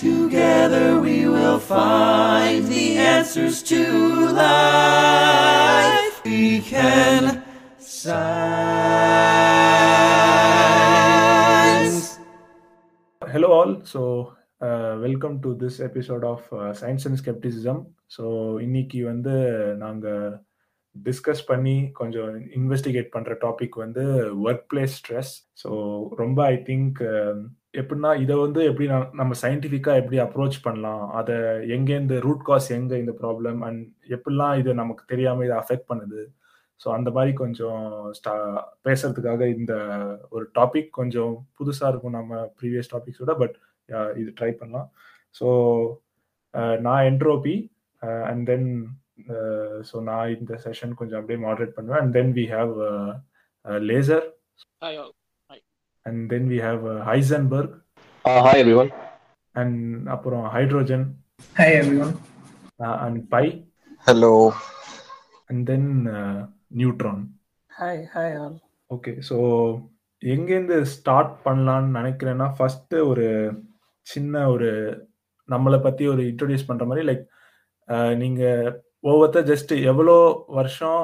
[0.00, 3.82] Together we will find the answers to
[4.30, 6.20] life.
[6.24, 7.42] We can
[7.78, 8.28] science.
[13.22, 13.84] Hello, all.
[13.84, 17.78] So, uh, welcome to this episode of uh, Science and Skepticism.
[18.16, 18.24] So
[18.66, 19.32] இன்னைக்கு வந்து
[19.80, 20.22] நாங்கள்
[20.96, 24.04] discuss பண்ணி கொஞ்சம் investigate பண்ணுற topic வந்து
[24.46, 25.70] work place stress so
[26.22, 27.00] ரொம்ப I think
[27.74, 28.86] எப்படின்னா இதை வந்து எப்படி
[29.20, 31.02] நம்ம சயின்டிஃபிக்காக எப்படி அப்ரோச் பண்ணலாம்?
[31.18, 31.34] அதை
[31.76, 33.82] எங்கேருந்து ரூட் காஸ் எங்கே இந்த ப்ராப்ளம் அண்ட்
[34.16, 36.22] எப்படிலாம் இது நமக்கு தெரியாமல் இதை அஃபெக்ட் பண்ணுது?
[36.80, 37.82] ஸோ அந்த மாதிரி கொஞ்சம்
[38.18, 38.34] ஸ்டா
[38.86, 39.74] பேசுறதுக்காக இந்த
[40.34, 43.56] ஒரு டாபிக் கொஞ்சம் புதுசாக இருக்கும் நம்ம ப்ரீவியஸ் டாபிக்ஸோட பட்
[44.20, 44.88] இது ட்ரை பண்ணலாம்.
[45.38, 45.46] ஸோ
[46.86, 47.56] நான் என்ட்ரோபி
[48.30, 48.68] அண்ட் தென்
[49.90, 52.00] ஸோ நான் இந்த செஷன் கொஞ்சம் அப்படியே மாடரேட் பண்ணுவேன்.
[52.02, 52.74] And then we have
[53.90, 54.26] Laser
[56.08, 57.74] and then we have Heisenberg
[58.24, 58.88] Uh, hi everyone.
[59.54, 59.76] And
[60.08, 61.04] அப்புறம் Hydrogen
[61.56, 62.12] Hi everyone.
[63.04, 63.44] And bye
[64.06, 64.32] Hello.
[65.50, 65.88] And then
[66.78, 67.22] Neutron
[67.70, 68.54] Hi, hi all.
[68.90, 69.36] Okay so
[70.22, 73.26] எங்கேருந்து start பண்ணலான்னு நினைக்கிறேன்னா first ஒரு
[74.06, 74.70] சின்ன ஒரு
[75.48, 77.24] நம்மளை பற்றி ஒரு இன்ட்ரடியூஸ் பண்ணுற மாதிரி லைக்
[78.18, 78.68] நீங்கள்
[79.04, 80.16] ஒவ்வொருத்தர் ஜஸ்ட் எவ்வளோ
[80.50, 81.00] வருஷம்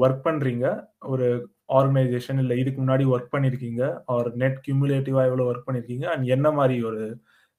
[0.00, 0.66] ஒர்க் பண்ணுறீங்க
[1.06, 1.28] ஒரு
[1.68, 6.76] ஆர்கனைசேஷன் இல்லை இதுக்கு முன்னாடி ஒர்க் பண்ணியிருக்கீங்க ஆர் நெட் கியூமுலேட்டிவாக எவ்வளோ ஒர்க் பண்ணியிருக்கீங்க அண்ட் என்ன மாதிரி
[6.84, 7.02] ஒரு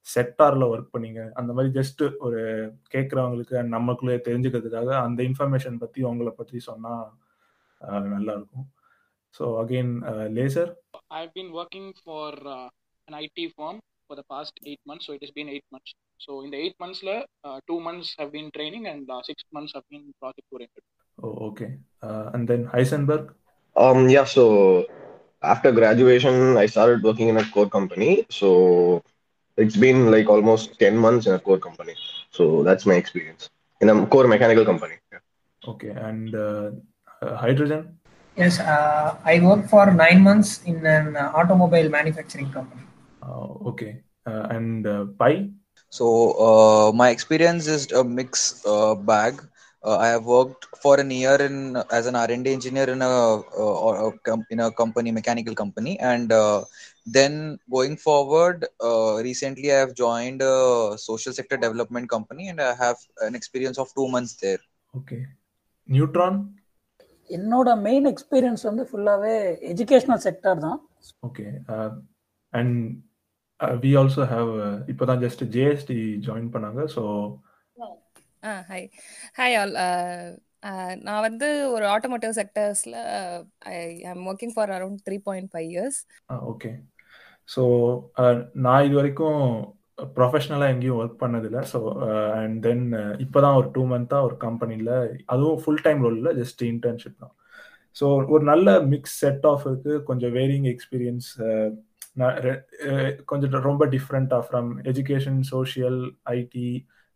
[0.06, 1.20] செக்டாரில் ஒர்க் பண்ணீங்க?
[1.32, 2.40] அந்த மாதிரி ஜஸ்ட் ஒரு
[2.90, 7.06] கேட்குறவங்களுக்கு அண்ட் நமக்குள்ளே தெரிஞ்சுக்கிறதுக்காக அந்த இன்ஃபர்மேஷன் பற்றி உங்களை பற்றி சொன்னால்
[8.08, 8.66] நல்லா இருக்கும்
[9.34, 9.94] so again
[10.36, 10.70] Laser
[11.16, 12.68] I've been working for uh,
[13.08, 13.76] an IT firm
[14.10, 15.90] for the past eight months, so it has been eight months.
[16.20, 19.38] So in the eight months, la, uh, two months have been training and uh, six
[19.50, 20.84] months have been project oriented.
[21.18, 21.66] Oh okay
[22.32, 23.28] and then Heisenberg
[23.76, 24.86] Um, yeah, so
[25.42, 28.26] after graduation, I started working in a core company.
[28.30, 29.02] So
[29.56, 31.94] it's been like almost 10 months in a core company.
[32.30, 34.94] So that's my experience in a core mechanical company.
[35.12, 35.18] Yeah.
[35.68, 35.90] Okay.
[35.90, 36.70] And uh,
[37.22, 37.98] uh hydrogen?
[38.36, 42.82] Yes, uh, I worked for nine months in an automobile manufacturing company.
[43.22, 44.02] Uh, okay.
[44.26, 45.48] Uh, and uh, Pi?
[45.88, 48.62] So uh, my experience is a mix
[49.06, 49.40] bag
[49.85, 51.55] Uh, I have worked for an year in
[51.89, 53.13] as an R&D engineer in a,
[53.59, 56.59] uh, or- a com- in a company, mechanical company, and uh,
[57.07, 57.33] then
[57.69, 60.57] going forward, uh, recently I have joined a
[60.99, 64.61] social sector development company, and I have an experience of two months there.
[64.93, 65.19] Okay
[65.89, 66.39] neutron
[67.29, 69.35] என்னோட main experience வந்து ஃபுல்லாகவே
[69.73, 70.79] educational sector தான்
[71.23, 71.45] okay
[72.53, 72.75] and
[73.81, 74.51] we also have
[74.87, 75.97] இப்போ தான் just JST
[76.27, 77.03] join பண்ணாங்க so
[78.42, 78.86] ah hi
[79.38, 79.74] hi all
[81.06, 82.96] நான் வந்து ஒரு automotive செக்டர்ஸில்
[83.72, 83.76] I
[84.12, 85.98] am working for around three point five years
[86.52, 86.70] okay
[87.48, 87.62] so
[88.66, 89.40] நான் இது வரைக்கும்
[90.16, 91.60] ப்ரொஃபஷ்னலாக எங்கேயும் ஒர்க் பண்ணதில்லை.
[91.72, 91.78] ஸோ
[92.40, 92.84] அண்ட் தென்
[93.24, 94.92] இப்போ தான் ஒரு டூ மந்த்தாக ஒரு கம்பெனியில்
[95.34, 97.34] அதுவும் ஃபுல் டைம் ரோலில் ஜஸ்ட் இன்டர்ன்ஷிப் தான்.
[97.96, 99.92] ஸோ ஒரு நல்ல மிக்ஸ் செட் ஆஃப் இருக்கு.
[100.08, 101.30] கொஞ்சம் வேரிங் எக்ஸ்பீரியன்ஸ்
[103.30, 105.98] கொஞ்சம் ரொம்ப டிஃப்ரெண்ட்டாக from education social
[106.38, 106.68] IT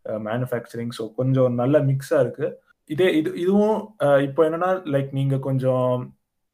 [0.08, 2.46] Uh, manufacturing so கொஞ்சம் நல்ல மிக்ஸாக இருக்கு.
[2.90, 5.90] இதே இது இதுவும் uh, இப்போ என்னன்னா லைக் நீங்கள் கொஞ்சம்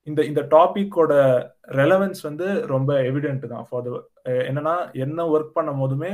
[0.07, 1.13] இந்த இந்த டாபிக்கோட
[1.81, 3.67] ரெலவென்ஸ் வந்து ரொம்ப எவிடென்ட் தான்.
[3.69, 3.91] ஃபார் த
[4.31, 4.75] uh, என்னன்னா
[5.05, 6.13] என்ன ஒர்க் பண்ணும் போதுமே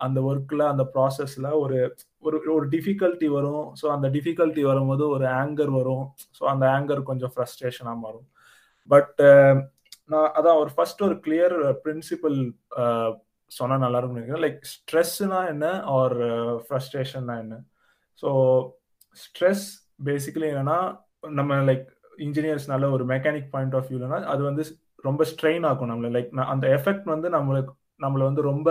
[0.00, 1.78] அந்த ஒர்க்கில் அந்த ப்ராசஸில் ஒரு
[2.26, 3.66] ஒரு ஒரு டிஃபிகல்ட்டி வரும்.
[3.80, 6.06] ஸோ அந்த டிஃபிகல்ட்டி வரும்போது ஒரு ஆங்கர் வரும்.
[6.38, 8.26] ஸோ அந்த ஆங்கர் கொஞ்சம் ஃப்ரஸ்ட்ரேஷனாக மாறும்.
[8.88, 9.20] பட்
[10.12, 12.40] நான் அதான் ஒரு ஃபர்ஸ்ட் ஒரு கிளியர் பிரின்சிபல்
[13.58, 14.44] சொன்னா நல்லா இருக்கும் நினைக்கிறேன்.
[14.46, 16.16] லைக் ஸ்ட்ரெஸ்னா என்ன ஆர்
[16.66, 17.54] ஃப்ரஸ்ட்ரேஷன்னா uh, என்ன?
[18.22, 18.30] ஸோ
[19.16, 19.66] ஸ்ட்ரெஸ்
[20.08, 20.78] பேசிக்கலி என்னன்னா
[21.38, 21.86] நம்ம லைக்
[22.26, 24.64] இன்ஜினியர்ஸ்னால ஒரு மெக்கானிக் பாயிண்ட் ஆஃப் வியூலனா அது வந்து
[25.08, 26.10] ரொம்ப ஸ்ட்ரெயின் ஆகும் நம்மளை.
[26.16, 27.72] லைக் அந்த எஃபெக்ட் வந்து நம்மளுக்கு
[28.04, 28.70] நம்மளை வந்து ரொம்ப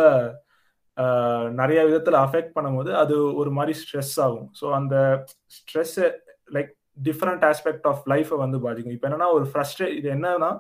[1.62, 4.48] நிறைய விதத்தில் அஃபெக்ட் பண்ணும்போது அது ஒரு மாதிரி ஸ்ட்ரெஸ் ஆகும்.
[4.60, 4.96] ஸோ அந்த
[5.58, 5.98] stress
[6.56, 6.72] like
[7.08, 8.96] different aspect of லைஃபை வந்து பாதிக்கும்.
[8.96, 10.52] இப்போ என்னன்னா ஒரு ஃப்ரஸ்ட்ரே இது என்னன்னா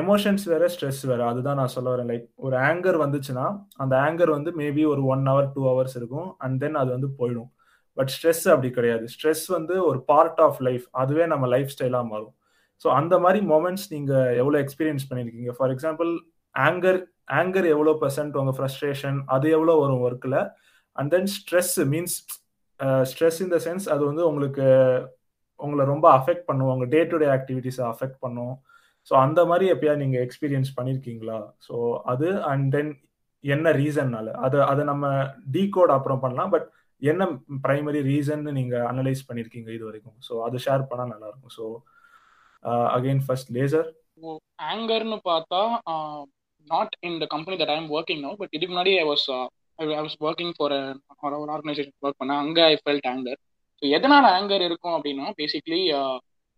[0.00, 1.20] எமோஷன்ஸ் வேற ஸ்ட்ரெஸ் வேற.
[1.30, 2.08] அதுதான் நான் சொல்ல வரேன்.
[2.12, 3.46] லைக் ஒரு ஆங்கர் வந்துச்சுன்னா
[3.82, 6.28] அந்த ஆங்கர் வந்து மேபி ஒரு ஒன் ஹவர் டூ ஹவர்ஸ் இருக்கும்.
[6.44, 7.50] அண்ட் தென் அது வந்து போயிடும்.
[7.96, 9.04] பட் ஸ்ட்ரெஸ் அப்படி கிடையாது.
[9.14, 12.34] ஸ்ட்ரெஸ் வந்து ஒரு பார்ட் ஆஃப் லைஃப் அதுவே நம்ம லைஃப் ஸ்டைலாக மாறும்.
[12.84, 16.10] ஸோ அந்த மாதிரி மொமெண்ட்ஸ் நீங்கள் எவ்வளோ எக்ஸ்பீரியன்ஸ் பண்ணியிருக்கீங்க ஃபார் எக்ஸாம்பிள்
[16.54, 17.00] ஆங்கர்
[17.40, 20.40] ஆங்கர் எவ்வளோ பர்சன்ட் உங்கள் ஃப்ரஸ்ட்ரேஷன் அது எவ்வளோ வரும் ஒர்க்கில்
[20.96, 22.16] and then stress means
[23.10, 24.66] stress in the sense அது வந்து உங்களுக்கு
[25.60, 26.70] உங்களை ரொம்ப அஃபெக்ட் பண்ணும்.
[26.74, 28.54] உங்கள் டே டு டே ஆக்டிவிட்டிஸை அஃபெக்ட் பண்ணும்.
[29.08, 31.74] ஸோ அந்த மாதிரி எப்பயா நீங்க எக்ஸ்பீரியன்ஸ் பண்ணியிருக்கீங்களா ஸோ
[32.12, 32.92] அது அண்ட் தென்
[33.44, 35.06] என்ன ரீசன்னால அது அதை நம்ம
[35.54, 36.52] டீகோட் அப்புறம் பண்ணலாம்.
[36.54, 36.66] பட்
[37.02, 37.22] என்ன
[37.64, 40.16] பிரைமரி ரீசன் நீங்க அனலைஸ் பண்ணிருக்கீங்க இது வரைக்கும்?
[40.26, 41.64] ஸோ அது ஷேர் பண்ணா நல்லா இருக்கும் ஸோ
[42.96, 43.88] அகைன் ஃபர்ஸ்ட் லேசர்
[44.72, 45.60] ஆங்கர்னு பார்த்தா
[46.66, 49.26] not in the company that time working no but இதுக்கு முன்னாடி I was
[49.78, 50.74] I was working for
[51.40, 52.42] ஒரு ஆர்கனைசேஷன் ஒர்க் பண்ணேன்.
[52.44, 53.40] அங்கே ஐ ஃபெல்ட் ஆங்கர்
[53.82, 55.80] ஸோ எதனால ஆங்கர் இருக்கும் அப்படின்னா பேசிக்லி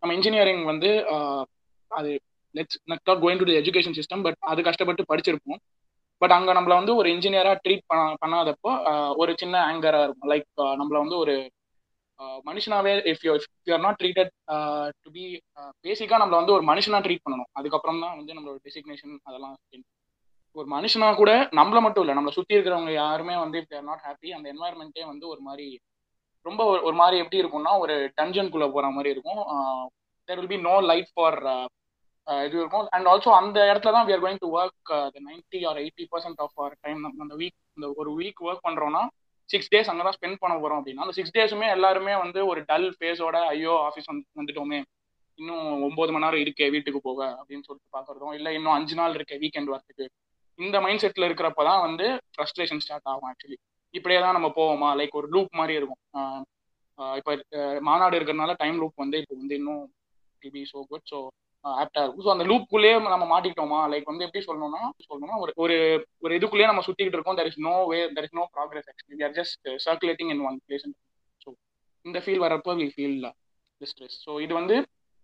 [0.03, 0.91] நம்ம இன்ஜினியரிங் வந்து
[1.91, 2.11] அது
[2.59, 5.61] let's not going to the education system but அது கஷ்டப்பட்டு படிச்சிருப்போம்.
[6.23, 8.73] பட் அங்கே நம்மள வந்து ஒரு இன்ஜினியராக ட்ரீட் பண்ண பண்ணாதப்போ
[9.23, 10.31] ஒரு சின்ன ஆங்கராக இருக்கும்.
[10.33, 10.49] லைக்
[10.81, 11.35] நம்மள வந்து ஒரு
[12.49, 14.31] மனுஷனாவே if you if you are not treated
[15.05, 15.25] to be
[15.87, 17.51] பேசிக்காக நம்மள வந்து ஒரு மனுஷனா ட்ரீட் பண்ணணும்.
[17.59, 19.57] அதுக்கப்புறம் தான் வந்து நம்மளோட டெசிக்னேஷன் அதெல்லாம்
[20.57, 24.29] ஒரு மனுஷனா கூட நம்மள மட்டும் இல்லை நம்மளை சுற்றி இருக்கிறவங்க யாருமே வந்து இஃப் ஆர் நாட் ஹாப்பி
[24.37, 25.67] அந்த என்வாயர்மெண்ட்டே வந்து ஒரு மாதிரி
[26.47, 29.41] ரொம்ப ஒரு மாதிரி எப்படி இருக்கும்னா ஒரு டஞ்சன்குள்ளே போகிற மாதிரி இருக்கும்.
[30.29, 31.39] There will be no light for
[32.47, 34.91] இது இருக்கும் அண்ட் ஆல்சோ அந்த இடத்துல தான் we are going to work
[35.29, 39.03] ninety or eighty percent of our time அந்த வீக் இந்த ஒரு வீக் ஒர்க் பண்ணுறோன்னா
[39.51, 42.89] சிக்ஸ் டேஸ் அங்கே தான் ஸ்பெண்ட் பண்ண போகிறோம் அப்படின்னா அந்த சிக்ஸ் டேஸுமே எல்லாருமே வந்து ஒரு டல்
[42.99, 44.79] ஃபேஸோட ஐயோ ஆஃபீஸ் வந்து வந்துட்டோமே.
[45.39, 49.37] இன்னும் ஒம்பது மணி நேரம் இருக்கே வீட்டுக்கு போக அப்படின்னு சொல்லிட்டு பார்க்குறதும் இல்லை இன்னும் அஞ்சு நாள் இருக்கே
[49.45, 50.05] வீக்கெண்ட் வரத்துக்கு
[50.59, 53.59] இந்த மைண்ட் செட்டில் இருக்கிறப்ப தான் வந்து ஃப்ரஸ்ட்ரேஷன் ஸ்டார்ட் ஆகும் ஆக்சுவலி
[53.95, 54.89] இப்படியே தான் நம்ம போவோமா?
[55.01, 56.01] லைக் ஒரு லூப் மாதிரி இருக்கும்.
[57.19, 57.33] இப்போ
[57.89, 59.83] மாநாடு இருக்கிறதுனால டைம் லூப் வந்து இப்போ வந்து இன்னும்
[60.43, 61.19] பி ஸோ குட் ஸோ
[61.65, 62.25] ஆப்டா இருக்கும்.
[62.27, 63.81] ஸோ அந்த லூப்புக்குள்ளேயே நம்ம மாட்டிக்கிட்டோமா?
[63.93, 65.77] லைக் வந்து எப்படி சொல்லணும்னா சொல்லணும்னா ஒரு ஒரு
[66.25, 67.39] ஒரு இதுக்குள்ளேயே நம்ம சுத்திக்கிட்டு இருக்கோம்.
[67.41, 70.87] There is no way there is no progress actually or just circulating in one place
[71.41, 71.49] so
[72.05, 73.19] இந்த ஃபீல் வரப்போ வி ஃபீல்
[73.81, 74.77] ஸ்ட்ரெஸ் ஸோ இது வந்து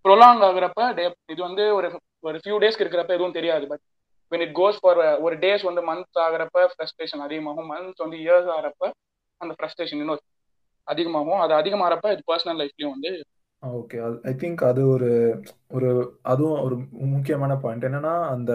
[0.05, 1.89] ப்ரொலாங் ஆகுறப்ப டே இது வந்து ஒரு
[2.25, 3.65] ஒரு ஃபியூ டேஸ்க்கு இருக்கிறப்ப எதுவும் தெரியாது.
[3.73, 3.83] But
[4.33, 7.69] when it goes for ஒரு டேஸ் வந்து மந்த் ஆகிறப்ப ஃப்ரஸ்ட்ரேஷன் அதிகமாகும்.
[7.73, 8.83] மந்த் வந்து இயர்ஸ் ஆகிறப்ப
[9.41, 10.23] அந்த ஃப்ரஸ்ட்ரேஷன் இன்னும்
[10.89, 11.41] அதிகமாகும்.
[11.45, 13.11] அது அதிகமாகிறப்ப இது பர்சனல் லைஃப்லயும் வந்து
[13.63, 13.99] ஓகே.
[14.31, 15.11] ஐ திங்க் அது ஒரு
[15.77, 15.89] ஒரு
[16.33, 16.77] அதுவும் ஒரு
[17.15, 18.53] முக்கியமான பாயிண்ட் என்னன்னா அந்த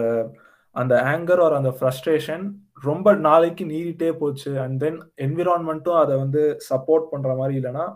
[0.76, 2.44] அந்த ஆங்கர் ஆர் அந்த ஃப்ரஸ்ட்ரேஷன்
[2.88, 4.50] ரொம்ப நாளைக்கு நீடிட்டே போச்சு.
[4.64, 7.86] அண்ட் தென் என்விரான்மெண்ட்டும் அதை வந்து சப்போர்ட் பண்ற மாதிரி இல்லைன்னா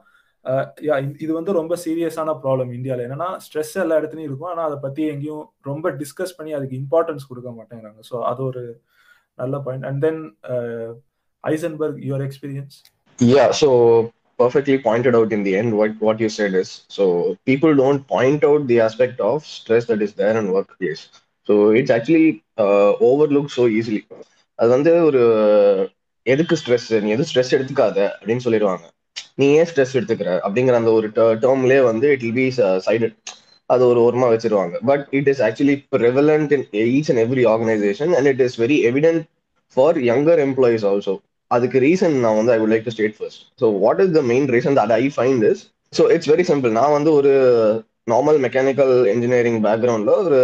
[1.24, 4.52] இது வந்து ரொம்ப சீரியஸான ப்ராப்ளம் இந்தியாவில் என்னன்னா ஸ்ட்ரெஸ் எல்லா இடத்துலையும் இருக்கும்.
[4.52, 8.00] ஆனால் அதை பற்றி எங்கேயும் ரொம்ப டிஸ்கஸ் பண்ணி அதுக்கு இம்பார்ட்டன்ஸ் கொடுக்க மாட்டேங்கிறாங்க.
[8.10, 8.62] ஸோ அது ஒரு
[9.38, 10.22] நல்ல point and then
[11.44, 12.78] Heisenberg your experience
[13.18, 13.68] yeah so
[14.42, 17.04] perfectly pointed out in the end what what you said is so
[17.50, 21.02] people don't point out the aspect of stress that is there in workplace.
[21.48, 22.28] So it's actually
[22.64, 24.02] uh, overlooked so easily.
[24.58, 25.22] அது வந்து ஒரு
[26.26, 28.84] எதுக்கு stress நீ எது stress எடுத்துக்காத அப்படின்னு சொல்லிடுவாங்க.
[29.40, 30.30] நீ ஏன் ஸ்ட்ரெஸ் எடுத்துக்கிற?
[30.46, 31.08] அப்படிங்கிற அந்த ஒரு
[31.44, 32.46] டேர்ம்லேயே வந்து இட் வில் பி
[32.88, 33.16] சைடட்
[33.74, 34.76] அது ஒரு ஓரமா வச்சிருவாங்க.
[34.90, 39.24] But it is actually prevalent in each and every organisation and it is very evident
[39.76, 41.14] for younger employees also
[41.50, 44.48] அதுக்கு ரீசன் நான் வந்து I would like to state first so what is the main
[44.56, 45.62] reason that I find is
[45.98, 47.32] so it's very simple நான் வந்து ஒரு
[48.12, 50.38] normal mechanical engineering பேக்ரவுண்ட்ல ஒரு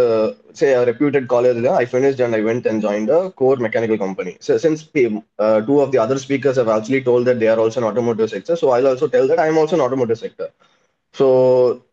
[0.59, 4.33] say reputed காலேஜ்ல I finished and I went and join a core mechanical company
[4.65, 4.83] since
[5.69, 8.69] two of the other speakers have actually told that they are also automotive sector so
[8.77, 10.51] I also tell that I am also automotive sector
[11.15, 11.27] so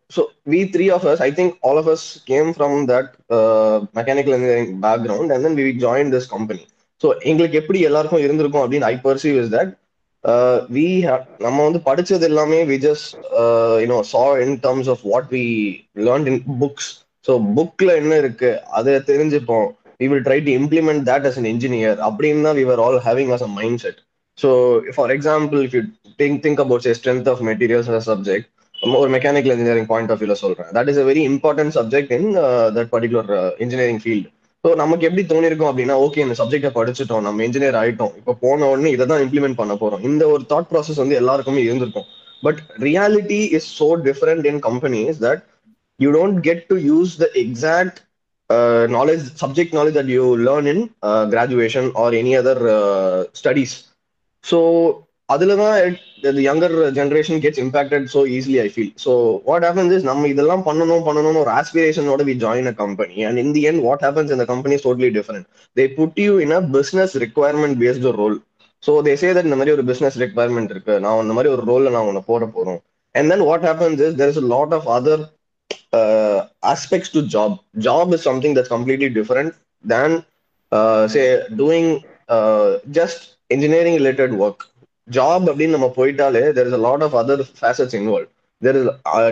[0.09, 4.33] so we three of us i think all of us came from that uh, mechanical
[4.33, 6.67] engineering background and then we joined this company.
[7.01, 9.71] So எங்களுக்கு எப்படி எல்லாருக்கும் இருந்திருக்கும் அப்படின்னு I perceive is that
[10.69, 10.85] we
[11.45, 13.09] நம்ம வந்து படிச்சது எல்லாமே we just
[13.83, 15.43] you know saw in terms of what we
[16.07, 16.89] learn in books
[17.25, 19.67] so புக்ல என்ன இருக்கு அதை தெரிஞ்சுப்போம்.
[19.99, 23.45] We will try to implement that as an engineer அப்படின்னு தான் we're all having as
[23.47, 23.51] a
[23.83, 23.99] mindset
[24.37, 24.49] so
[24.95, 25.81] for example if you
[26.19, 28.49] think think about strength of materials subject
[28.95, 30.69] ஒரு mechanical engineering point of வியூல சொல்றேன்.
[30.77, 32.27] That is a very important subject in
[32.75, 33.29] that particular
[33.63, 34.27] engineering field
[34.65, 38.13] so நமக்கு எப்படி தோணிருக்கும் அப்படின்னா okay இந்த சப்ஜெக்டை படிச்சுட்டோம் நம்ம engineer ஆயிட்டோம்.
[38.19, 40.01] இப்போ போன உடனே இதை தான் இம்ப்ளிமெண்ட் பண்ண போறோம்.
[40.09, 42.07] இந்த ஒரு தாட் ப்ராசஸ் வந்து எல்லாருக்குமே இருந்திருக்கும்.
[42.45, 45.43] But reality is so different in companies that
[45.99, 47.99] you don't get to use the exact
[48.97, 50.83] knowledge subject knowledge that you learn in
[51.35, 52.63] graduation or any other
[53.41, 53.75] studies
[54.43, 54.59] so
[55.29, 55.75] அதுல தான்
[56.47, 59.11] younger generation gets impacted so easily I feel so
[59.47, 63.53] what happens is நம்ம இதெல்லாம் பண்ணணும் பண்ணணும் ஒரு ஆஸ்பிரேஷனோட we join a company and in
[63.57, 67.77] the end what happens இந்த company totally different they put you in a business requirement
[67.83, 68.37] based role
[68.83, 70.95] so they say that இந்த மாதிரி ஒரு business requirement இருக்கு.
[71.03, 72.79] நான் இந்த மாதிரி ஒரு ரோல்ல நான் உன்னை போட போறோம்.
[73.15, 75.23] And then what happens is there is lot of other
[76.73, 77.55] aspects to job
[77.87, 79.53] job is something that's completely different
[79.83, 80.15] than
[81.15, 81.23] say
[81.61, 81.91] doing
[82.99, 83.23] just
[83.55, 84.63] engineering related work
[85.07, 88.29] job அப்படின்னு நம்ம போயிட்டாலே there is a lot of other facets involve
[88.61, 88.89] there is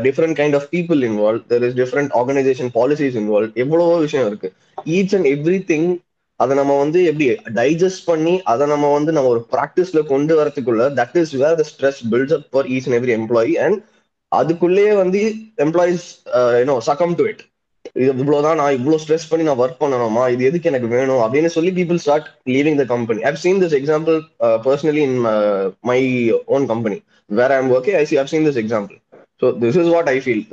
[0.07, 4.49] different kind of people involve there is different organisation policies involve எவ்வளவோ விஷயம் இருக்கு.
[4.91, 5.87] Each and every thing
[6.39, 7.25] அதை நம்ம வந்து எப்படி
[7.57, 12.01] digest பண்ணி அதை நம்ம வந்து நம்ம ஒரு ப்ராக்டிஸ்ல கொண்டு வரதுக்குள்ள that is where the stress
[12.11, 13.79] builds up for each and every employee and
[14.31, 15.19] அதுக்குள்ளேயே வந்து
[15.65, 16.05] employees
[16.59, 17.43] you know succumb to it
[17.95, 20.23] இவ்வளவுதான் நான் இவ்வளவு ஸ்ட்ரெஸ் பண்ணி நான் ஒர்க் பண்ணணுமா?
[20.33, 21.21] இது எதுக்கு எனக்கு வேணும்?
[21.23, 24.17] அப்படின்னு சொல்லி people start leaving the company I've seen this example
[24.67, 25.19] personally in
[25.89, 25.99] my
[26.55, 26.97] own company
[27.29, 28.97] where I'm okay I see I've seen this example
[29.41, 30.43] so this is what I feel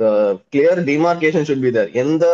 [0.53, 2.25] clear demarcation should be there எந்த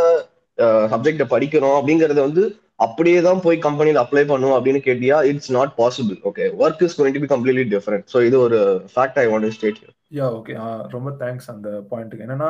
[0.57, 2.45] uh, சப்ஜெக்ட படிக்கிறோம் அப்படிங்கறத வந்து
[2.85, 7.15] அப்படியே தான் போய் கம்பெனியில் apply பண்ணும் அப்படின்னு கேட்டியா it's not possible okay work is going
[7.15, 8.59] to be completely different so இது ஒரு
[8.93, 9.79] fact I want state
[10.11, 10.55] yeah okay
[10.95, 12.49] ரொம்ப தேங்க்ஸ் அந்த பாயிண்ட்டுக்கு என்னன்னா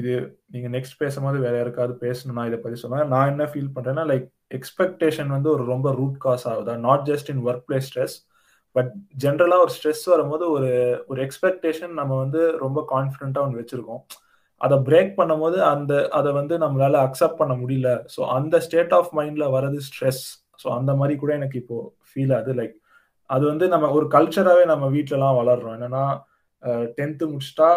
[0.00, 0.12] இது
[0.46, 4.26] நீங்க நெக்ஸ்ட் பேசும்போது வேற யாருக்காவது பேசணும்னா இதை பத்தி சொன்னா நான் என்ன ஃபீல் பண்றேன்னா லைக்
[4.58, 6.74] எக்ஸ்பெக்டேஷன் வந்து ஒரு ரொம்ப ரூட் காஸ் ஆகுதா?
[6.88, 8.16] Not just in work place stress
[8.76, 8.90] but
[9.24, 10.70] ஜென்ரலா ஒரு ஸ்ட்ரெஸ் வரும்போது ஒரு
[11.10, 14.02] ஒரு எக்ஸ்பெக்டேஷன் நம்ம வந்து ரொம்ப கான்ஃபிடென்ட்டா ஒன்று வச்சிருக்கோம்.
[14.60, 17.90] அதை பிரேக் பண்ணும்போது அந்த அதை வந்து நம்மளால அக்செப்ட் பண்ண முடியல.
[18.14, 20.22] ஸோ அந்த ஸ்டேட் ஆஃப் மைண்ட்ல வரது ஸ்ட்ரெஸ்
[20.62, 21.78] ஸோ அந்த மாதிரி கூட எனக்கு இப்போ
[22.10, 22.54] ஃபீல் ஆகுது.
[22.60, 22.74] லைக்
[23.30, 25.76] அது வந்து நம்ம ஒரு கல்ச்சராகவே நம்ம வீட்டிலலாம் வளர்றோம்.
[25.78, 26.04] என்னன்னா
[26.98, 27.70] tenth முடிச்சிட்டா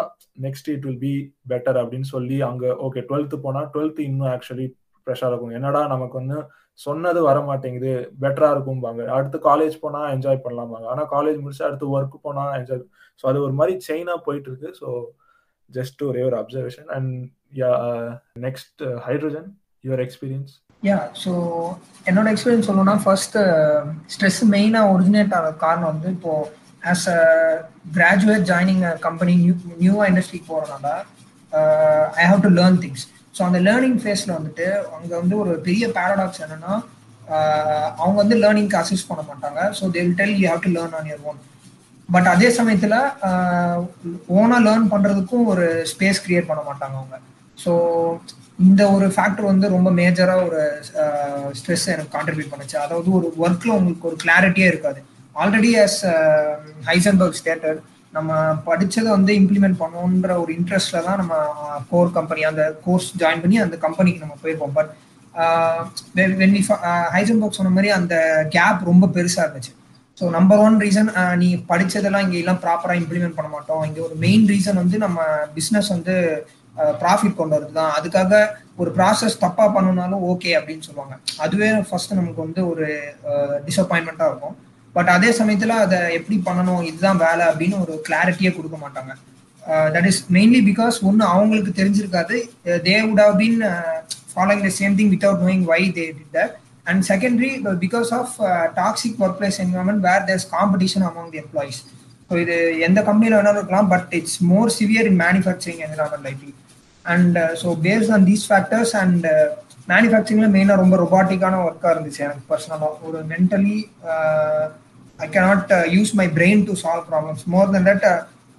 [0.44, 1.12] next it will be
[1.52, 4.66] better அப்படின்னு சொல்லி அங்கே ஓகே டுவெல்த்து போனால் டுவெல்த்து இன்னும் ஆக்சுவலி
[5.06, 5.56] ப்ரெஷ்ஷாக இருக்கும்.
[5.58, 6.38] என்னடா நமக்கு வந்து
[6.78, 9.02] சொன்னது வர மாட்டேங்குது பெட்டராக இருக்கும்பாங்க.
[9.16, 10.86] அடுத்து காலேஜ் போனால் என்ஜாய் பண்ணலாம்பாங்க.
[10.92, 12.82] ஆனால் காலேஜ் முடிச்சு அடுத்து ஒர்க் போனால் என்ஜாய்
[13.20, 14.88] ஸோ அது ஒரு மாதிரி செயினாக போயிட்டு இருக்கு ஸோ
[15.70, 17.12] ஜஸ்ட் ஒரே ஒரு observation and
[17.60, 17.70] yeah
[18.46, 19.48] next Hydrogen
[19.84, 20.52] your experience
[20.82, 21.32] yeah so
[22.08, 23.36] என்னோட எக்ஸ்பீரியன்ஸ் சொல்லணும்னா ஃபர்ஸ்ட்
[24.14, 26.34] ஸ்ட்ரெஸ் மெயினாக ஒரிஜினேட் ஆகிற காரணம் வந்து இப்போ
[26.92, 27.20] as a
[27.96, 30.88] graduate joining company new நியூவாக இண்டஸ்ட்ரிக்கு போகிறனால
[32.20, 34.66] I have to learn things so அந்த லேர்னிங் ஃபேஸில் வந்துட்டு
[34.96, 36.74] அங்கே வந்து ஒரு பெரிய பேரடாக்ஸ் என்னன்னா
[37.28, 39.60] uh, அவங்க வந்து லேர்னிங்க்கு அசிஸ்ட் பண்ண மாட்டாங்க.
[39.78, 41.40] So they will tell you have to learn on your own
[42.08, 42.96] but அதே சமயத்தில்
[44.38, 47.18] ஓனாக uh, லேர்ன் பண்ணுறதுக்கும் ஒரு ஸ்பேஸ் கிரியேட் பண்ண மாட்டாங்க அவங்க.
[47.58, 47.72] ஸோ
[48.58, 50.62] இந்த ஒரு ஃபேக்டர் வந்து ரொம்ப மேஜராக ஒரு
[51.02, 52.78] uh, ஸ்ட்ரெஸ் எனக்கு கான்ட்ரிபியூட் பண்ணுச்சு.
[52.84, 55.02] அதாவது ஒரு ஒர்க்கில் உங்களுக்கு ஒரு கிளாரிட்டியே இருக்காது.
[55.42, 56.00] ஆல்ரெடி அஸ்
[56.88, 57.80] ஹைசன்பர்க் ஸ்டேட்டட்
[58.16, 58.32] நம்ம
[58.66, 61.34] படித்ததை வந்து இம்ப்ளிமெண்ட் பண்ணணுன்ற ஒரு இன்ட்ரெஸ்ட்ல தான் நம்ம
[61.90, 64.92] கோர் கம்பெனி அந்த கோர்ஸ் ஜாயின் பண்ணி அந்த கம்பெனிக்கு நம்ம போயிருப்போம் பட்
[66.40, 66.54] வென்
[67.14, 68.14] ஹைசன்பர்க் சொன்ன மாதிரி அந்த
[68.54, 69.72] கேப் ரொம்ப பெருசாக இருந்துச்சு.
[70.18, 73.82] ஸோ நம்பர் ஒன் ரீசன் நீ படித்ததெல்லாம் இங்கே எல்லாம் ப்ராப்பராக இம்ப்ளிமெண்ட் பண்ண மாட்டோம்.
[73.88, 75.18] இங்கே ஒரு மெயின் ரீசன் வந்து நம்ம
[75.56, 76.14] பிஸ்னஸ் வந்து
[76.80, 78.32] uh, ப்ராஃபிட் கொண்டு வரது தான் அதுக்காக
[78.82, 81.14] ஒரு ப்ராசஸ் தப்பாக பண்ணனாலும் ஓகே அப்படின்னு சொல்லுவாங்க.
[81.44, 82.86] அதுவே ஃபர்ஸ்ட் நமக்கு வந்து ஒரு
[83.32, 84.56] uh, டிசப்பாயின்மெண்ட்டாக இருக்கும்.
[84.96, 89.12] பட் அதே சமயத்தில் அதை எப்படி பண்ணணும் இதுதான் வேலை அப்படின்னு ஒரு கிளாரிட்டியே கொடுக்க மாட்டாங்க.
[89.94, 92.36] தட் இஸ் மெயின்லி பிகாஸ் ஒன்று அவங்களுக்கு தெரிஞ்சிருக்காது.
[92.86, 93.58] They would have been
[94.32, 96.54] following the same thing without knowing why they did that
[96.90, 97.52] and secondary
[97.84, 98.34] because of
[98.80, 101.80] toxic work place environment where there's competition among the employees
[102.30, 106.50] so இது எந்த கம்பெனியில் வேணாலும் இருக்கலாம் but it's more severe in manufacturing environment IT
[107.04, 109.26] and so based on these factors and
[109.88, 113.76] மேனுஃபேக்சரிங்ல மெயினாக ரொம்ப ரொபாட்டிக்கான ஒர்க்காக இருந்துச்சு எனக்கு பர்சனலாக ஒரு mentally
[115.25, 118.05] I cannot use my brain to solve problems more then that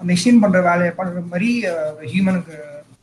[0.01, 1.51] machine பண்ணுற வேலையை பண்ணுற மாதிரி
[2.13, 2.57] ஹியூமனுக்கு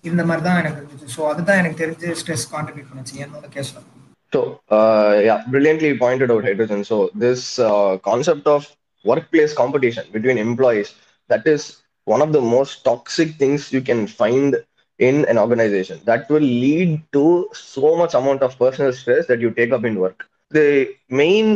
[0.07, 3.87] இருந்த மாதிரி தான் எனக்கு இருந்துச்சு ஸோ அதுதான் எனக்கு தெரிஞ்சு ஸ்ட்ரெஸ் கான்ட்ரிபியூட் பண்ணுச்சு என்னோட கேஸில்
[4.31, 6.83] So, uh, yeah, brilliantly pointed out, Hydrogen.
[6.83, 8.61] So, this uh, concept of
[9.05, 10.89] workplace competition between employees,
[11.29, 11.61] that is
[12.07, 14.55] one of the most toxic things you can find
[14.99, 15.99] in an organization.
[16.05, 19.95] That will lead to so much amount of personal stress that you take up in
[19.99, 20.19] work.
[20.51, 20.67] The
[21.09, 21.47] main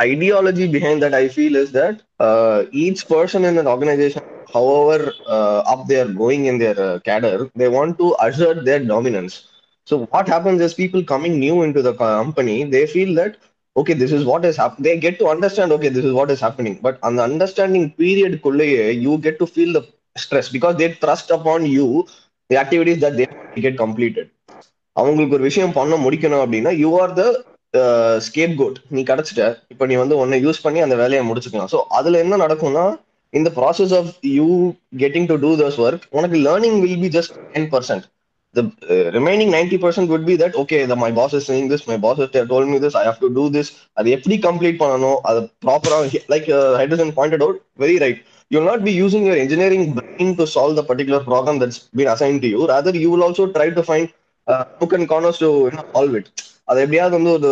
[0.00, 5.58] ideology behind that, I feel, is that uh, each person in an organization, however uh,
[5.58, 9.48] up they are going in their uh, cadre, they want to assert their dominance.
[9.84, 13.36] So what happens is people coming new into the company, they feel that
[13.76, 14.82] okay, this is what is happening.
[14.84, 16.78] They get to understand okay, this is what is happening.
[16.82, 21.66] But on the understanding period, you get to feel the stress because they trust upon
[21.66, 22.06] you
[22.48, 23.26] the activities that they
[23.60, 24.30] get completed.
[24.98, 27.22] அவங்களுக்கு ஒரு விஷயம் பண்ண முடிக்கணும் அப்படின்னா you are the
[28.19, 32.21] scapegoat நீ கிடைச்சிட்ட இப்போ நீ வந்து ஒன்னை யூஸ் பண்ணி அந்த வேலையை முடிச்சுக்கலாம் ஸோ அதில்
[32.23, 32.85] என்ன நடக்கும்னா
[33.33, 34.47] இந்த process of you
[34.97, 38.07] getting to do thus work உனக்கு learning will be just ten percent
[38.55, 41.97] the uh, remaining 90% would be that okay the, my boss is saying this my
[41.97, 43.27] boss has told me this i have to
[43.97, 46.47] அது எப்படி complete பண்ணணும் அது ப்ராப்பராக like
[46.77, 48.19] hydrogen pointed out very right
[48.51, 52.11] you will not be using your engineering brain to solve the particular problem that's been
[52.15, 54.11] assign to you rather you will also try to find
[55.41, 55.51] to
[55.93, 56.29] solve it
[56.67, 57.51] அது எப்படியாவது வந்து ஒரு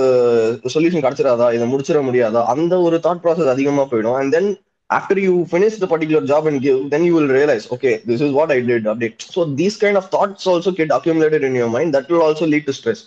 [0.74, 4.50] solution கிடைச்சிடாதா இதை முடிச்சிட முடியாதா அந்த ஒரு thought process அதிகமா போயிடும் and then
[4.90, 8.34] after you finish the particular job and give then you will realise okay this is
[8.38, 11.94] what I did update so these kind of thoughts also get accumulated in your mind
[11.98, 13.04] that will also lead to stress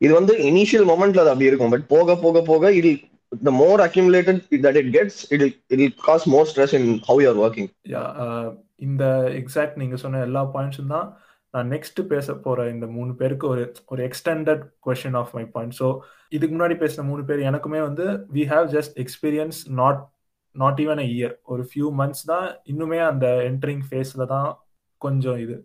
[0.00, 2.92] இது வந்து initial மொமெண்ட்ல அது அப்படி இருக்கும் but போக போக போக இது
[3.42, 5.44] the more accumulated that it gets it
[5.78, 7.70] it cause more stress in how you are working
[8.84, 9.04] இந்த
[9.40, 11.06] எக்ஸாக்ட் நீங்க சொன்ன எல்லா பாயிண்ட்ஸும் தான்
[11.54, 15.88] நான் நெக்ஸ்ட் பேச போற இந்த மூணு பேருக்கு ஒரு ஒரு extended question of my point so
[16.32, 18.06] இதுக்கு முன்னாடி பேசின மூணு பேர் எனக்குமே வந்து
[18.36, 20.00] we have just experience not
[20.56, 24.50] not even a year ஒரு ஃபியூ மந்த்ஸ் தான் இன்னுமே அந்த என்ட்ரிங் ஃபேஸில் தான்
[25.00, 25.56] கொஞ்சம் இது.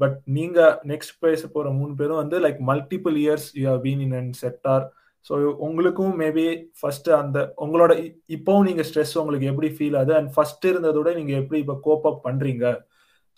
[0.00, 0.58] பட் நீங்க
[0.90, 4.84] நெக்ஸ்ட் பேச போற மூணு பேரும் வந்து like multiple years you have been in and sector
[5.26, 5.34] so
[5.66, 6.44] உங்களுக்கும் மேபி
[6.80, 7.92] ஃபர்ஸ்ட் அந்த உங்களோட
[8.36, 10.14] இப்போவும் நீங்க ஸ்ட்ரெஸ் உங்களுக்கு எப்படி ஃபீல் ஆகுது?
[10.18, 12.64] அண்ட் ஃபர்ஸ்ட் இருந்ததோட நீங்க எப்படி இப்போ கோப் அப் பண்றீங்க?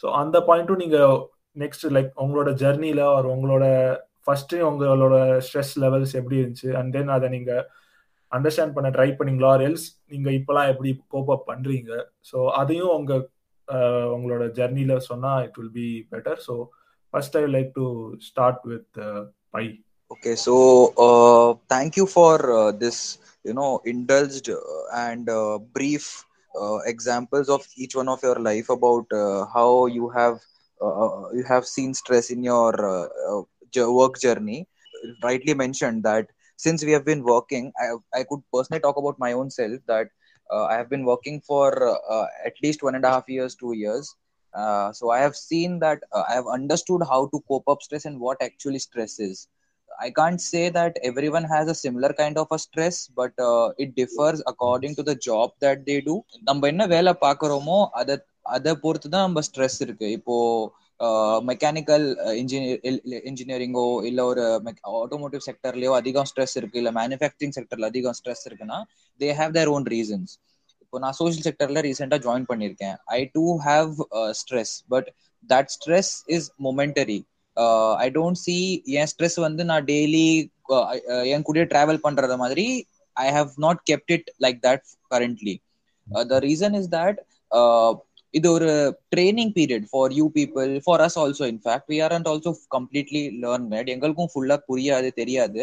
[0.02, 0.98] ஸோ அந்த பாயிண்ட்டும் நீங்க
[1.56, 3.64] நெக்ஸ்ட் லைக் உங்களோட ஜெர்னில ஒரு உங்களோட
[4.26, 5.16] ஃபர்ஸ்ட் உங்களோட
[5.46, 6.70] ஸ்ட்ரெஸ் லெவல்ஸ் எப்படி இருந்துச்சு?
[6.78, 7.52] அண்ட் தென் அதை நீங்க
[8.32, 9.50] அண்டர்ஸ்டாண்ட் பண்ண ட்ரை பண்ணீங்களா?
[9.54, 11.92] ஆர் எல்ஸ் நீங்க இப்பெல்லாம் எப்படி கோப் அப் பண்றீங்க?
[12.30, 13.14] ஸோ அதையும் உங்க
[14.14, 16.54] உங்களோட ஜெர்னில சொன்னா it will be better so
[17.14, 17.86] first I like to
[18.28, 19.00] start with
[19.50, 19.64] by
[20.10, 20.54] okay so
[21.74, 22.44] thank you for
[22.84, 23.02] this
[23.44, 24.72] you know uh,
[25.04, 25.30] and
[25.76, 26.10] brief
[26.92, 29.12] examples of each one of your life about
[29.54, 30.36] how you have
[30.79, 33.33] of your life about uh, how you have uh, you have seen stress in your
[33.33, 34.67] uh, uh, jo- work journey.
[35.23, 39.33] Rightly mentioned that since we have been working, I, I could personally talk about my
[39.33, 40.07] own self that
[40.51, 41.69] uh, I have been working for
[42.09, 44.15] uh, at least one and a half years, two years.
[44.53, 48.05] Uh, so I have seen that uh, I have understood how to cope up stress
[48.05, 49.47] and what actually stress is.
[50.01, 53.95] I can't say that everyone has a similar kind of a stress, but uh, it
[53.95, 56.15] differs according to the job that they do.
[56.43, 58.15] நம்ம என்ன வேலை பார்க்குறோமோ அதை
[58.56, 60.06] அதை பொறுத்து தான் நம்ம stress இருக்கு.
[60.18, 60.36] இப்போ
[61.50, 62.04] மெக்கானிக்கல்
[62.40, 62.80] இன்ஜினியர்
[63.30, 64.42] இன்ஜினியரிங்கோ இல்லை ஒரு
[65.02, 68.78] ஆட்டோமோட்டிவ் செக்டர்லயோ அதிகம் ஸ்ட்ரெஸ் இருக்கு இல்லை மேனுஃபேக்சரிங் செக்டர்ல அதிகம் ஸ்ட்ரெஸ் இருக்குன்னா
[69.20, 70.32] they have their own reasons
[70.82, 72.96] இப்போ நான் சோஷியல் செக்டர்ல ரீசெண்டாக ஜாயின் பண்ணியிருக்கேன்.
[73.16, 73.90] I do have
[74.40, 75.08] stress but
[75.50, 77.18] that stress is momentary
[78.04, 78.56] I don't see
[79.00, 80.28] N stress வந்து நான் டெய்லி
[81.34, 82.66] என் கூட டிராவல் பண்றது மாதிரி
[83.16, 85.56] I have not kept it like that currently
[86.32, 87.18] the reason is that
[88.34, 88.70] இது ஒரு
[89.14, 93.66] training period for you people for us also in fact we are and also completely learn
[93.72, 95.62] made எங்களுக்கும் ஃபுல்லா புரியாது தெரியாது.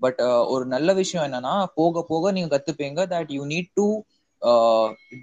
[0.00, 3.86] பட் uh, ஒரு நல்ல விஷயம் என்னன்னா போக போக நீங்க கத்துப்பீங்க that you need to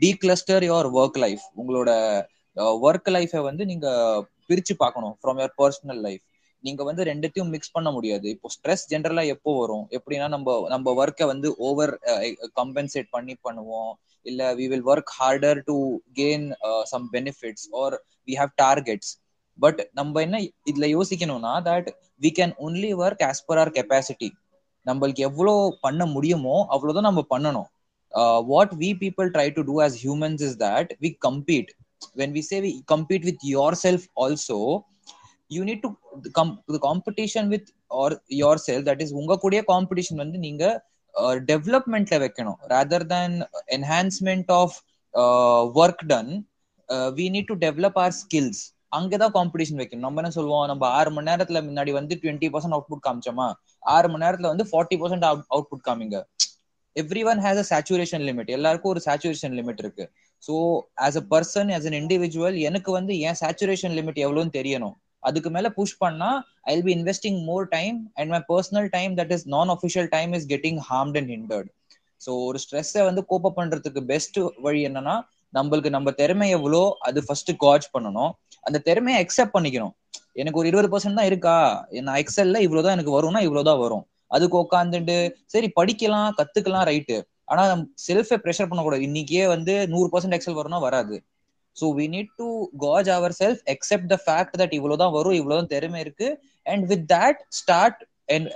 [0.03, 1.89] declutter your work life உங்களோட
[2.57, 3.87] uh, ஒர்க் லைஃபை வந்து நீங்க
[4.49, 6.23] பிரிச்சு பார்க்கணும் ஃப்ரம் யுவர் பர்சனல் லைஃப்
[6.63, 8.27] நீங்க வந்து ரெண்டுத்தையும் மிக்ஸ் பண்ண முடியாது.
[8.35, 9.85] இப்போ ஸ்ட்ரெஸ் ஜென்ரலா எப்போ வரும்?
[9.97, 11.93] எப்படின்னா நம்ம நம்ம ஒர்க்கை வந்து ஓவர்
[12.61, 13.93] கம்பென்சேட் uh, பண்ணி பண்ணுவோம்.
[14.25, 15.75] இல்ல we will work harder to
[16.15, 16.45] gain
[16.83, 17.95] some benefits or
[18.27, 19.11] we have targets
[19.59, 20.37] but நம்ம என்ன
[20.71, 21.89] இதுல யோசிக்கணும்னா that
[22.21, 24.29] we can only work as per our capacity
[24.85, 27.69] நம்மளுக்கு எவ்வளோ பண்ண முடியுமோ அவ்வளோதான் நம்ம பண்ணணும்.
[28.51, 31.71] What we people try to do as humans is that we compete
[32.15, 34.57] when we say we compete with yourself also
[35.51, 35.89] you need to
[36.39, 36.51] come
[36.83, 38.09] competition with with or
[38.41, 40.63] yourself that உங்க கூடிய competition வந்து நீங்க
[41.49, 42.59] டெவலப்மெண்ட்ல வைக்கணும்.
[42.73, 43.35] Rather than
[43.77, 44.75] enhancement of
[45.79, 46.31] work done
[47.17, 50.05] we need to develop our skills அங்கதான் competition வைக்கணும்.
[50.05, 50.65] நம்ம என்ன சொல்லுவோம்?
[50.67, 53.47] நம்ம ஆறு மணி நேரத்துல முன்னாடி வந்து டுவெண்ட்டி பர்சன்ட் அவுட்புட் காமிச்சோமா?
[53.93, 56.17] ஆறு மணி நேரத்துல வந்து ஃபார்ட்டி பர்சன்ட் அவுட்புட் காமிங்க.
[57.25, 60.05] Everyone has a saturation limit எல்லாருக்கும் ஒரு சேச்சுரேஷன் லிமிட் இருக்கு.
[60.43, 60.53] So
[61.05, 64.95] as a person as an individual எனக்கு வந்து என் சேச்சுரேஷன் லிமிட் எவ்வளோன்னு தெரியணும்.
[65.23, 66.31] அதுக்கு மேல புஷ் பண்ணா
[66.71, 70.47] I be investing more time and my personal time that is non official time is
[70.53, 71.69] getting harmed and hindered
[72.21, 75.15] so ஒரு ஸ்ட்ரெஸ்ஸை வந்து கோப்ப பண்றதுக்கு பெஸ்ட் வழி என்னன்னா
[75.53, 78.31] நம்மளுக்கு நம்ம திறமை எவ்வளோ அது ஃபர்ஸ்ட் காஜ் பண்ணணும்.
[78.63, 79.93] அந்த திறமையை அக்செப்ட் பண்ணிக்கணும்.
[80.41, 81.55] எனக்கு ஒரு இருபது பர்சன்ட் தான் இருக்கா?
[82.07, 84.05] நான் எக்ஸல்ல இவ்வளவுதான் எனக்கு வரும்னா இவ்வளவுதான் வரும்.
[84.35, 85.15] அதுக்கு உட்காந்துட்டு
[85.53, 87.17] சரி படிக்கலாம் கத்துக்கலாம் ரைட்டு
[87.51, 87.63] ஆனா
[88.07, 89.03] செல்ஃபை ப்ரெஷர் பண்ணக்கூடாது.
[89.09, 91.15] இன்னைக்கே வந்து நூறு பர்சன்ட் எக்ஸல் வரும்னா வராது.
[91.77, 92.47] So we need to
[92.83, 96.27] gauge our self accept the fact that இவ்வளவுதான் வரும் இவ்வளவுதான் திறமை இருக்கு
[96.65, 98.01] and with that start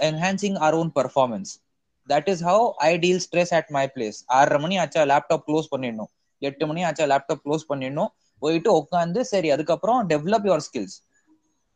[0.09, 1.51] enhancing our own performance
[2.09, 6.11] that is how I deal stress at my place ஆறரை மணி ஆச்சா லேப்டாப் க்ளோஸ் பண்ணிடணும்.
[6.41, 8.11] எட்டு மணி ஆச்சா லேப்டாப் க்ளோஸ் பண்ணிடணும்.
[8.41, 10.95] போயிட்டு உட்காந்து சரி அதுக்கப்புறம் develop your skills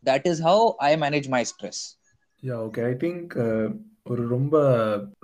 [0.04, 1.82] that is how I manage my stress
[2.44, 3.34] yeah okay I think
[4.12, 4.56] ஒரு ரொம்ப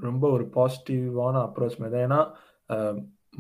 [0.08, 2.20] ரொம்ப ஒரு பாசிட்டிவான அப்ரோச் மாதிரி ஏன்னா
[2.70, 2.96] uh,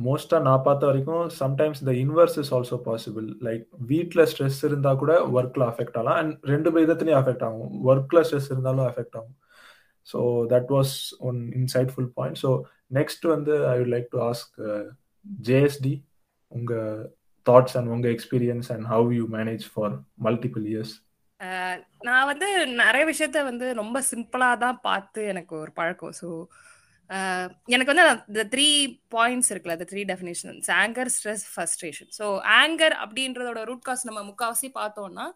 [0.05, 5.13] மோஸ்டா நான் பார்த்த வரைக்கும் sometimes the inverse is also possible like வீட்டில் ஸ்ட்ரெஸ் இருந்தா கூட
[5.37, 6.17] ஒர்க்ல அஃபெக்ட் ஆகலாம்.
[6.21, 7.71] அண்ட் ரெண்டு விதத்துலையும் அஃபெக்ட் ஆகும்.
[7.89, 9.37] ஒர்க்ல ஸ்ட்ரெஸ் இருந்தாலும் அஃபெக்ட் ஆகும்.
[10.07, 10.19] So
[10.53, 10.93] that was
[11.29, 12.51] one insightful point so
[12.99, 14.55] next வந்து I would like to ask
[15.49, 15.95] JST
[16.51, 16.73] உங்க
[17.47, 19.93] தாட்ஸ் அண்ட் உங்க experience and how you manage for
[20.27, 20.95] multiple years
[22.07, 22.47] நான் வந்து
[22.83, 26.15] நிறைய விஷயத்த வந்து ரொம்ப சிம்பிளா தான் பார்த்து எனக்கு ஒரு பழக்கம்.
[26.21, 26.27] ஸோ
[27.67, 28.67] எனக்கு வந்து இந்த த்ரீ
[29.15, 32.25] பாயிண்ட்ஸ் இருக்குல்ல அந்த three definitions anger stress frustration so
[32.61, 35.27] anger அப்படின்றதோட root cause நம்ம முக்காவாசி பார்த்தோம்னா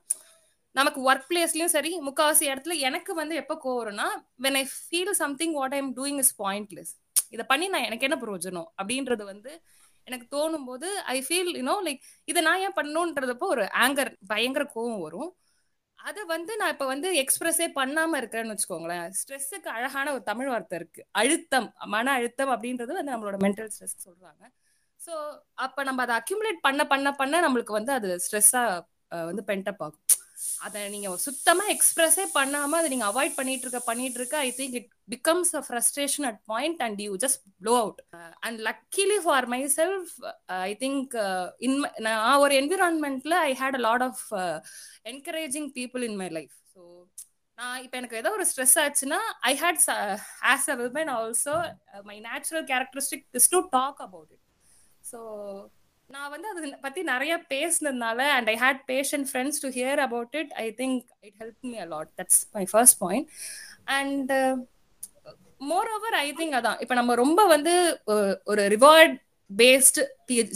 [0.76, 4.08] நமக்கு ஒர்க் பிளேஸ்லயும் சரி முக்காவாசி இடத்துல எனக்கு வந்து எப்போ கோவரும்னா
[4.38, 6.92] when I feel something what I'm doing is pointless
[7.32, 8.68] இதை பண்ணி நான் எனக்கு என்ன பிரயோஜனம்?
[8.82, 9.52] அப்படின்றது வந்து
[10.08, 15.00] எனக்கு தோணும் போது ஐ ஃபீல் யூனோ லைக் இதை நான் ஏன் பண்ணணுன்றதப்போ ஒரு ஆங்கர் பயங்கர கோவம்
[15.00, 15.30] வரும்.
[16.10, 19.08] அதை வந்து நான் இப்ப வந்து எக்ஸ்பிரஸே பண்ணாம இருக்கிறேன்னு வச்சுக்கோங்களேன்.
[19.20, 21.02] ஸ்ட்ரெஸ்ஸுக்கு அழகான ஒரு தமிழ் வார்த்தை இருக்கு.
[21.22, 24.44] அழுத்தம் மன அழுத்தம் அப்படின்றது வந்து நம்மளோட மென்டல் ஸ்ட்ரெஸ் சொல்றாங்க.
[25.00, 25.14] ஸோ
[25.66, 28.64] அப்ப நம்ம அதை அக்யூமுலேட் பண்ண பண்ண பண்ண நம்மளுக்கு வந்து அது ஸ்ட்ரெஸ்ஸா
[29.30, 30.04] வந்து பென்டப் ஆகும்.
[30.62, 34.90] அதை நீங்க சுத்தமா எக்ஸ்பிரஸே பண்ணாம அதை நீங்க அவாய்ட் பண்ணிட்டு இருக்க பண்ணிட்டு இருக்க I think it
[35.10, 38.02] becomes a frustration at point and you just blow out
[38.48, 40.12] and luckily for my self
[40.62, 41.16] I think
[41.68, 44.24] in நான் ஒரு என்விரான்மெண்ட்ல I had a lot of
[45.14, 46.84] encouraging people in my life so
[47.58, 49.84] நான் இப்போ எனக்கு ஏதோ ஒரு stress ஆச்சுன்னா I had
[50.52, 51.56] as a women also
[52.06, 54.46] my natural characteristic is to talk about it
[55.04, 55.20] so
[56.12, 60.54] நான் வந்து அதை பத்தி நிறைய பேசினதுனால and I had patient friends to hear about it
[60.58, 63.28] I think it help me a lot that's my first point
[63.98, 64.32] and
[65.96, 67.74] moreover I think அதான் இப்போ நம்ம ரொம்ப வந்து
[68.46, 69.16] ஒரு ரிவார்ட்
[69.50, 70.04] பேஸ்டு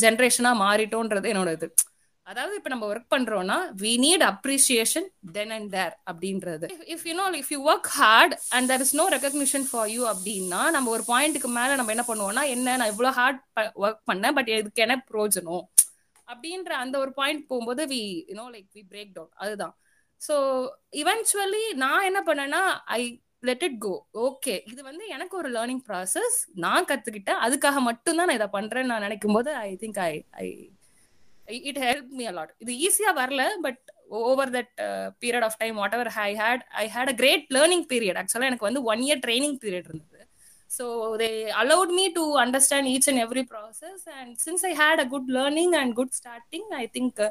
[0.04, 1.68] ஜென்ரேஷனா மாறிட்டோன்றது என்னோட இது.
[2.27, 6.67] அதாவது இப்போ நம்ம ஒர்க் பண்றோம்னா we need appreciation then and there அப்படின்றது.
[6.93, 10.61] If you know if you work hard and there is no recognition for you அப்படின்னா
[10.75, 13.41] நம்ம ஒரு பாயிண்ட்டுக்கு மேல நம்ம என்ன பண்ணுவோம்னா என்ன நான் இவ்வளோ ஹார்ட்
[13.83, 15.65] ஒர்க் பண்ணேன் பட் இதுக்கு என்ன பிரோஜனம்?
[16.27, 19.75] அப்படின்ற அந்த ஒரு பாயிண்ட் போகும்போது we you know like we break down அதுதான்.
[20.21, 20.35] ஸோ
[21.01, 22.61] இவென்ச்சுவலி நான் என்ன பண்ணேன்னா
[22.97, 23.01] I
[23.49, 23.93] let it go
[24.27, 27.41] okay இது வந்து எனக்கு ஒரு லேர்னிங் ப்ராசஸ் நான் கத்துக்கிட்டேன்.
[27.47, 30.13] அதுக்காக மட்டும்தான் நான் இதை பண்றேன்னு நான் நினைக்கும் போது I think I
[30.45, 30.47] I
[31.69, 33.81] it help me a lot இது ஈஸியா வரல but
[34.29, 34.71] over that
[35.23, 38.84] period of time whatever I had I had a great learning period ஆக்சுவலாக எனக்கு வந்து
[38.93, 40.21] ஒன் இயர் ட்ரைனிங் பீரியட் இருந்தது
[40.69, 40.86] so
[41.23, 41.29] they
[41.63, 45.75] allowed me to understand each and every process and since I had a good learning
[45.81, 47.21] and good starting I think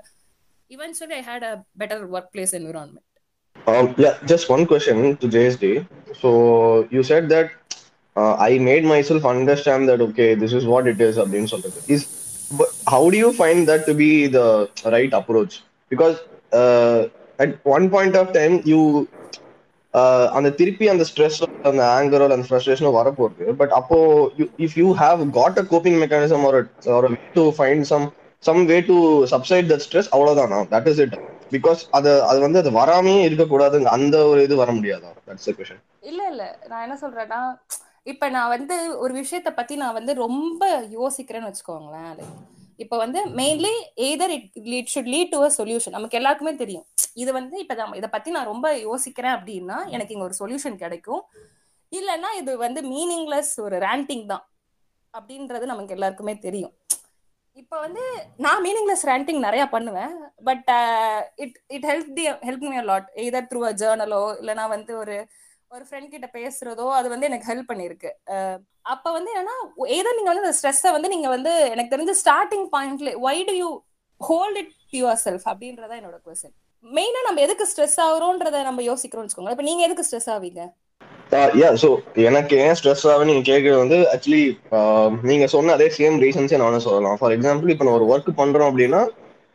[0.71, 3.05] eventually I had a better workplace environment.
[3.57, 5.87] Um, yeah, just one question to JSD.
[6.15, 7.53] So you said that
[8.17, 11.17] uh, I made myself understand that okay, this is what it is.
[11.17, 11.45] Abdin
[11.89, 14.47] Is but how do you find that to be the
[14.85, 15.63] right approach?
[15.91, 16.17] Because
[16.53, 19.09] uh, at one point of time you
[19.95, 21.39] uh, அந்த திருப்பி அந்த stress
[21.71, 23.53] அந்த ஆங்கரோ அந்த ஃப்ரஸ்ட்ரேஷனோ வரப்போகுது.
[23.61, 23.99] But அப்போ
[24.67, 26.61] if you have got a coping mechanism ஒரு
[26.99, 28.07] ஒரு way to find some
[28.43, 28.97] some way to
[29.35, 30.61] subside that stress அவ்வளவுதானா.
[30.75, 31.17] தட் இஸ் இட்
[31.53, 35.11] பிகாஸ் அது அது வந்து அது வராமே இருக்கக்கூடாது அந்த ஒரு இது வர முடியாதா?
[35.29, 36.45] தட்ஸ் கொஷன் இல்ல இல்ல.
[36.71, 37.41] நான் என்ன சொல்றேன்னா
[38.07, 40.65] இப்ப நான் வந்து ஒரு விஷயத்த பத்தி நான் வந்து ரொம்ப
[40.99, 42.35] யோசிக்கிறேன்னு வச்சுக்கோங்களேன் லைக்
[42.79, 43.73] இப்போ வந்து mainly
[44.07, 46.87] either it it should lead to a solution நமக்கு எல்லாருக்குமே தெரியும்.
[47.17, 51.23] இது வந்து இப்போ நம்ம இதை பத்தி நான் ரொம்ப யோசிக்கிறேன் அப்படின்னா எனக்கு இங்க ஒரு சொல்யூஷன் கிடைக்கும்.
[51.93, 54.45] இல்லைன்னா இது வந்து மீனிங்லெஸ் ஒரு ரேண்டிங் தான்
[55.15, 56.75] அப்படின்றது நமக்கு எல்லாருக்குமே தெரியும்.
[57.57, 58.05] இப்போ வந்து
[58.37, 60.15] நான் மீனிங்லெஸ் ரேண்டிங் நிறைய பண்ணுவேன்
[60.49, 60.71] but
[61.45, 65.17] it it help the help me lot either through a ஜேர்னலோ இல்லைனா வந்து ஒரு
[65.75, 68.11] ஒரு ஃப்ரெண்ட் கிட்ட பேசுறதோ அது வந்து எனக்கு ஹெல்ப் பண்ணிருக்கு.
[68.95, 69.55] அப்ப வந்து ஏன்னா
[69.99, 73.71] ஏதோ நீங்க வந்து அந்த ஸ்ட்ரெஸ்ஸை வந்து நீங்க வந்து எனக்கு தெரிஞ்ச ஸ்டார்டிங் பாயிண்ட்ல why do you
[74.21, 79.55] hold it your self அப்படின்றதா என்னோட கொஸ்டின் மெயினா நம்ம எதுக்கு ஸ்ட்ரெஸ் ஆகுறோன்றத நம்ம யோசிக்கிறோம்னு வச்சுக்கோங்க
[79.55, 80.63] இப்ப நீங்க எதுக்கு ஸ்ட்ரெஸ் ஆவீங்க?
[81.61, 81.89] யா ஸோ
[82.29, 84.45] எனக்கு ஏன் ஸ்ட்ரெஸ் ஆகும் நீங்க கேட்கறது வந்து ஆக்சுவலி
[85.31, 87.19] நீங்க சொன்ன அதே சேம் ரீசன்ஸே நானும் சொல்லலாம்.
[87.21, 89.01] ஃபார் எக்ஸாம்பிள் இப்போ நான் ஒரு ஒர்க் பண்றோம் அப்படின்னா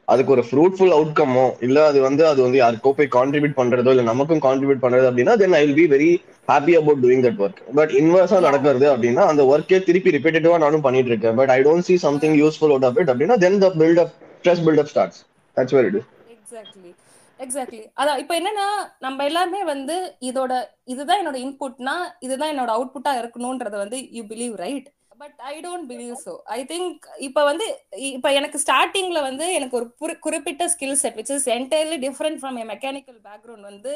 [0.09, 4.43] அதுக்கு ஒரு ஃப்ரூட்ஃபுல் அவுட்கமோ இல்ல அது வந்து அது வந்து யாருக்கோ போய் கான்ட்ரிபியூட் பண்றதோ இல்ல நமக்கும்
[4.45, 6.09] கான்ட்ரிபியூட் பண்றது அப்படின்னா then I will be very
[6.47, 11.11] happy about doing that work but இன்வெர்ஸா நடக்கிறது அப்படின்னா அந்த ஒர்க்கே திருப்பி ரிப்பீட்டடிவா நானும் பண்ணிட்டு
[11.13, 11.37] இருக்கேன்.
[11.39, 14.63] But I don't see something useful out of it அப்படின்னா then the build up stress
[14.67, 15.19] build up starts
[15.57, 15.99] that's very it
[16.35, 16.91] exactly
[17.39, 18.67] exactly அதான் இப்போ என்னன்னா
[18.99, 19.95] நம்ம எல்லாருமே வந்து
[20.29, 20.53] இதோட
[20.85, 24.87] இதுதான் என்னோட இன்புட்னா இதுதான் என்னோட அவுட்புட்டா இருக்கணும்ன்றத வந்து you believe right
[25.19, 27.65] but I don't believe so I think இப்போ வந்து
[28.09, 32.65] இப்போ எனக்கு ஸ்டார்டிங்ல வந்து எனக்கு ஒரு குறிப்பிட்ட skill set which is entirely different from a
[32.73, 33.93] mechanical background வந்து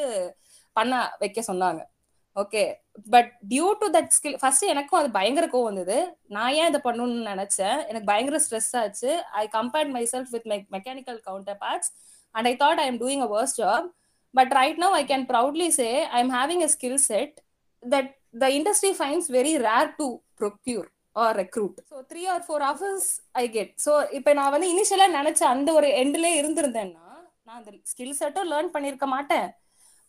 [0.75, 1.81] பண்ண வைக்க சொன்னாங்க.
[2.37, 2.63] Okay
[3.13, 5.97] but due to that skill first எனக்கும் அது பயங்கர கோவம் வந்தது.
[6.35, 7.77] நான் ஏன் இதை பண்ணணும்னு நினைச்சேன்?
[7.89, 9.11] எனக்கு பயங்கர ஸ்ட்ரெஸ் ஆச்சு.
[9.41, 11.19] I compared my self with my mechanical
[11.65, 11.91] counterparts
[12.35, 13.87] and I thought I am doing a worst job
[14.33, 17.35] but right now I can proudly say I am having a skill set
[17.83, 18.09] that
[18.43, 20.07] the industry finds very rare to
[20.41, 23.09] procure or recruit so three or four hours
[23.41, 27.03] I get so இப்போ நான் வந்து இனிஷியலாக நினச்ச அந்த ஒரு எண்ட்லேயே இருந்திருந்தேன்னா
[27.47, 29.47] நான் அந்த skill செட்டும் learn பண்ணியிருக்க மாட்டேன்.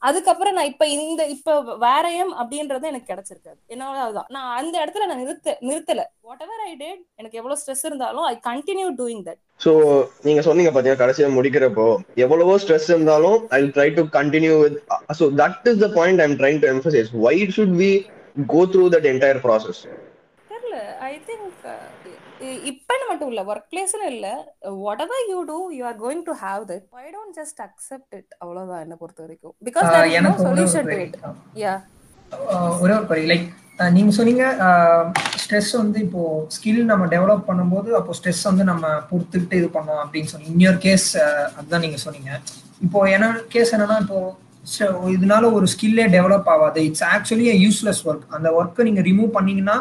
[0.03, 1.53] அதுக்கப்புறம் நான் இப்போ இந்த இப்போ
[1.85, 3.59] வேறையும் அப்படின்றது எனக்கு கிடைச்சிருக்காது.
[3.75, 6.03] என்னோட அதுதான் நான் அந்த இடத்துல நான் நிறுத்த நிறுத்தல.
[6.29, 9.73] வாட் எவர் ஐ டேட் எனக்கு எவ்வளவு ஸ்ட்ரெஸ் இருந்தாலும் I continue doing that so
[10.27, 11.87] நீங்க சொன்னீங்க பார்த்தீங்கன்னா கடைசியா முடிக்கிறப்போ
[12.25, 14.79] எவ்வளவோ ஸ்ட்ரெஸ் இருந்தாலும் I try to continue with
[15.21, 17.93] so that is the point I am trying to emphasise why should we
[18.55, 19.81] go through that entire process
[20.75, 21.65] தெரியல ஐ திங்க்
[22.71, 24.29] இப்பன்னு மட்டும் இல்ல ஒர்க் பிளேஸ்ல இல்ல
[25.07, 28.85] whatever you do you are going to have that I don't just accept it அவ்வளவுதான்
[28.87, 29.55] என்ன பொறுத்த வரைக்கும்.
[29.69, 31.19] Because there is no solution to it
[31.65, 31.75] yeah
[32.85, 33.47] ஒரே ஒரு பரி லைக்
[33.97, 34.45] நீங்க சொன்னீங்க
[35.43, 36.23] ஸ்ட்ரெஸ் வந்து இப்போ
[36.57, 40.53] ஸ்கில் நம்ம டெவலப் பண்ணும்போது அப்போ ஸ்ட்ரெஸ் வந்து நம்ம பொறுத்துக்கிட்டு இது பண்ணோம் அப்படின்னு சொன்னீங்க.
[40.55, 41.09] இன்னொரு கேஸ்
[41.57, 42.31] அதுதான் நீங்க சொன்னீங்க.
[42.87, 44.19] இப்போ என்னோட கேஸ் என்னன்னா இப்போ
[45.15, 46.81] இதனால ஒரு ஸ்கில்லே டெவலப் ஆகாது.
[46.89, 49.77] இட்ஸ் ஆக்சுவலி யூஸ்லெஸ் ஒர்க் அந்த ஒர்க்கை நீங்க ரிமூவ் பண்ணீங்கன்னா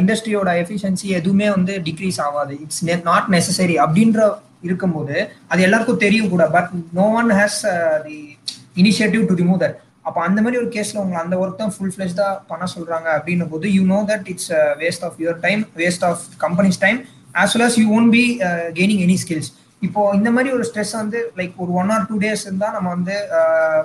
[0.00, 2.54] இண்டஸ்ட்ரியோட எஃபிஷியன்சி எதுவுமே வந்து டிக்ரீஸ் ஆகாது.
[2.64, 4.20] இட்ஸ் நாட் நெசசரி அப்படின்ற
[4.66, 5.16] இருக்கும்போது
[5.52, 6.44] அது எல்லாருக்கும் தெரியும் கூட.
[6.54, 7.58] But no one has
[8.06, 8.16] the
[8.82, 9.76] initiative to remove that
[10.08, 13.66] அப்போ அந்த மாதிரி ஒரு கேஸ்ல உங்களை அந்த ஒர்க் தான் ஃபுல் ஃபிளெஜ்டா பண்ண சொல்றாங்க அப்படின்னும் போது
[13.76, 14.50] you know that it's
[14.82, 16.98] waste of your time waste of companies time
[17.42, 18.24] as well as you won't be
[18.78, 19.50] gaining any skills
[19.82, 23.16] இப்போ இந்த மாதிரி ஒரு ஸ்ட்ரெஸ் வந்து லைக் ஒரு ஒன் ஆர் டூ டேஸ் இருந்தா நம்ம வந்து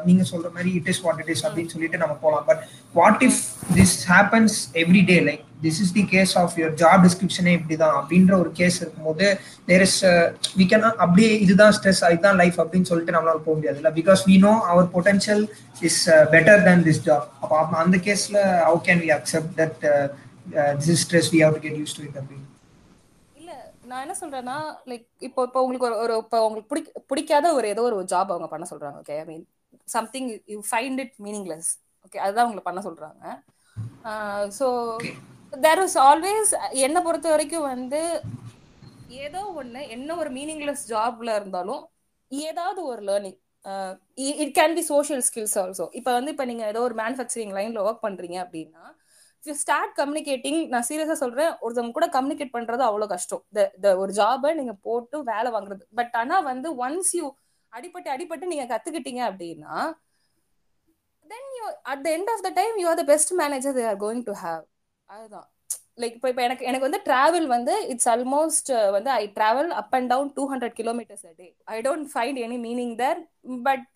[0.06, 2.62] நீங்க சொல்ற மாதிரி it is what it is அப்படின்னு சொல்லிட்டு நம்ம போகலாம் but
[2.96, 3.40] what if
[3.78, 7.96] this happens every day like this is the case of your job டிஸ்கிரிப்ஷனே இப்படிதான்.
[8.00, 9.28] அப்படின்ற ஒரு கேஸ் இருக்கும்போது
[9.66, 10.00] தேர் இஸ்
[10.60, 14.38] வி கேன் அப்படியே இதுதான் ஸ்ட்ரெஸ் இதுதான் லைஃப் அப்படின்னு சொல்லிட்டு நம்மளால போக முடியாது இல்லை because we
[14.46, 15.44] know our potential
[15.90, 16.02] is
[16.36, 19.84] better than this job அப்போ அந்த கேஸ்ல how can we accept that
[20.86, 22.48] this stress we have to get used to it அப்படின்னு?
[23.92, 24.58] நான் என்ன சொல்றேன்னா
[24.90, 28.50] லைக் இப்போ இப்போ உங்களுக்கு ஒரு ஒரு இப்போ உங்களுக்கு பிடிக்க பிடிக்காத ஒரு ஏதோ ஒரு ஜாப் அவங்க
[28.52, 29.46] பண்ண சொல்றாங்க okay I mean
[29.88, 31.70] something you find it meaningless
[32.06, 33.24] okay அதுதான் அவங்களை பண்ண சொல்றாங்க.
[34.58, 34.68] ஸோ
[35.54, 36.52] தேர் இஸ் ஆல்வேஸ்
[36.86, 38.02] என்னை பொறுத்த வரைக்கும் வந்து
[39.22, 41.82] ஏதோ ஒன்று என்ன ஒரு மீனிங்லெஸ் ஜாப்ல இருந்தாலும்
[42.32, 43.38] ஏதாவது ஒரு learning
[44.44, 48.06] it can be social skills also இப்போ வந்து இப்போ நீங்கள் ஏதோ ஒரு மேனுஃபேக்சரிங் லைனில் ஒர்க்
[48.06, 48.84] பண்ணுறீங்க அப்படின்னா
[49.62, 51.52] ஸ்டார்ட் கம்யூனிகேட்டிங் நான் சீரியஸா சொல்றேன்.
[51.64, 53.44] ஒருத்தவங்க கூட கம்யூனிகேட் பண்றது அவ்வளவு கஷ்டம்.
[53.84, 55.84] த ஒரு ஜாபை நீங்க போட்டு வேலை வாங்குறது.
[56.00, 57.28] பட் ஆனா வந்து ஒன்ஸ் யூ
[57.74, 59.76] அடிப்பட்டு அடிப்பட்டு நீங்க கத்துக்கிட்டீங்க அப்படின்னா
[61.26, 64.00] then you at the end of the time you are the best manager they are
[64.06, 64.64] going to have
[65.10, 65.48] அதுதான்.
[66.02, 69.96] லைக் இப்போ இப்போ எனக்கு எனக்கு வந்து டிராவல் வந்து இட்ஸ் ஆல்மோஸ்ட் uh, வந்து I travel up
[69.98, 73.20] and down two hundred kilometres a day I don't find any meaning there
[73.68, 73.90] but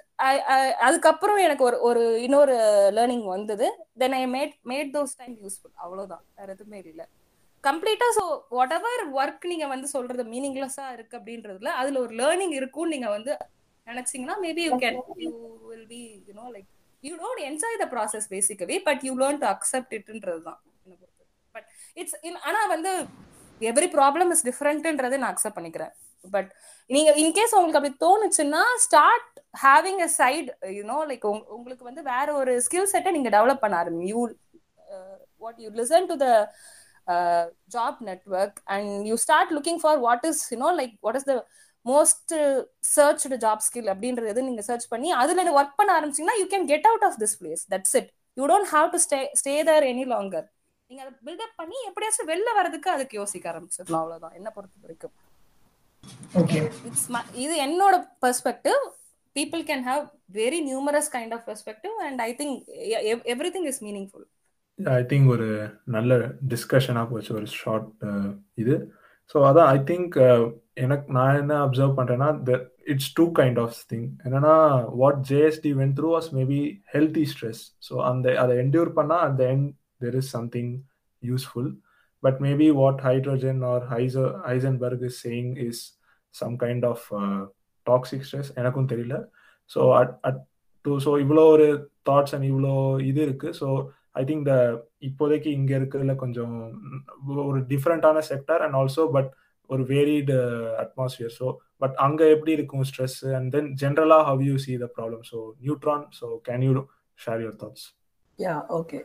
[0.88, 2.56] அதுக்கப்புறம் எனக்கு ஒரு ஒரு இன்னொரு
[2.98, 3.68] லேர்னிங் வந்தது.
[4.02, 7.06] Then I made made those time useful அவ்வளோதான் வேற எதுவுமே இல்லை.
[7.64, 8.24] கம்ப்ளீட்டா ஸோ
[8.58, 13.34] வாட் எவர் ஒர்க் நீங்க வந்து சொல்றது மீனிங்லெஸ்ஸா இருக்கு அப்படின்றதுல அதுல ஒரு லேர்னிங் இருக்கும் நீங்க வந்து
[13.88, 15.32] நினைச்சீங்கன்னா maybe you can you
[15.72, 16.70] will be you know like
[17.04, 20.60] you don't enjoy the process basically but you learn to accept இட்ன்றது தான்.
[21.56, 21.68] பட்
[22.02, 22.18] இட்ஸ்
[22.50, 22.94] ஆனா வந்து
[23.62, 25.94] எவ்ரி ப்ராப்ளம் இஸ் டிஃப்ரெண்ட்ன்றதை நான் அக்செப்ட் பண்ணிக்கிறேன்.
[26.32, 26.50] பட்
[26.90, 29.28] நீங்க இன்கேஸ் உங்களுக்கு அப்படி தோணுச்சுன்னா start
[29.64, 31.26] having a side you know like
[31.58, 34.22] உங்களுக்கு வந்து வேற ஒரு ஸ்கில் செட்டை நீங்க டெவலப் பண்ண ஆரம்பி you
[35.42, 36.30] what you listen to the
[37.70, 41.36] job network and you start looking for what is you know like what is the
[41.86, 42.34] most
[42.96, 47.06] searched job skill அப்படின்றது நீங்க சர்ச் பண்ணி அதுல ஒர்க் பண்ண ஆரம்பிச்சீங்கன்னா you can get out
[47.10, 50.48] of this place that's it you don't have to stay stay there any longer
[50.92, 54.02] நீங்க அதை build up பண்ணி எப்படியாச்சும் வெளில வரதுக்கு அதுக்கு யோசிக்க ஆரம்பிச்சிடலாம்.
[54.02, 54.36] அவ்வளவுதான்.
[54.40, 55.14] என்ன பொறுத்த வரைக்கும்
[56.88, 58.80] இட்ஸ் இது என்னோட perspective
[59.36, 62.58] people can have very numerous kind of perspective and I think
[63.34, 64.26] every thing is meaningful
[64.80, 65.48] I think ஒரு
[65.88, 66.14] நல்ல
[66.48, 67.90] டிஸ்கஷனாக போச்சு ஒரு ஷார்ட்
[68.58, 68.76] இது.
[69.36, 70.16] ஸோ அதான் ஐ திங்க்
[70.78, 72.30] எனக்கு நான் என்ன அப்சர்வ் பண்ணுறேன்னா
[72.88, 74.56] it's two kind of thing என்னன்னா
[74.96, 76.60] what JST went through was maybe
[76.94, 79.70] healthy stress so அந்த அதை என்டியூர் பண்ணால் at the end
[80.02, 80.72] there is something
[81.24, 81.72] useful
[82.26, 83.84] but maybe what hydrogen or
[84.48, 85.84] heisenberg is saying is is
[86.36, 87.06] some kind of
[87.88, 89.16] toxic stress எனக்கும் தெரியல.
[89.72, 90.42] So at at
[90.86, 91.68] to so இவ்வளோ ஒரு
[92.10, 92.74] thoughts and இவ்வளோ
[93.10, 93.50] இது இருக்கு.
[93.60, 93.68] ஸோ
[94.14, 94.54] ஐ திங்க் த
[95.02, 96.56] இப்போதைக்கு இங்கே இருக்கிறதுல கொஞ்சம்
[97.46, 99.32] ஒரு டிஃப்ரெண்டான செக்டர் அண்ட் ஆல்சோ பட்
[99.70, 100.36] ஒரு வேரிடு
[100.84, 105.24] அட்மாஸ்பியர் ஸோ பட் அங்கே எப்படி இருக்கும் ஸ்ட்ரெஸ் அண்ட் தென் ஜென்ரலா how you see the problem
[105.32, 106.74] so Neutron so can you
[107.20, 107.88] share your thoughts
[108.40, 109.00] yeah okay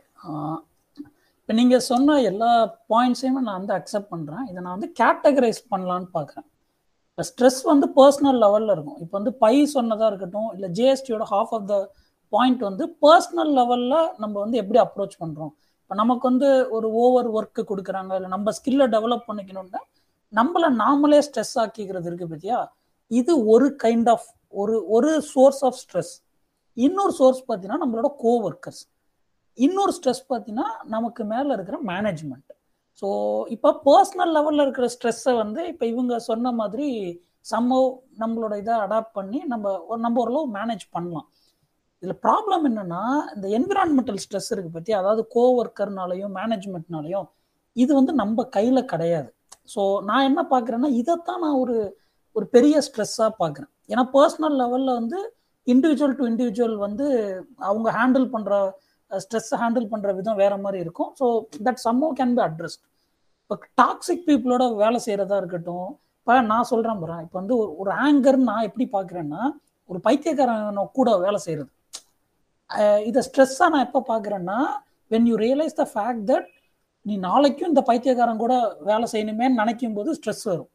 [1.51, 2.49] இப்போ நீங்கள் சொன்ன எல்லா
[2.91, 6.45] பாயிண்ட்ஸையுமே நான் வந்து அக்செப்ட் பண்ணுறேன் இதை நான் வந்து கேட்டகரைஸ் பண்ணலான்னு பார்க்குறேன்.
[7.09, 8.99] இப்போ ஸ்ட்ரெஸ் வந்து பர்சனல் லெவலில் இருக்கும்.
[9.03, 11.77] இப்போ வந்து பை சொன்னதாக இருக்கட்டும் இல்லை ஜிஎஸ்டியோட ஹாஃப் ஆஃப் த
[12.33, 17.65] பாயிண்ட் வந்து பர்சனல் லெவலில் நம்ம வந்து எப்படி அப்ரோச் பண்ணுறோம் இப்போ நமக்கு வந்து ஒரு ஓவர் ஒர்க்கு
[17.71, 19.81] கொடுக்குறாங்க இல்லை நம்ம ஸ்கில்லை டெவலப் பண்ணிக்கணும்னா
[20.33, 22.61] நம்மளை நாமளே ஸ்ட்ரெஸ் ஆக்கிக்கிறது இருக்கு பத்தியா?
[23.11, 24.29] இது ஒரு கைண்ட் ஆஃப்
[24.63, 26.13] ஒரு ஒரு சோர்ஸ் ஆஃப் ஸ்ட்ரெஸ்
[26.77, 28.83] இன்னொரு சோர்ஸ் பார்த்தீங்கன்னா நம்மளோட கோ ஒர்க்கர்ஸ்
[29.57, 32.51] இன்னொரு ஸ்ட்ரெஸ் பார்த்தீங்கன்னா நமக்கு மேலே இருக்கிற மேனேஜ்மெண்ட்
[33.01, 33.07] ஸோ
[33.49, 36.87] இப்போ பர்சனல் லெவலில் இருக்கிற ஸ்ட்ரெஸ்ஸை வந்து இப்போ இவங்க சொன்ன மாதிரி
[37.51, 37.87] சம்மவ்
[38.19, 41.27] நம்மளோட இதை அடாப்ட் பண்ணி நம்ம நம்ம ஓரளவு மேனேஜ் பண்ணலாம்.
[42.03, 43.01] இதில் ப்ராப்ளம் என்னன்னா
[43.35, 47.27] இந்த என்விரான்மெண்டல் ஸ்ட்ரெஸ் இருக்கு பற்றி அதாவது கோ ஒர்க்கர்னாலையும் மேனேஜ்மெண்ட்னாலையும்
[47.75, 49.29] இது வந்து நம்ம கையில் கிடையாது.
[49.73, 51.75] ஸோ நான் என்ன பார்க்குறேன்னா இதைத்தான் நான் ஒரு
[52.35, 55.19] ஒரு பெரிய ஸ்ட்ரெஸ்ஸாக பார்க்குறேன் ஏன்னா பர்சனல் லெவலில் வந்து
[55.67, 57.07] இண்டிவிஜுவல் டு இண்டிவிஜுவல் வந்து
[57.69, 58.53] அவங்க ஹேண்டில் பண்ணுற
[59.23, 61.09] ஸ்ட்ரெஸ்ஸை ஹேண்டில் பண்ணுற விதம் வேற மாதிரி இருக்கும்.
[61.19, 61.25] So
[61.67, 62.83] that somehow can be addressed
[63.43, 68.49] இப்போ டாக்ஸிக் பீப்புளோட வேலை செய்கிறதா இருக்கட்டும் இப்போ நான் சொல்கிறேன் பாறேன் இப்போ வந்து ஒரு ஒரு ஆங்கர்னு
[68.51, 69.41] நான் எப்படி பார்க்குறேன்னா
[69.89, 71.71] ஒரு பைத்தியக்காரன் கூட வேலை செய்கிறது
[73.09, 74.59] இதை ஸ்ட்ரெஸ்ஸாக நான் எப்போ பார்க்குறேன்னா
[75.11, 76.47] when you realise the fact that
[77.05, 78.53] நீ நாளைக்கும் இந்த பைத்தியக்காரன் கூட
[78.89, 80.69] வேலை செய்யணுமேன்னு நினைக்கும் போது ஸ்ட்ரெஸ் வரும்.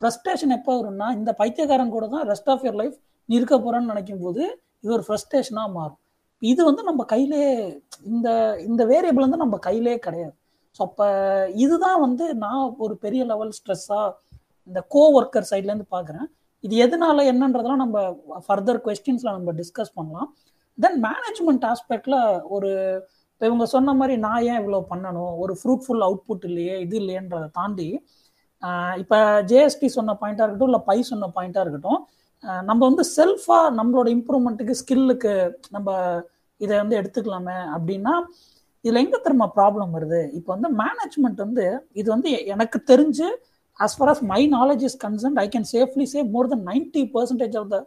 [0.00, 2.96] ஃப்ரஸ்ட்ரேஷன் எப்போ வரும்னா இந்த பைத்தியக்காரன் கூட தான் ரெஸ்ட் ஆஃப் யர் லைஃப்
[3.28, 4.42] நீ இருக்க போகிறேன்னு நினைக்கும் போது
[4.82, 6.01] இது ஒரு ஃப்ரஸ்ட்ரேஷனாக மாறும்.
[6.42, 7.42] இது வந்து நம்ம கையிலே
[8.12, 8.28] இந்த
[8.68, 10.34] இந்த வேரியபிள் வந்து நம்ம கையிலே கிடையாது.
[10.76, 11.06] ஸோ அப்போ
[11.64, 14.06] இதுதான் வந்து நான் ஒரு பெரிய லெவல் ஸ்ட்ரெஸ்ஸாக
[14.68, 16.28] இந்த கோ ஒர்க்கர் சைட்லேருந்து பார்க்குறேன்.
[16.64, 17.98] இது எதனால என்னன்றதெல்லாம் நம்ம
[18.46, 20.28] ஃபர்தர் கொஸ்டின்ஸில் நம்ம டிஸ்கஸ் பண்ணலாம்.
[20.78, 22.18] தென் மேனேஜ்மெண்ட் ஆஸ்பெக்டில்
[22.56, 22.70] ஒரு
[23.32, 25.32] இப்போ இவங்க சொன்ன மாதிரி நான் ஏன் இவ்வளோ பண்ணணும்?
[25.42, 27.88] ஒரு ஃப்ரூட்ஃபுல் அவுட்புட் இல்லையே இது இல்லையன்றதை தாண்டி
[29.02, 29.18] இப்போ
[29.50, 32.00] ஜேஎஸ்டி சொன்ன பாயிண்ட்டாக இருக்கட்டும் இல்லை பை சொன்ன பாயிண்ட்டாக இருக்கட்டும்
[32.68, 35.32] நம்ம வந்து செல்ஃபாக நம்மளோட இம்ப்ரூவ்மெண்ட்டுக்கு ஸ்கில்லுக்கு
[35.70, 35.88] நம்ம
[36.64, 38.14] இதை வந்து எடுத்துக்கலாமே அப்படின்னா
[38.84, 40.20] இதில் எங்கே திரும்ப ப்ராப்ளம் வருது?
[40.38, 41.64] இப்போ வந்து மேனேஜ்மெண்ட் வந்து
[42.00, 43.28] இது வந்து எனக்கு தெரிஞ்சு
[43.84, 47.54] as far as my knowledge is concerned I can safely say more than 90 percentage
[47.60, 47.80] of the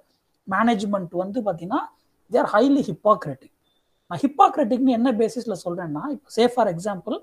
[0.47, 1.81] management வந்து பார்த்தீங்கன்னா
[2.31, 3.51] தேர் ஹைலி highly hypocritic.
[4.09, 7.15] நான் ஹிப்பாக்ரட்டிக்னு என்ன பேசிஸில் சொல்கிறேன்னா இப்போ சே ஃபார் எக்ஸாம்பிள்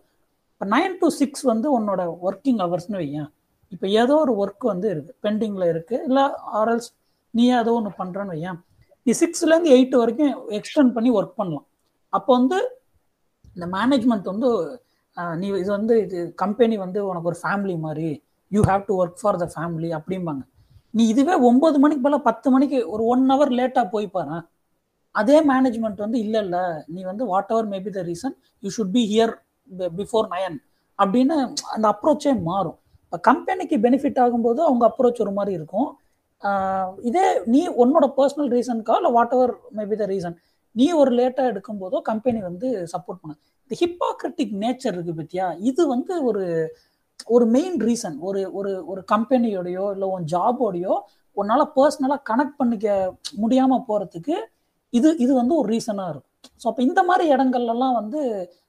[0.53, 3.29] இப்போ நைன் டு சிக்ஸ் வந்து உன்னோட ஒர்க்கிங் ஹவர்ஸ்னு வையேன்.
[3.75, 6.25] இப்போ ஏதோ ஒரு ஒர்க் வந்து இருக்குது பெண்டிங்கில் இருக்குது இல்லை
[6.61, 6.89] ஆர்எல்ஸ்
[7.35, 8.59] நீ ஏதோ ஒன்று பண்ணுறேன்னு வையேன்.
[9.07, 11.67] நீ சிக்ஸ்லேருந்து எயிட் வரைக்கும் எக்ஸ்டெண்ட் பண்ணி ஒர்க் பண்ணலாம்.
[12.17, 12.59] அப்போ வந்து
[13.57, 14.49] இந்த மேனேஜ்மெண்ட் வந்து
[15.41, 18.09] நீ இது வந்து இது கம்பெனி வந்து உனக்கு ஒரு ஃபேமிலி மாதிரி
[18.57, 20.43] you have to work for the family அப்படிம்பாங்க.
[20.97, 24.39] நீ இதுவே ஒன்பது மணிக்கு போல பத்து மணிக்கு ஒரு ஒன் ஹவர் லேட்டாக போய் பாரு.
[25.15, 26.63] அதே மேனேஜ்மெண்ட் வந்து இல்லை இல்லை.
[26.95, 29.33] நீ வந்து whatever maybe the reason you should be here
[29.99, 30.59] before nine
[30.99, 31.35] அப்படின்னு
[31.75, 32.79] அந்த அப்ரோச்சே மாறும்.
[33.05, 35.89] இப்போ கம்பெனிக்கு பெனிஃபிட் ஆகும்போது அவங்க அப்ரோச் ஒரு மாதிரி இருக்கும்.
[37.09, 40.37] இதே நீ உன்னோட பர்சனல் ரீசனுக்கா இல்லை whatever maybe the reason
[40.77, 43.35] நீ ஒரு லேட்டாக எடுக்கும்போதோ கம்பெனி வந்து சப்போர்ட் பண்ணு.
[43.65, 45.47] இந்த ஹிப்பாக்ரட்டிக் நேச்சர் இருக்கு பத்தியா?
[45.71, 46.45] இது வந்து ஒரு
[47.35, 50.95] ஒரு மெயின் ரீசன் ஒரு ஒரு ஒரு கம்பெனியோடையோ இல்லை உன் ஜாபோடையோ
[51.37, 52.89] உன்னால் பர்சனலாக கனெக்ட் பண்ணிக்க
[53.43, 54.37] முடியாமல் போகிறதுக்கு
[54.93, 56.29] இது இது வந்து ஒரு ரீசனாக இருக்கும்.
[56.63, 58.21] ஸோ அப்போ இந்த மாதிரி இடங்கள்லாம் வந்து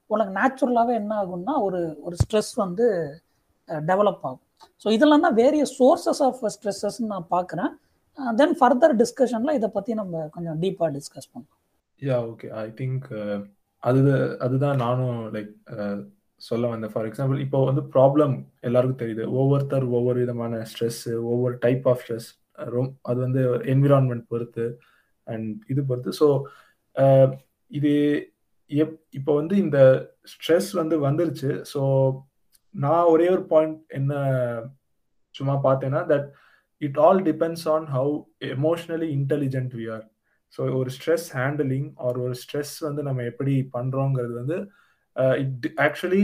[0.10, 2.86] உனக்கு நேச்சுரலாகவே என்ன ஆகும்னா ஒரு ஒரு ஸ்ட்ரெஸ் வந்து
[3.90, 4.44] டெவலப் ஆகும்.
[4.84, 7.72] ஸோ இதெல்லாம் தான் வேரியஸ் சோர்சஸ் ஆஃப் ஸ்ட்ரெஸ்ஸஸ்ன்னு நான் பார்க்குறேன்.
[8.40, 11.60] தென் ஃபர்தர் டிஸ்கஷனில் இதை பற்றி நம்ம கொஞ்சம் டீப்பாக டிஸ்கஸ் பண்ணலாம்.
[12.02, 13.06] யா ஓகே ஐ திங்க்
[13.84, 14.00] அது
[14.46, 15.98] அதுதான் நானும் லைக் uh,
[16.42, 16.92] சொல்ல வந்தேன்.
[16.94, 18.34] ஃபார் எக்ஸாம்பிள் இப்போ வந்து ப்ராப்ளம்
[18.68, 19.26] எல்லாருக்கும் தெரியுது.
[19.40, 22.28] ஒவ்வொருத்தர் ஒவ்வொரு விதமான ஸ்ட்ரெஸ் ஒவ்வொரு டைப் ஆஃப் ஸ்ட்ரெஸ்
[22.74, 23.42] ரொம் அது வந்து
[23.74, 24.66] என்விரான்மெண்ட் பொறுத்து
[25.28, 26.14] அண்ட் இது பொறுத்து.
[26.22, 26.28] ஸோ
[26.96, 27.28] uh,
[27.72, 27.94] இது
[28.72, 29.80] எப் இப்போ வந்து இந்த
[30.34, 31.52] ஸ்ட்ரெஸ் வந்து வந்துருச்சு.
[31.74, 31.82] ஸோ
[32.76, 34.14] நான் ஒரே ஒரு பாயிண்ட் என்ன
[35.36, 36.28] சும்மா பார்த்தேன்னா that
[36.82, 38.14] it all depends on how
[38.50, 40.06] emotionally intelligent we are
[40.54, 44.58] so ஒரு ஸ்ட்ரெஸ் ஹேண்டிலிங் ஆர் ஒரு ஸ்ட்ரெஸ் வந்து நம்ம எப்படி பண்ணுறோங்கிறது வந்து
[45.40, 46.24] it actually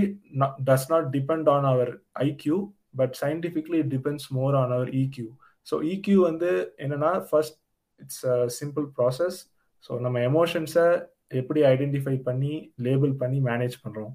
[0.63, 1.91] does not depend on our
[2.25, 2.57] IQ
[2.95, 5.27] but scientifically it depends more on our EQ
[5.67, 7.57] so EQ வந்து என்னன்னா first
[7.99, 8.23] it's
[8.59, 9.39] simple process
[9.85, 10.87] so நம்ம எமோஷன்ஸை
[11.31, 14.13] எப்படி ஐடென்டிஃபை பண்ணி லேபிள் பண்ணி மேனேஜ் பண்ணுறோம்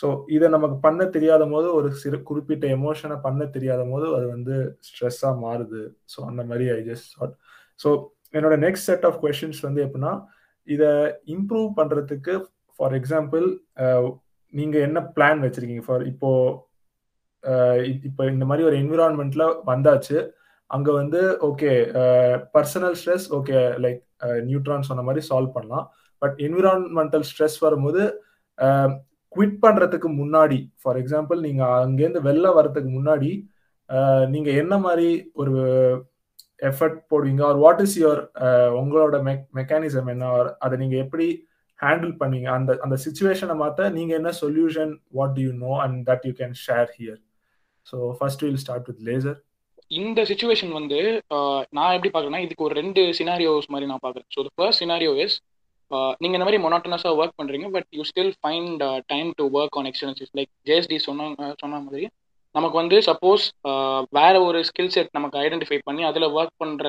[0.00, 4.54] ஸோ இதை நமக்கு பண்ண தெரியாத போது ஒரு சிறு குறிப்பிட்ட எமோஷனை பண்ண தெரியாத போது அது வந்து
[4.88, 5.82] ஸ்ட்ரெஸ்ஸாக மாறுது.
[6.12, 7.10] ஸோ அந்த மாதிரி ஐ ஜஸ்ட்
[7.80, 7.90] ஸோ
[8.38, 10.12] என்னோட நெக்ஸ்ட் செட் ஆஃப் கொஷின்ஸ் வந்து எப்படின்னா
[10.68, 10.90] இதை
[11.34, 12.34] இம்ப்ரூவ் பண்ணுறதுக்கு
[12.74, 13.46] ஃபார் எக்ஸாம்பிள்
[14.54, 15.84] நீங்கள் என்ன பிளான் வச்சுருக்கீங்க?
[15.88, 16.30] ஃபார் இப்போ
[18.08, 20.18] இப்போ இந்த மாதிரி ஒரு என்விரான்மெண்ட்ல வந்தாச்சு.
[20.70, 21.70] அங்கே வந்து okay
[22.56, 24.00] personal stress okay like
[24.48, 25.86] Neutron சொன்ன மாதிரி சால்வ் பண்ணலாம்.
[26.22, 28.02] பட் என்விரான்மெண்டல் ஸ்ட்ரெஸ் வரும்போது
[29.36, 33.30] குவிட் பண்றதுக்கு முன்னாடி ஃபார் எக்ஸாம்பிள் நீங்க அங்கேருந்து வெளில வர்றதுக்கு முன்னாடி
[34.32, 35.08] நீங்க என்ன மாதிரி
[35.40, 35.54] ஒரு
[36.68, 37.42] எஃபர்ட் போடுவீங்க?
[37.50, 38.20] ஆர் வாட் இஸ் யுவர்
[38.80, 40.24] உங்களோட மெக் மெக்கானிசம் என்ன?
[40.64, 41.26] அதை நீங்க எப்படி
[41.80, 46.26] ஹேண்டில் பண்ணீங்க அந்த அந்த சுச்சுவேஷனை மாத்த நீங்க என்ன solution what do you know and that
[46.28, 47.20] you can share here
[47.86, 49.38] so first will start with Laser
[49.90, 50.98] இந்த சுச்சுவேஷன் வந்து
[51.76, 54.28] நான் எப்படி பார்க்குறேன்னா இதுக்கு ஒரு ரெண்டு சினாரியோஸ் மாதிரி நான் பார்க்குறேன்.
[54.34, 55.36] So first scenario is
[55.90, 59.88] Uh, நீங்க இந்த மாதிரி மொனாட்டனஸாக ஒர்க் பண்றீங்க but you still find time to work on
[59.90, 62.04] experiences like JST சொன்ன uh, சொன்ன மாதிரி
[62.54, 66.84] நமக்கு வந்து சப்போஸ் uh, வேற ஒரு ஸ்கில் செட் நமக்கு ஐடென்டிஃபை பண்ணி அதில் ஒர்க் பண்ற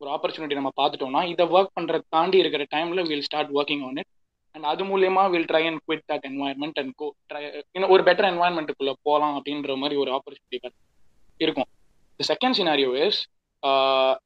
[0.00, 4.10] ஒரு ஆப்பர்ச்சுனிட்டி நம்ம பார்த்துட்டோம்னா இதை ஒர்க் பண்ணுற தாண்டி இருக்கிற டைம்ல will start working on it
[4.54, 7.42] and அது மூலியமா will try and quit that environment and go try
[7.74, 10.60] இன்னும் ஒரு பெட்டர் என்வாயன்மெண்ட்டுக்குள்ள போகலாம் அப்படின்ற மாதிரி ஒரு ஆப்பர்ச்சுனிட்டி
[11.40, 11.68] இருக்கும்.
[12.20, 13.20] செகண்ட் சினாரியோ இஸ்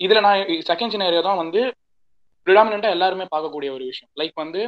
[0.04, 1.62] இதுல நான் செகண்ட் சினாரியோ தான் வந்து
[2.46, 4.10] ப்ரிடாமினா எல்லாருமே பார்க்கக்கூடிய ஒரு விஷயம்.
[4.20, 4.62] லைக் வந்து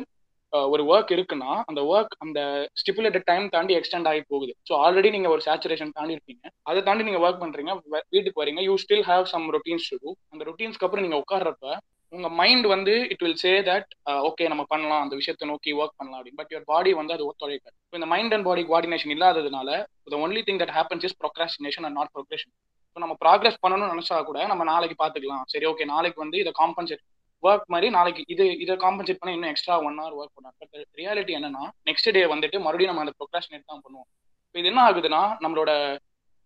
[0.52, 2.40] ஒரு ஒர்க் இருக்குன்னா அந்த ஒர்க் அந்த
[2.80, 4.52] ஸ்டிப்புலேட்டட் டைம் தாண்டி எக்ஸ்டெண்ட் ஆகி போகுது.
[4.68, 7.72] ஸோ ஆல்ரெடி நீங்க ஒரு சேச்சுரேஷன் தாண்டி இருப்பீங்க அதை தாண்டி நீங்க ஒர்க் பண்றீங்க
[8.14, 11.72] வீட்டுக்கு வரீங்க you still have some routines to do அந்த ரொட்டீன்ஸ்க்கு அப்புறம் நீங்க உட்கார்றப்ப
[12.12, 13.88] உங்க மைண்ட் வந்து it will say that
[14.28, 16.40] okay நம்ம பண்ணலாம் அந்த விஷயத்தை நோக்கி ஒர்க் பண்ணலாம் அப்படின்னு.
[16.40, 17.74] பட் யுவர் பாடி வந்து அது ஒத்துழைக்காது.
[18.00, 19.70] இந்த மைண்ட் அண்ட் பாடி குவாடினேஷன் இல்லாததுனால
[20.14, 22.52] the only thing that happens is procrastination and not progression
[22.96, 25.44] so நம்ம ப்ராக்ரஸ் பண்ணணும்னு நினைச்சா கூட நம்ம நாளைக்கு பார்த்துக்கலாம்.
[25.54, 27.02] சரி ஓகே நாளைக்கு வந்து இதை காம்பன்சேட்
[27.44, 31.32] ஒர்க் மாதிரி நாளைக்கு இது இதை காம்பன்சேட் பண்ண இன்னும் எக்ஸ்ட்ரா ஒன் ஹவர் ஒர்க் பண்ணுவோம் பட் ரியாலிட்டி
[31.38, 34.08] என்னன்னா நெக்ஸ்ட் டே வந்துட்டு மறுபடியும் நம்ம அந்த ப்ரொக்ராஷனேட் தான் பண்ணுவோம்.
[34.46, 35.70] இப்போ இது என்ன ஆகுதுன்னா நம்மளோட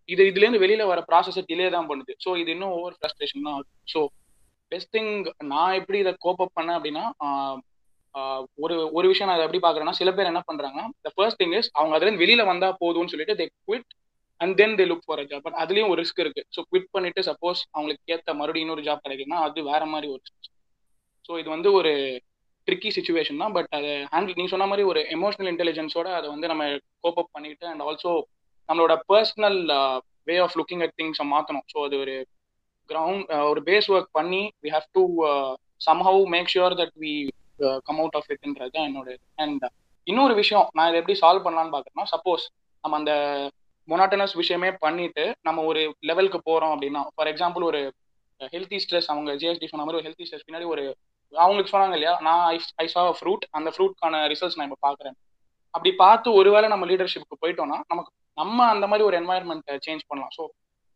[0.09, 2.12] இது இதுலேருந்து வெளியில வர ப்ராசஸை டிலே தான் பண்ணுது.
[2.24, 3.70] ஸோ இது இன்னும் ஓவர் ஃப்ரஸ்ட்ரேஷன் தான் ஆகுது.
[3.92, 4.01] ஸோ
[4.72, 5.12] பெஸ்ட் திங்
[5.53, 7.05] நான் எப்படி இதை கோப் அப் பண்ணேன் அப்படின்னா
[8.64, 11.94] ஒரு ஒரு விஷயம் நான் எப்படி பாக்குறேன்னா சில பேர் என்ன பண்றாங்க த ஃபர்ஸ்ட் திங் இஸ் அவங்க
[11.96, 13.90] அதுல வெளியில வந்தா போதும்னு சொல்லிட்டு they quit
[14.40, 16.42] and then they look for a job but அதுலயும் ஒரு ரிஸ்க் இருக்கு.
[16.57, 20.22] ஸோ குவிட் பண்ணிட்டு சப்போஸ் அவங்களுக்கு ஏத்த மறுபடியும் இன்னொரு ஜாப் கிடைக்குன்னா அது வேற மாதிரி ஒரு
[21.28, 21.92] ஸோ இது வந்து ஒரு
[22.68, 26.64] ட்ரிக்கி சுச்சுவேஷன் தான் பட் அதை ஹேண்டில் நீங்க சொன்ன மாதிரி ஒரு எமோஷனல் இன்டெலிஜென்ஸோட அதை வந்து நம்ம
[27.00, 28.12] கோப் அப் பண்ணிட்டு அண்ட் ஆல்சோ
[28.68, 29.60] நம்மளோட personal
[30.28, 32.16] way of looking at திங்ஸை மாற்றணும் ஸோ அது ஒரு
[32.90, 35.02] கிரவுண்ட் uh, ஒரு பேஸ் ஒர்க் பண்ணி we have to
[35.80, 37.12] somehow make sure that we
[37.86, 39.72] come out of இட்ன்றது தான் என்னோட அண்ட் uh,
[40.06, 42.44] இன்னொரு விஷயம் நான் இதை எப்படி சால்வ் பண்ணலான்னு பார்க்குறேன்னா சப்போஸ்
[42.84, 43.14] நம்ம அந்த
[43.88, 47.82] மொனாட்டனஸ் விஷயமே பண்ணிட்டு நம்ம ஒரு லெவலுக்கு போகிறோம் அப்படின்னா ஃபார் எக்ஸாம்பிள் ஒரு
[48.40, 50.84] uh, ஹெல்த்தி ஸ்ட்ரெஸ் அவங்க ஜிஎஸ்டி சொன்ன மாதிரி ஒரு ஹெல்த்தி ஸ்ட்ரெஸ் பின்னாடி ஒரு
[51.32, 52.14] அவங்களுக்கு சொன்னாங்க இல்லையா?
[52.26, 55.16] நான் ஐ ஐ சா ஃப்ரூட் அந்த ஃப்ரூட்கான ரிசல்ட்ஸ் நான் இப்போ பார்க்குறேன்
[55.74, 60.32] அப்படி பார்த்து ஒருவேளை நம்ம லீடர்ஷிப்புக்கு போயிட்டோம்னா நமக்கு நம்ம அந்த மாதிரி ஒரு என்வாயர்மெண்ட்டை சேஞ்ச் பண்ணலாம்.
[60.36, 60.42] ஸோ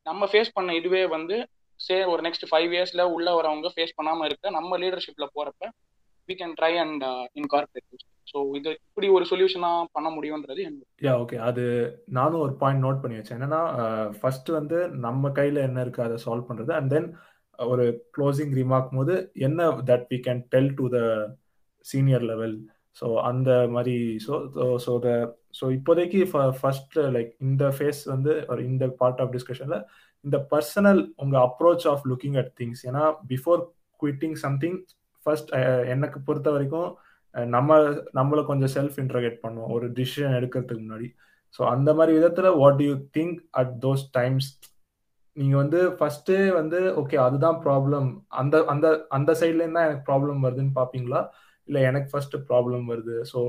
[0.07, 1.37] நம்ம ஃபேஸ் பண்ண இதுவே வந்து
[1.81, 5.71] சே ஒரு நெக்ஸ்ட் ஃபைவ் இயர்ஸ்ல உள்ள வரவங்க ஃபேஸ் பண்ணாமல் இருக்க நம்ம லீடர்ஷிப்ல போறப்ப
[6.29, 7.05] we can try and
[7.41, 10.65] incorporate so இது இப்படி ஒரு சொல்யூஷனா பண்ண முடியும்ன்றது
[11.07, 11.65] யா ஓகே அது
[12.19, 13.39] நானும் ஒரு பாயிண்ட் நோட் பண்ணி வச்சேன்.
[13.39, 17.09] என்னன்னா uh, ஃபர்ஸ்ட் வந்து நம்ம கையில என்ன இருக்கு அதை சால்வ் பண்றது அண்ட் தென்
[17.67, 17.85] ஒரு
[18.17, 20.99] க்ளோசிங் ரிமார்க் போது என்ன that we can tell to the
[21.87, 22.57] senior level
[22.97, 23.97] so அந்த மாதிரி
[24.27, 24.35] ஸோ
[24.77, 25.11] ஸோ த
[25.61, 26.21] ஸோ இப்போதைக்கு
[26.61, 29.79] ஃபர்ஸ்ட் லைக் இந்த ஃபேஸ் வந்து ஒரு இந்த பார்ட் ஆஃப் டிஸ்கஷன்ல
[30.25, 33.63] இந்த பர்சனல் உங்க approach of looking at things ஏன்னா பிஃபோர்
[34.01, 34.79] குவிட்டிங் சம்திங்
[35.27, 35.51] ஃபர்ஸ்ட்
[35.87, 36.91] எனக்கு பொறுத்த வரைக்கும்
[37.35, 37.77] நம்ம
[38.15, 39.73] நம்மளை கொஞ்சம் செல்ஃப் இன்ட்ரகேட் பண்ணுவோம்.
[39.73, 41.09] ஒரு டிசிஷன் எடுக்கிறதுக்கு முன்னாடி.
[41.55, 44.49] ஸோ அந்த மாதிரி விதத்துல what you think at those times
[45.37, 48.09] நீங்க வந்து ஃபர்ஸ்ட் வந்து ஓகே அதுதான் ப்ராப்ளம்
[48.41, 51.21] அந்த அந்த அந்த சைட்ல இருந்தா எனக்கு ப்ராப்ளம் வருதுன்னு பாப்பீங்களா?
[51.69, 53.17] இல்ல எனக்கு ஃபர்ஸ்ட் ப்ராப்ளம் வருது.
[53.31, 53.41] ஸோ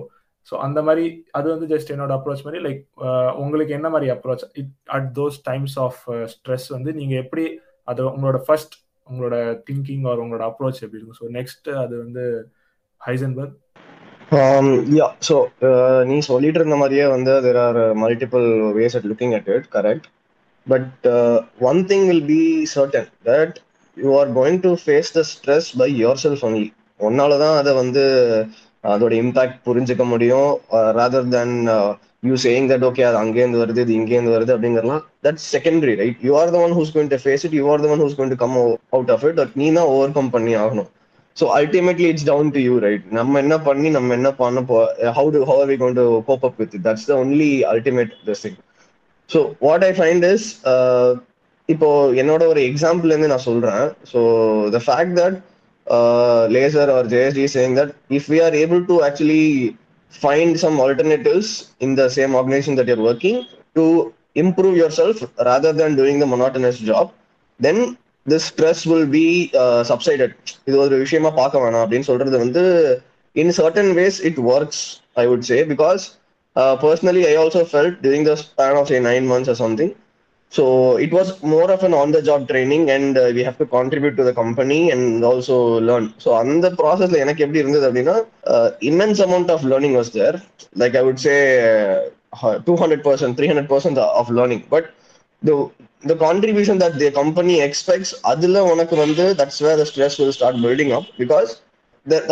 [0.51, 2.81] ஸோ அந்த மாதிரி அது வந்து ஜஸ்ட் என்னோட அப்ரோச் மாதிரி லைக்
[3.43, 4.43] உங்களுக்கு என்ன மாதிரி approach
[4.95, 5.99] at those times of
[6.34, 7.45] stress வந்து நீங்க எப்படி
[7.88, 8.75] அது உங்களோட ஃபர்ஸ்ட்
[9.07, 9.36] உங்களோட
[9.67, 11.19] திங்கிங் ஆர் உங்களோட அப்ரோச் எப்படி இருக்கும்?
[11.21, 12.25] ஸோ நெக்ஸ்ட் அது வந்து
[13.01, 13.59] ஹைசன்பர்க்
[14.93, 15.36] யா ஸோ
[16.09, 18.45] நீ சொல்லிட்டு இருந்த மாதிரியே வந்து there are multiple
[18.77, 20.07] ways at looking at it correct
[20.68, 21.07] but
[21.70, 22.41] one thing will be
[22.76, 23.55] certain that
[23.97, 25.89] you are going to face the stress by
[26.24, 26.68] yourself only
[26.99, 28.03] உன்னால தான் அதை வந்து
[28.93, 30.49] அதோட இம்பாக்ட் புரிஞ்சுக்க முடியும்.
[30.97, 31.53] Rather then
[32.28, 36.34] you saying that okay அது அங்கேருந்து வருது இது இங்கேருந்து வருது அப்படிங்கிறலாம் that secondary right you
[36.41, 38.39] are the one who's going to face it you are the one who's going to
[38.43, 38.55] come
[38.95, 40.89] out of it நீ தான் ஓவர் கம் பண்ணி ஆகணும்.
[41.38, 44.78] So ultimately it's down to you right நம்ம என்ன பண்ணி நம்ம என்ன பண்ண போ
[45.18, 48.59] how to how we going to cope up with that's the only ultimate this thing
[49.30, 50.47] so what I find is
[51.69, 54.21] இப்போ என்னோட ஒரு எக்ஸாம்பிள்லேருந்து நான் சொல்றேன் so
[54.69, 55.38] the fact that
[56.49, 59.45] Laser or JST sang that if we are able to actually
[60.13, 63.39] find some alternatives in the same organisation that you're working
[63.74, 63.86] to
[64.36, 67.09] improve yourself self rather doing the the job job
[67.59, 67.82] then
[68.26, 68.47] this
[68.86, 70.32] will will uh, subsided
[70.67, 72.63] இது ஒரு விஷயமா பார்க்க வேணாம் அப்படின்னு சொல்றது வந்து
[73.36, 74.84] in certain ways it works
[75.15, 76.03] I would say because
[76.57, 79.95] uh, personally I also felt during the span of say nine months or something,
[80.51, 83.66] so it was more of an on the job training and uh, we have to
[83.66, 85.57] contribute to the company and also
[85.89, 88.16] learn so அந்த ப்ராசஸ்ல எனக்கு எப்படி இருந்தது அப்படின்னா
[88.91, 90.36] immense amount of learning was there
[90.82, 91.39] like i would say
[92.36, 94.86] uh, 200% 300% of learning but
[95.49, 95.55] the
[96.11, 100.57] the contribution that the company expects அதுல உனக்கு வந்து that's where the stress will start
[100.66, 101.51] building up because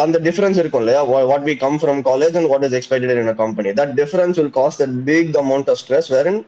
[0.05, 1.01] அந்த டிஃபரன்ஸ் இருக்கும் இல்லையா
[1.31, 4.55] what we come from college and what is expected in a company that difference will
[4.61, 6.41] cost a big amount of stress where in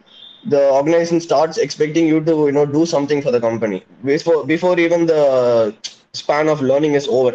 [0.44, 4.74] the organization starts expecting you to you know do something for the company before before
[4.78, 5.22] even the
[6.14, 7.32] span of learning is over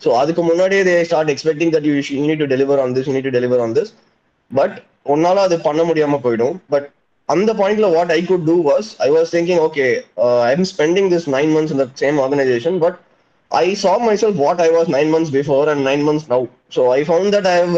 [0.00, 3.14] so அதுக்கு முன்னாடியே they start expecting that you, you need to deliver on this you
[3.16, 3.88] need to deliver on this
[4.50, 4.72] but
[5.12, 6.84] உன்னால அது பண்ண முடியாம போயிடும் but
[7.28, 9.86] அந்த பாயிண்ட்ல what I could do was I was thinking okay
[10.48, 12.98] I am spending this nine months in the same organisation but
[13.51, 16.49] I saw myself what I was nine months before and nine months now.
[16.69, 17.77] So I found that I have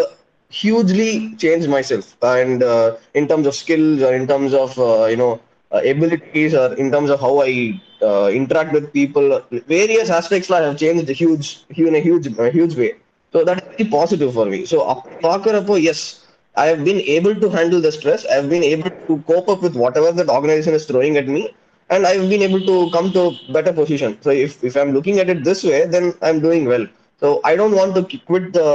[0.50, 2.16] hugely changed myself.
[2.22, 5.40] And uh, in terms of skills or in terms of uh, you know
[5.72, 10.62] uh, abilities or in terms of how I uh, interact with people various aspects I
[10.62, 12.94] have changed huge in a huge huge way.
[13.32, 14.66] So that is very positive for me.
[14.66, 14.80] So
[15.22, 18.26] Pakarapo, yes I have been able to handle the stress.
[18.26, 21.54] I have been able to cope up with whatever that organization is throwing at me
[21.91, 25.19] and I've been able to come to a better position so if, if I'm looking
[25.19, 26.87] at it this way then I'm doing well
[27.23, 28.69] so I don't want to quit the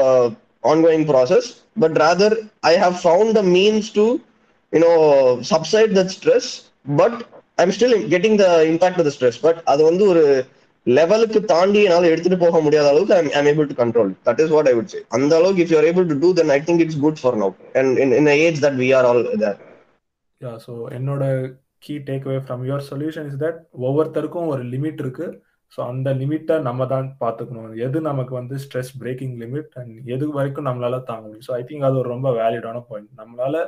[0.63, 1.45] ongoing process
[1.75, 2.29] but rather
[2.63, 4.05] i have found the means to
[4.73, 4.95] you know
[5.41, 6.45] subside that stress
[6.99, 7.13] but
[7.57, 10.23] i'm still getting the impact of the stress but அது வந்து ஒரு
[10.87, 14.69] லெவலுக்கு தாண்டி என்னால எடுத்துட்டு போக முடியாத அளவுக்கு I'm I'm able to control that is what
[14.71, 16.99] I would say அந்த அளவுக்கு if you are able to do then I think it's
[17.05, 19.57] good for now and in in age that we are all there
[20.41, 21.23] yeah so என்னோட
[21.84, 25.26] key take away from your solution is that ஒவ்வொருத்தருக்கும் ஒரு limit இருக்கு.
[25.72, 27.70] So அந்த லிமிட்டை நம்ம தான் பார்த்துக்கணும்.
[27.86, 31.46] எது நமக்கு வந்து ஸ்ட்ரெஸ் பிரேக்கிங் லிமிட் அண்ட் எது வரைக்கும் நம்மளால தாங்க முடியும்.
[31.48, 33.62] ஸோ ஐ திங்க் அது ஒரு ரொம்ப வேலிடான பாயிண்ட் நம்மளால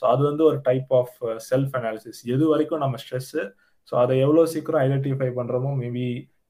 [0.00, 1.16] ஸோ அது வந்து ஒரு டைப் ஆஃப்
[1.48, 3.44] செல்ஃப் அனாலிசிஸ் எது வரைக்கும் நம்ம ஸ்ட்ரெஸ்ஸு
[3.90, 6.06] ஸோ அதை எவ்வளோ சீக்கிரம் ஐடென்டிஃபை பண்ணுறோமோ மேபி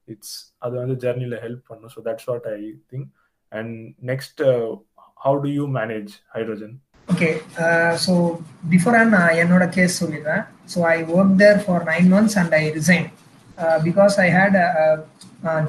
[0.09, 1.93] இட்ஸ் அது வந்து ஜெர்னியில் ஹெல்ப் பண்ணும்.
[1.95, 2.61] So that's what I
[2.93, 3.09] think
[3.53, 3.75] and
[4.11, 4.43] next
[5.27, 6.75] how do you manage Hydrogen
[7.09, 7.31] okay
[8.07, 8.15] so
[8.73, 10.45] before நான் என்னோட கேஸ் சொல்லிடுறேன்.
[10.75, 13.07] So I work there for nine months and I resign
[13.85, 14.59] because I hate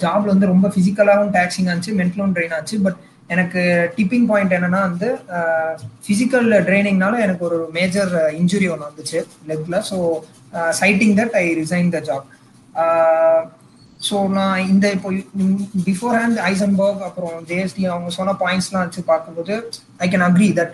[0.04, 2.78] ஜாப்ல வந்து ரொம்ப ஃபிசிக்கலாகவும் டேக்ஸிங் ஆச்சு மென்டலும் ட்ரெயின் ஆச்சு.
[2.80, 3.00] பட்
[3.34, 3.62] எனக்கு
[3.98, 5.72] டிப்பிங் பாயிண்ட் என்னன்னா வந்து uh,
[6.06, 9.20] ஃபிசிக்கல் ட்ரைனிங்னால எனக்கு ஒரு மேஜர் இன்ஜுரி ஒன்று வந்துச்சு
[9.50, 9.98] லெக்ல so
[10.80, 12.26] citing that I resign the job
[14.00, 15.10] so நான் இந்த இப்போ
[15.86, 19.56] பிஃபோர் ஹேண்ட் ஐசன்பர்க் அப்புறம் ஜேஎஸ்டி அவங்க சொன்ன பாயிண்ட்ஸ்லாம் வச்சு பார்க்கும்போது
[20.00, 20.74] ஐ கேன் அக்ரி தட்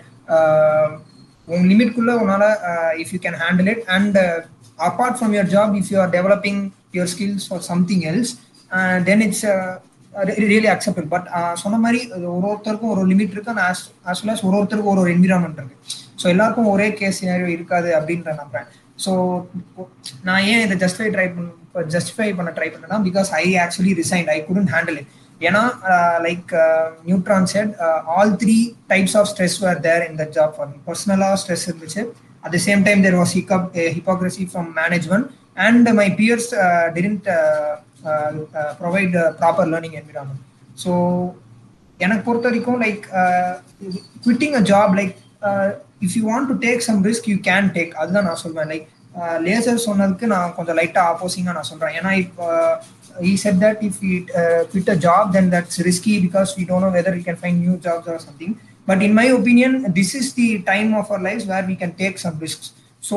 [1.54, 2.48] உன் லிமிட்குள்ளே உன்னால்
[3.02, 4.18] if you can handle it and
[4.88, 6.62] apart from your job if you are developing
[6.96, 8.32] your skills or something else
[9.08, 9.44] then it's
[10.52, 11.26] really acceptable but
[11.62, 12.00] சொன்ன மாதிரி
[12.36, 13.52] ஒரு ஒருத்தருக்கும் ஒரு லிமிட் இருக்கு.
[13.54, 15.76] அண்ட் ஆஸ் ஆஸ் வெல் ஒரு ஒருத்தருக்கும் ஒரு ஒரு என்விரான்மெண்ட் இருக்கு.
[16.20, 18.68] ஸோ எல்லாருக்கும் ஒரே கேஸ் சினாரியோ இருக்காது அப்படின்ற நம்புறேன்.
[19.04, 19.12] ஸோ
[20.26, 21.48] நான் ஏன் இதை ஜஸ்டிஃபை ட்ரை பண்ண
[21.94, 25.10] ஜஸ்டிஃபை பண்ண ட்ரை பண்ணேன்னா because I actually resigned I couldn't handle it
[25.40, 25.62] ஏன்னா
[26.26, 26.52] like
[27.08, 27.72] Neutron said
[28.14, 28.56] all three
[28.92, 32.02] types of stress were there in the job for பர்சனலாக ஸ்ட்ரெஸ் இருந்துச்சு.
[32.44, 35.28] At the same time there was hiccup hypocrisy from management
[35.66, 36.48] and my peers
[36.96, 37.28] didn't
[38.80, 40.42] provide proper learning environment
[40.84, 40.92] so
[42.00, 43.04] எனக்கு பொறுத்த வரைக்கும் like
[44.24, 45.14] quitting a job like
[46.06, 48.70] if you want to take some risk you can take அதுதான் நான் சொல்வேன்.
[48.72, 48.86] Like
[49.44, 52.46] laser சொன்னதுக்கு நான் கொஞ்சம் லைட்டாக ஆப்போசிங்காக நான் சொல்கிறேன் ஏன்னா இப்போ
[53.20, 56.80] he said that if we uh, quit a job then that's risky because we don't
[56.80, 60.34] know whether we can find new jobs or something but in my opinion this is
[60.34, 63.16] the time of our lives where we can take some risks so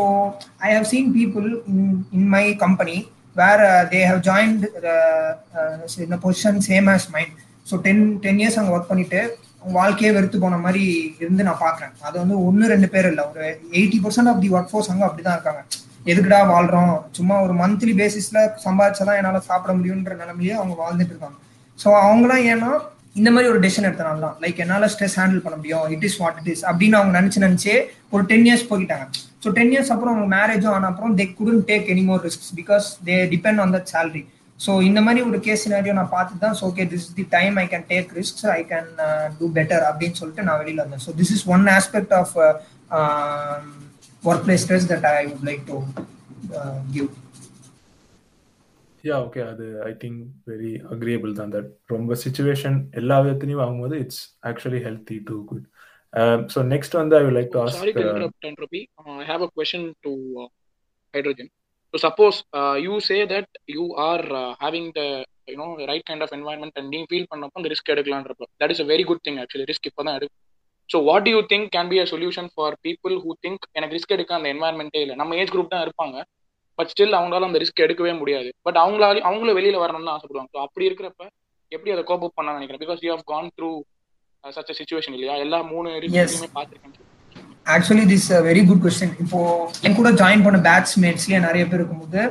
[0.62, 3.00] i have seen people in, in my company
[3.36, 7.34] where uh, they have joined uh, uh, in a position same as mine
[7.70, 9.20] so ten ten years அங்கே work பண்ணிட்டு
[9.78, 10.84] வாழ்க்கையே வெறுத்து போன மாதிரி
[11.24, 13.46] இருந்து நான் பார்க்குறேன் அது வந்து ஒன்று ரெண்டு பேர் இல்லை ஒரு
[13.80, 15.62] eighty percent of the work force அங்கே அப்படி தான் இருக்காங்க
[16.06, 16.94] எதுக்குடா வாழ்றோம்?
[17.18, 21.38] சும்மா ஒரு மந்த்லி பேசிஸ்ல சம்பாதிச்சாதான் என்னால் சாப்பிட முடியுன்ற நிலைமையே அவங்க வாழ்ந்துட்டு இருக்காங்க.
[21.80, 22.72] ஸோ அவங்களாம் ஏன்னா
[23.20, 25.86] இந்த மாதிரி ஒரு டெசிஷன் எடுத்தனால தான் லைக் என்னால் ஸ்ட்ரெஸ் ஹேண்டில் பண்ண முடியும்.
[25.96, 27.76] It is what it is அப்படின்னு அவங்க நினச்சி நினச்சே
[28.16, 29.06] ஒரு டென் இயர்ஸ் போய்கிட்டாங்க
[29.44, 32.88] ஸோ டென் இயர்ஸ் அப்புறம் அவங்க மேரேஜும் ஆன அப்புறம் they couldn't take any more risk because
[33.10, 34.24] they depend on that salary
[34.60, 37.86] so இந்த மாதிரி ஒரு கேஸ் சினாரியோ நான் பார்த்து தான் okay this the time I can
[37.92, 38.90] take risk I can
[39.38, 41.04] do better அப்படின்னு சொல்லிட்டு நான் வெளியில் வந்தேன்.
[41.06, 42.34] So this is one aspect of
[44.24, 45.78] work place stress that I would like to
[46.94, 47.10] give
[49.04, 54.24] yeah okay அது I think very agreeable தான் that ரொம்ப situation எல்லா விதத்துலையும் வாங்கும்போது it's
[54.50, 55.66] actually healthy to good
[56.54, 58.82] so next வந்து I like to Sorry to interrupt, Entropy.
[59.00, 60.12] Uh, I have a question to
[60.42, 60.48] uh,
[61.14, 61.48] hydrogen.
[61.94, 65.08] So suppose uh, you say that you are uh, having the
[65.48, 68.74] you know the right kind of environment and நீ feel பண்ணப்போ அந்த risk எடுக்கலான்றப்போ that
[68.74, 70.38] is a very good thing actually risk இப்போ தான் எடுக்கும்
[70.90, 74.38] so what you think can be a solution for people who think எனக்கு risk எடுக்க
[74.38, 75.16] அந்த என்வாயன்மெண்ட்டே இல்லை?
[75.22, 76.18] நம்ம ஏஜ் குரூப் தான் இருப்பாங்க.
[76.80, 78.50] பட் ஸ்டில் அவங்களால அந்த ரிஸ்க் எடுக்கவே முடியாது.
[78.68, 80.52] பட் அவங்களால அவங்களும் வெளியில வரணும்னு ஆசைப்படுவாங்க.
[80.56, 81.24] ஸோ அப்படி இருக்கிறப்ப
[81.72, 83.72] எப்படி அதை கோப் அப் பண்ண நினைக்கிறேன் because you have gone through
[84.44, 85.34] such situation இல்லையா?
[85.46, 86.96] எல்லா மூணு ரிஸ்க்கையுமே பார்த்துருக்கேன்.
[87.74, 89.40] Actually this very good question இப்போ
[89.88, 92.22] என் கூட ஜாயின் பண்ண பேட்ச்மேட்ஸ்லயே நிறைய பேர் இருக்கும்போது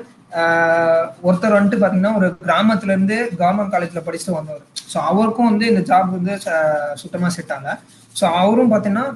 [1.27, 4.65] ஒருத்தர் வந்துட்டு பாத்தீங்கன்னா ஒரு கிராமத்துல இருந்து கவர்மெண்ட் காலேஜ்ல படிச்சுட்டு வந்தவர்.
[4.93, 6.35] ஸோ அவருக்கும் வந்து இந்த ஜாப் வந்து
[7.03, 7.73] சுத்தமா செட் ஆகல.
[8.19, 9.07] ஸோ அவரும் பார்த்தீங்கன்னா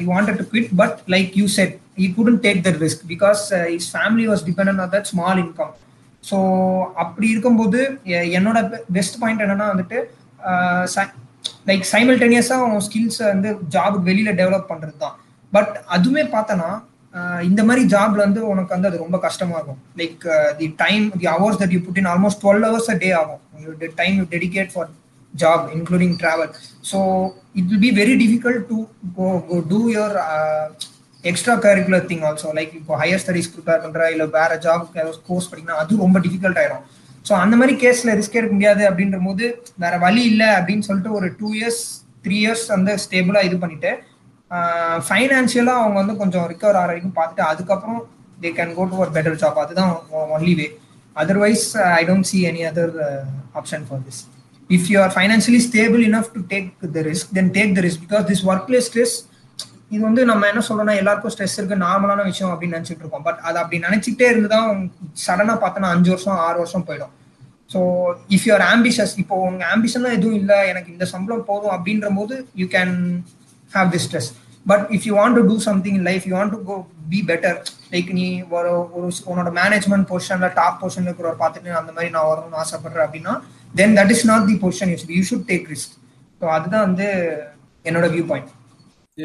[0.00, 1.74] you wanted to quit but like you said
[2.04, 3.42] he couldn't take the risk because
[3.76, 5.74] his family was depend on that small income
[6.24, 6.36] so
[7.02, 7.80] அப்படி இருக்கும்போது
[8.38, 8.58] என்னோட
[8.96, 9.98] பெஸ்ட் பாயிண்ட் என்னன்னா வந்துட்டு
[10.50, 11.06] uh,
[11.68, 15.16] லைக் சைமல்டேனியஸாக அவன் ஸ்கில்ஸை வந்து ஜாபுக்கு வெளியில் டெவலப் பண்ணுறது தான்
[15.52, 16.70] பட் அதுவுமே பார்த்தோன்னா
[17.14, 19.80] uh, இந்த மாதிரி ஜாப்ல வந்து உனக்கு வந்து அது ரொம்ப கஷ்டமா இருக்கும்.
[20.00, 20.24] Like
[20.60, 23.42] the time the hours that you put in almost twelve hours a day ஆகும்.
[24.00, 24.90] Time you dedicate for
[25.34, 26.48] job including travel.
[26.82, 26.98] So
[27.54, 28.78] it will be very difficult to
[29.16, 30.66] go, go do your uh,
[31.24, 32.48] extra curricular thing also.
[32.58, 34.86] Like இப்போ higher studies prepare பண்ணுற இல்லை வேற job
[35.28, 36.84] course படிக்கணும் அது ரொம்ப difficult ஆயிரும்.
[37.28, 39.46] So அந்த மாதிரி கேஸ்ல ரிஸ்க் எடுக்க முடியாது அப்படின்ற போது
[39.84, 41.82] வேற வழி இல்லை அப்படின்னு சொல்லிட்டு ஒரு டூ இயர்ஸ்
[42.24, 43.92] த்ரீ இயர்ஸ் அந்த ஸ்டேபிளாக இது பண்ணிட்டு
[45.06, 48.00] ஃபைனான்சியலாக அவங்க வந்து கொஞ்சம் ரிகவர் ஆகிற வரைக்கும் பார்த்துட்டு அதுக்கப்புறம்
[48.42, 49.92] தே கேன் கோ டு ஒரு பெட்டர் ஜாப் அதுதான்
[50.36, 50.66] only way
[51.16, 51.66] otherwise
[51.98, 52.94] I don't see any other
[53.60, 54.22] option for this
[54.70, 58.00] if you are financially stable enough to take the risk then take the risk.
[58.04, 59.14] Because this workplace stress
[59.94, 63.24] இது வந்து நம்ம என்ன சொல்றோம்னா எல்லாருக்கும் stress இருக்கு நார்மலான விஷயம் அப்படின்னு நினைச்சிட்டு இருக்கோம்.
[63.26, 64.68] பட் அது அப்படி நினைச்சிட்டே இருந்துதான்
[65.24, 67.12] சடனா பார்த்தோன்னா அஞ்சு வருஷம் ஆறு வருஷம் போயிடும்.
[67.72, 67.80] ஸோ
[68.36, 72.66] இஃப் யூஆர் ஆம்பிஷஸ் இப்போ உங்க ஆம்பிஷன்லாம் எதுவும் இல்லை எனக்கு இந்த சம்பளம் போதும் அப்படின்ற போது you
[72.76, 72.94] can
[73.72, 74.30] have the stress
[74.66, 76.76] but if you want to do something in life you want to go
[77.12, 77.58] be better
[77.94, 82.60] like நீ ஒரு ஒரு உன்னோட மேனேஜ்மெண்ட் பொசிஷன்ல டாப் பொசிஷன்ல இருக்கிறவர் பார்த்துட்டு அந்த மாதிரி நான் வரணும்னு
[82.64, 83.34] ஆசைப்படுறேன் அப்படின்னா
[83.74, 85.94] then that is not the position you you should take risk
[86.40, 87.08] so அதுதான் வந்து
[87.84, 88.52] என்னோட வியூ பாயிண்ட்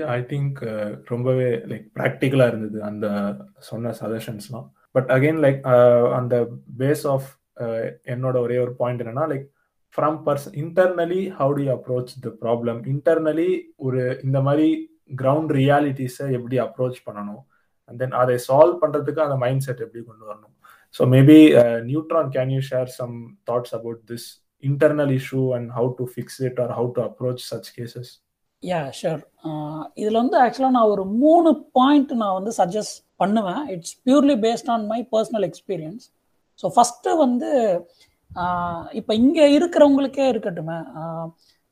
[0.09, 0.57] ஐ திங்க்
[1.11, 3.07] ரொம்பவே லைக் ப்ராக்டிக்கலாக இருந்தது அந்த
[3.69, 5.61] சொன்ன சஜஷன்ஸ்லாம் பட் அகெயின் லைக்
[6.19, 6.35] அந்த
[6.81, 7.27] பேஸ் ஆஃப்
[7.63, 9.47] uh, என்னோட ஒரே ஒரு பாயிண்ட் என்னன்னா like
[9.97, 13.49] from person internally how to approach the problem internally
[13.85, 14.67] ஒரு இந்த மாதிரி
[15.21, 17.41] கிரவுண்ட் ரியாலிட்டிஸை எப்படி அப்ரோச் பண்ணணும்?
[17.89, 20.55] அண்ட் தென் அதை சால்வ் பண்ணுறதுக்கு அந்த மைண்ட் செட் எப்படி கொண்டு வரணும்?
[20.95, 21.39] So maybe
[21.89, 23.15] Neutron can you share some
[23.49, 24.27] thoughts about this
[24.63, 28.11] internal issue and how to fix it or how to approach such cases
[28.63, 29.21] yeah sure
[30.01, 33.61] இதில் வந்து ஆக்சுவலாக நான் ஒரு மூணு பாயிண்ட் நான் வந்து சஜஸ்ட் பண்ணுவேன்.
[33.73, 36.05] It's purely based on my personal experience
[36.63, 37.51] so first வந்து
[38.31, 41.25] uh, இப்போ இங்கே இருக்கிறவங்களுக்கே இருக்கட்டுமே uh,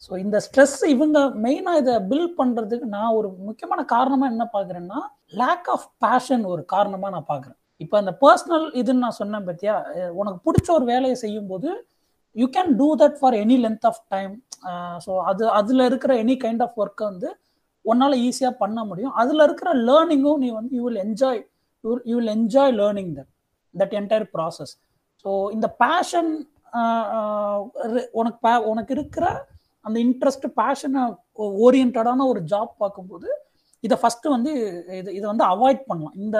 [0.04, 5.00] ஸோ இந்த ஸ்ட்ரெஸ் இவங்க மெயினாக இதை பில்ட் பண்ணுறதுக்கு நான் ஒரு முக்கியமான காரணமாக என்ன பார்க்குறேன்னா
[5.42, 7.60] லேக் ஆஃப் பேஷன் ஒரு காரணமாக நான் பார்க்குறேன்.
[7.82, 9.76] இப்போ அந்த பர்சனல் இதுன்னு நான் சொன்னேன் பத்தியா?
[10.20, 11.70] உனக்கு பிடிச்ச ஒரு வேலையை செய்யும்போது
[12.36, 14.34] you can do that for any length of time
[15.06, 17.30] so அது அதில் இருக்கிற எனி கைண்ட் ஆஃப் ஒர்க்கை வந்து
[17.86, 19.14] உன்னால் ஈஸியாக பண்ண முடியும்.
[19.22, 21.42] அதில் இருக்கிற லேர்னிங்கும் நீ வந்து you will enjoy
[22.10, 23.32] you will enjoy learning that
[23.76, 24.74] that entire process
[25.26, 26.32] so இந்த பேஷன்
[28.20, 29.26] உனக்கு உனக்கு இருக்கிற
[29.86, 31.04] அந்த இன்ட்ரெஸ்ட் பேஷனை
[31.66, 33.28] ஓரியன்டான ஒரு ஜாப் பார்க்கும்போது
[33.84, 34.52] இதை ஃபஸ்ட்டு வந்து
[35.00, 36.16] இது இதை வந்து அவாய்ட் பண்ணலாம்.
[36.24, 36.38] இந்த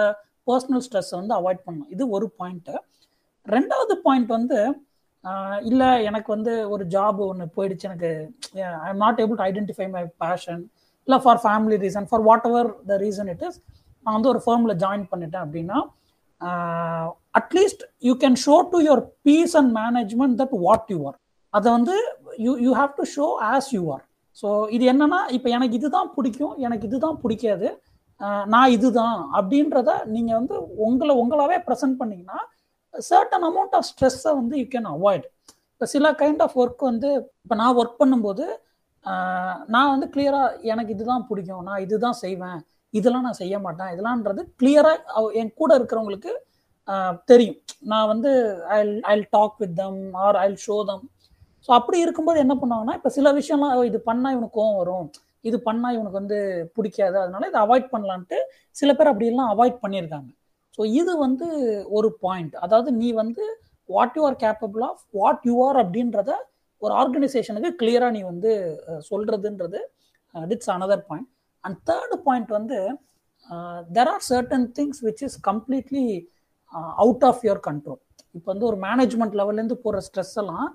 [0.48, 1.90] பர்சனல் ஸ்ட்ரெஸ்ஸை வந்து அவாய்ட் பண்ணணும்.
[1.94, 2.74] இது ஒரு பாயிண்ட்டு
[3.46, 4.58] ரெண்டாவது பாயிண்ட் வந்து
[5.68, 8.10] இல்லை எனக்கு வந்து ஒரு ஜாப் ஒன்று போயிடுச்சு எனக்கு
[8.84, 10.60] I am not able to identify my passion
[11.08, 13.58] இல்லை for family reason for whatever the reason it is
[14.06, 15.78] நான் வந்து ஒரு ஃபேர்மில் ஜாயின் பண்ணிட்டேன் அப்படின்னா
[17.40, 21.18] at least you can show to your peers and management that what you are
[21.54, 21.96] அதை வந்து
[22.46, 24.04] you you have to show as you are
[24.36, 27.68] so இது என்னன்னா இப்போ எனக்கு இதுதான் பிடிக்கும் எனக்கு இதுதான் பிடிக்காது.
[28.54, 30.56] நான் இதுதான் அப்படின்றத நீங்கள் வந்து
[30.86, 32.38] உங்களை உங்களாவே ப்ரெசென்ட் பண்ணீங்கன்னா
[32.94, 35.26] சர்டன் அமௌண்ட் ஆஃப் ஸ்ட்ரெஸ்ஸை வந்து யூ கேன் அவாய்ட்
[35.72, 37.10] இப்போ சில கைண்ட் ஆஃப் ஒர்க் வந்து
[37.44, 38.46] இப்போ நான் ஒர்க் பண்ணும்போது
[39.74, 41.66] நான் வந்து கிளியராக எனக்கு இதுதான் பிடிக்கும்.
[41.68, 42.58] நான் இதுதான் செய்வேன்.
[42.94, 43.90] இதெல்லாம் நான் செய்ய மாட்டேன்.
[43.94, 46.32] இதெல்லாம்ன்றது கிளியராக என் கூட இருக்கிறவங்களுக்கு
[47.30, 47.58] தெரியும்.
[47.92, 48.30] நான் வந்து
[48.76, 48.78] I
[49.12, 51.04] I talk with them or I show them
[51.68, 55.06] so அப்படி இருக்கும்போது என்ன பண்ணுவாங்கன்னா இப்போ சில விஷயம்லாம் இது பண்ணால் இவனுக்கு கோவம் வரும்.
[55.48, 56.38] இது பண்ணால் இவனுக்கு வந்து
[56.76, 57.16] பிடிக்காது.
[57.22, 58.38] அதனால இதை அவாய்ட் பண்ணலான்ட்டு
[58.80, 60.30] சில பேர் அப்படிலாம் அவாய்ட் பண்ணியிருக்காங்க.
[60.78, 61.46] ஸோ இது வந்து
[61.98, 63.44] ஒரு பாயிண்ட் அதாவது நீ வந்து
[63.88, 66.32] what you are capable of what you are அப்படின்றத
[66.82, 68.50] ஒரு ஆர்கனைசேஷனுக்கு கிளியராக நீ வந்து
[69.10, 69.78] சொல்கிறதுன்றது
[70.54, 71.28] it's another point
[71.64, 72.78] and third point வந்து
[73.96, 76.04] there are certain things which is completely
[77.02, 78.00] out of your control
[78.36, 80.66] இப்போ வந்து ஒரு மேனேஜ்மெண்ட் லெவல்லேருந்து போகிற ஸ்ட்ரெஸ் எல்லாம்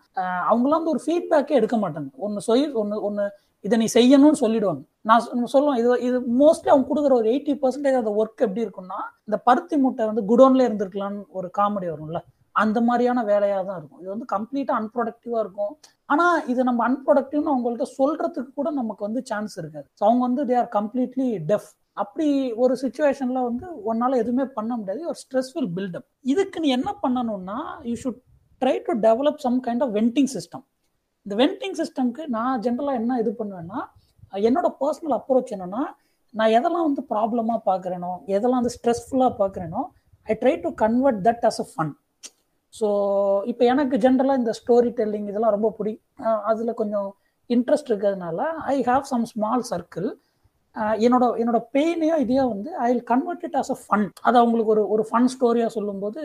[0.51, 2.09] அவங்களாம் வந்து ஒரு ஃபீட்பேக்கே எடுக்க மாட்டாங்க.
[2.25, 3.25] ஒன்று சொல் ஒன்று ஒன்று
[3.65, 4.81] இதை நீ செய்யணும்னு சொல்லிடுவாங்க.
[5.09, 9.37] நான் சொல்லுவேன் இது இது மோஸ்ட்லி அவங்க கொடுக்குற ஒரு எயிட்டி பர்சன்டேஜ் அந்த ஒர்க் எப்படி இருக்கும்னா இந்த
[9.47, 12.19] பருத்தி மூட்டை வந்து குடோன்ல இருந்திருக்கலாம்னு ஒரு காமெடி வரும்ல
[12.55, 14.01] அந்த மாதிரியான வேலையாக தான் இருக்கும்.
[14.01, 15.71] இது வந்து கம்ப்ளீட்டாக அன்ப்ரொடக்டிவாக இருக்கும்.
[16.09, 19.87] ஆனால் இது நம்ம அன்ப்ரொடக்டிவ்னு அவங்கள்ட்ட சொல்றதுக்கு கூட நமக்கு வந்து சான்ஸ் இருக்காது.
[19.99, 22.27] ஸோ அவங்க வந்து தே ஆர் கம்ப்ளீட்லி டெஃப் அப்படி
[22.63, 25.01] ஒரு சுச்சுவேஷன்ல வந்து உன்னால் எதுவுமே பண்ண முடியாது.
[25.11, 27.57] ஒரு ஸ்ட்ரெஸ்ஃபுல் பில்டப் இதுக்கு நீ என்ன பண்ணணும்னா
[27.89, 28.21] you should
[28.61, 30.63] try to develop some kind of venting system
[31.25, 33.81] இந்த வெண்டிங் சிஸ்டம்க்கு நான் ஜென்ரலாக என்ன இது பண்ணுவேன்னா
[34.41, 35.83] என்னோட பர்சனல் அப்ரோச் என்னன்னா
[36.33, 39.81] நான் எதெல்லாம் வந்து ப்ராப்ளமாக பார்க்குறேனோ எதெல்லாம் வந்து ஸ்ட்ரெஸ்ஃபுல்லாக பார்க்குறேனோ
[40.27, 41.93] I try to convert that as a fun
[42.73, 42.87] so
[43.45, 45.93] இப்போ எனக்கு ஜென்ரலாக இந்த ஸ்டோரி டெல்லிங் இதெல்லாம் ரொம்ப பிடி
[46.51, 47.09] அதில் கொஞ்சம்
[47.49, 50.07] இன்ட்ரெஸ்ட் இருக்கிறதுனால I have some small circle
[50.99, 54.83] என்னோட என்னோட பெயினையோ இதையோ வந்து I will convert it as a fun அது அவங்களுக்கு ஒரு
[54.87, 56.21] ஒரு ஃபன் ஸ்டோரியாக சொல்லும்போது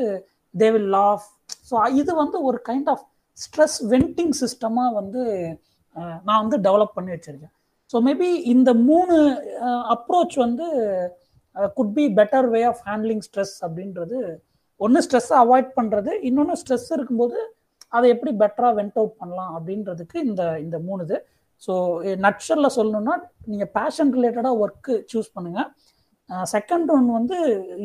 [0.54, 1.26] தே வில் லாஃப்
[1.70, 3.04] ஸோ இது வந்து ஒரு கைண்ட் ஆஃப்
[3.38, 5.22] ஸ்ட்ரெஸ் வெண்டிங் சிஸ்டமாக வந்து
[6.26, 7.54] நான் வந்து டெவலப் பண்ணி வச்சுருக்கேன்.
[7.90, 9.14] ஸோ மேபி இந்த மூணு
[9.94, 10.66] அப்ரோச் வந்து
[11.78, 14.18] could be better way of handling stress அப்படின்றது
[14.80, 17.38] ஒன்று ஸ்ட்ரெஸ்ஸை அவாய்ட் பண்ணுறது இன்னொன்று ஸ்ட்ரெஸ் இருக்கும்போது
[17.92, 21.18] அதை எப்படி பெட்டராக வெண்ட் அவுட் பண்ணலாம் அப்படின்றதுக்கு இந்த இந்த மூணு இது
[21.62, 21.74] ஸோ
[22.26, 23.14] நட்சரில் சொல்லணும்னா
[23.50, 25.70] நீங்கள் பேஷன் ரிலேட்டடாக ஒர்க்கு சூஸ் பண்ணுங்கள்
[26.48, 27.38] செகண்ட் ஒன் வந்து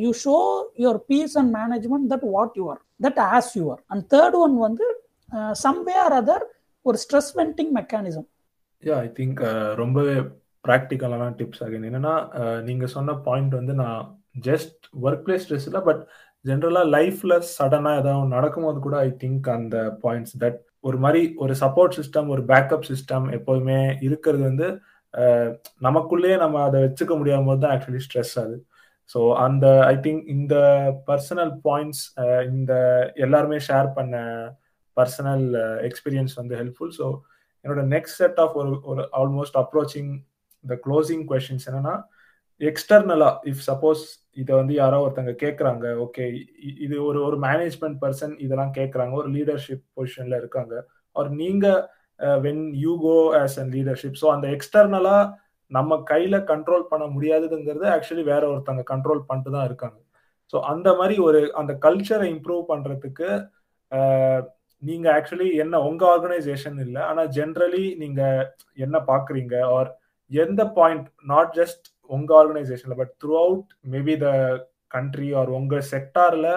[0.03, 0.35] you show
[0.83, 4.55] your peers and management that what you are that as you are and third one
[4.67, 4.85] வந்து
[5.63, 6.45] சம்வேர் அதர்
[6.85, 8.27] ஒரு stress venting mechanism
[8.83, 9.39] yeah I think
[9.75, 10.15] ரொம்பவே
[10.65, 11.87] ப்ராக்டிக்கலான tips again.
[11.89, 12.13] என்னன்னா
[12.61, 14.01] நீங்க சொன்ன point வந்து நான்
[14.47, 16.01] ஜஸ்ட் ஒர்க் பிளேஸ் ஸ்ட்ரெஸ் இல்லை பட்
[16.45, 21.97] ஜென்ரலாக லைஃப்ல சடனாக ஏதாவது நடக்கும்போது கூட ஐ திங்க் அந்த பாயிண்ட்ஸ் தட் ஒரு மாதிரி ஒரு சப்போர்ட்
[21.99, 23.77] சிஸ்டம் ஒரு பேக்கப் சிஸ்டம் எப்போதுமே
[24.07, 24.67] இருக்கிறது வந்து
[25.81, 28.57] நமக்குள்ளேயே நம்ம அதை வச்சுக்க முடியாம போது தான் ஆக்சுவலி ஸ்ட்ரெஸ் ஆகுது
[29.09, 30.55] ஸோ அந்த ஐ திங்க் இந்த
[31.07, 32.03] பர்சனல் பாயிண்ட்ஸ்
[32.51, 32.73] இந்த
[33.25, 34.15] எல்லாருமே ஷேர் பண்ண
[34.97, 35.45] பர்சனல்
[35.89, 37.07] எக்ஸ்பீரியன்ஸ் uh, வந்து ஹெல்ப்ஃபுல் ஸோ
[37.65, 40.11] என்னோட நெக்ஸ்ட் செட் ஆஃப் ஒரு ஒரு almost approaching
[40.65, 41.95] the closing questions என்னன்னா
[42.61, 44.01] எக்ஸ்டர்னலா இஃப் சப்போஸ்
[44.37, 46.23] இதை வந்து யாரோ ஒருத்தங்க கேட்குறாங்க ஓகே
[46.85, 50.73] இது ஒரு ஒரு மேனேஜ்மெண்ட் பர்சன் இதெல்லாம் கேட்குறாங்க ஒரு லீடர்ஷிப் பொசிஷன்ல இருக்காங்க
[51.15, 51.67] ஆர் நீங்க
[52.39, 55.17] when you go as an leadership so அந்த எக்ஸ்டர்னலா
[55.71, 59.97] நம்ம கையில கண்ட்ரோல் பண்ண முடியாதுங்கிறது ஆக்சுவலி வேற ஒருத்தங்க கண்ட்ரோல் பண்ணிட்டு தான் இருக்காங்க.
[60.53, 63.29] ஸோ அந்த மாதிரி ஒரு அந்த கல்ச்சரை இம்ப்ரூவ் பண்றதுக்கு
[63.91, 64.39] uh,
[64.83, 68.21] நீங்க ஆக்சுவலி என்ன உங்க ஆர்கனைசேஷன் இல்லை ஆனா ஜென்ரலி நீங்க
[68.85, 69.89] என்ன பாக்குறீங்க ஆர்
[70.31, 73.13] எந்த பாயிண்ட் நாட் ஜஸ்ட் உங்க ஆர்கனைசேஷன்ல but
[73.43, 74.29] throughout maybe the
[74.95, 76.47] country or உங்க செக்டார்ல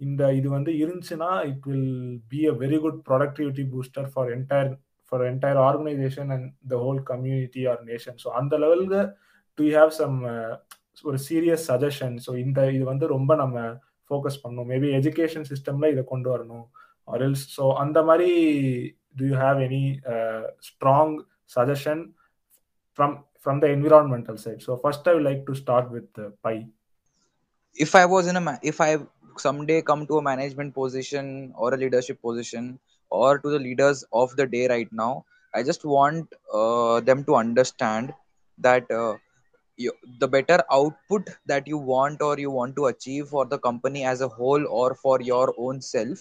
[0.00, 1.88] இந்த இது வந்து இருந்துச்சுன்னா it will
[2.32, 4.70] be a very good productivity booster for entire
[5.12, 9.00] for entire organisation and the whole community or nation so அந்த லெவலுக்கு
[9.58, 10.18] டு ஹேவ் சம்
[11.04, 13.56] ஒரு சீரியஸ் சஜஷன் ஸோ இந்த இது வந்து ரொம்ப நம்ம
[14.10, 14.68] ஃபோக்கஸ் பண்ணணும்.
[14.72, 16.66] மேபி எஜுகேஷன் சிஸ்டம்ல இதை கொண்டு வரணும்.
[17.07, 18.31] ஆர் எல்ஸ் ஸோ அந்த மாதிரி
[19.15, 19.83] do you have any
[20.69, 21.15] strong
[21.55, 22.03] suggestion
[22.97, 26.17] from from the environmental side so first I like to start with
[26.47, 26.55] by
[27.75, 28.91] if i was in a ma- if i
[29.37, 32.65] someday come to a management position or a leadership position
[33.11, 35.13] or to the leaders of the day right now
[35.53, 36.25] i just want
[36.59, 38.05] uh, them to understand
[38.59, 39.13] that uh,
[39.79, 44.03] you, the better output that you want or you want to achieve for the company
[44.05, 46.19] as a whole or for your own self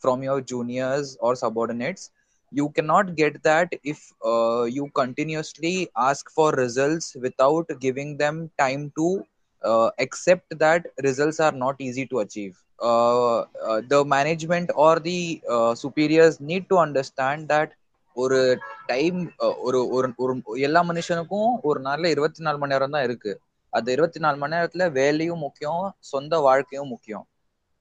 [0.00, 2.10] from your juniors or subordinates
[2.52, 8.92] you cannot get that if uh, you continuously ask for results without giving them time
[8.96, 9.24] to
[9.62, 12.54] uh, accept that results are not easy to achieve.
[12.78, 17.70] Uh, uh, the management or the uh, superiors need to understand that
[18.16, 18.38] ஒரு
[18.86, 19.18] time
[19.62, 19.78] ஒரு
[20.16, 23.32] ஒரு எல்லா மனுஷனுக்கும் ஒரு நாள்ல இருபத்தி நாலு மணி நேரம் தான் இருக்கு
[23.72, 27.24] அந்த இருபத்தி நாலு மணி நேரத்துல வேலையும் முக்கியம் சொந்த வாழ்க்கையும் முக்கியம்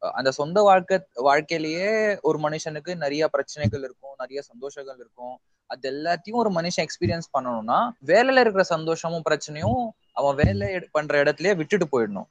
[0.01, 1.89] அந்த சொந்த வாழ்க்கை வாழ்க்கையிலேயே
[2.21, 5.35] ஒரு மனுஷனுக்கு நிறைய பிரச்சனைகள் இருக்கும் நிறைய சந்தோஷங்கள் இருக்கும்
[5.69, 9.81] அது எல்லாத்தையும் ஒரு மனுஷன் எக்ஸ்பீரியன்ஸ் பண்ணணும்னா வேலையில இருக்கிற சந்தோஷமும் பிரச்சனையும்
[10.11, 12.29] அவன் வேலை எடு- பண்ற இடத்துலயே விட்டுட்டு போயிடணும்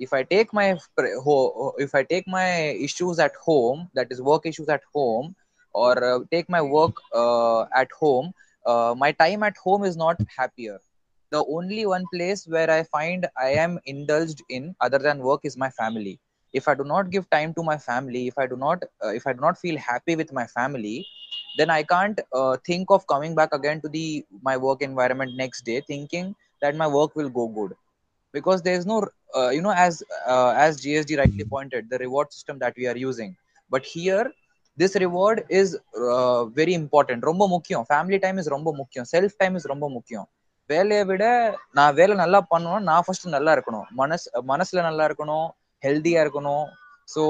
[0.00, 0.66] if i take my
[0.96, 2.48] pr- ho- if i take my
[2.86, 5.26] issues at home that is work issues at home
[5.74, 8.26] or uh, take my work uh, at home
[8.64, 10.76] uh, my time at home is not happier
[11.32, 15.56] the only one place where i find i am indulged in other than work is
[15.56, 16.14] my family
[16.53, 19.25] if i do not give time to my family if i do not uh, if
[19.27, 20.95] i do not feel happy with my family
[21.57, 24.05] then i can't uh, think of coming back again to the
[24.49, 27.73] my work environment next day thinking that my work will go good
[28.33, 28.97] because there is no
[29.37, 30.03] uh, you know as
[30.33, 33.35] uh, as gsd rightly pointed the reward system that we are using
[33.71, 34.25] but here
[34.77, 35.69] this reward is
[36.13, 40.27] uh, very important ரொம்ப முக்கியம் family time is ரொம்ப முக்கியம் self time is ரொம்ப முக்கியம்
[40.69, 41.23] வேலையை விட
[41.77, 45.47] நான் வேலை நல்லா பண்ணணும் நான் ஃபர்ஸ்ட் நல்லா இருக்கணும் மனசு மனசுல நல்லா இருக்கணும்
[45.83, 46.67] ஹெல்தியா இருக்கணும்
[47.15, 47.23] so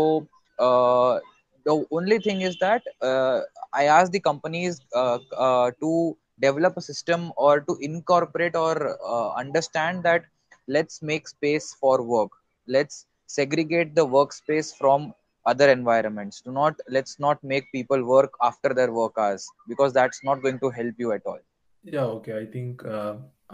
[1.66, 3.38] the only thing is that uh,
[3.74, 5.92] i ask the companies uh, uh, to
[6.40, 8.76] develop a system or to incorporate or
[9.14, 10.24] uh, understand that
[10.68, 12.32] let's make space for work
[12.68, 12.96] let's
[13.30, 15.00] segregate the workspace from
[15.46, 20.22] other environments do not let's not make people work after their work hours because that's
[20.24, 21.42] not going to help you at all
[21.86, 22.82] yeah okay I think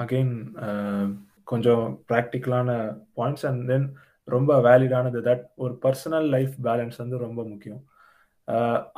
[0.04, 0.34] again
[1.44, 2.70] கொஞ்சம் ப்ராக்டிக்கலான
[3.18, 3.88] points and then
[4.29, 7.83] ரொம்ப வேலிடானது that ஒரு personal life balance வந்து ரொம்ப முக்கியம்.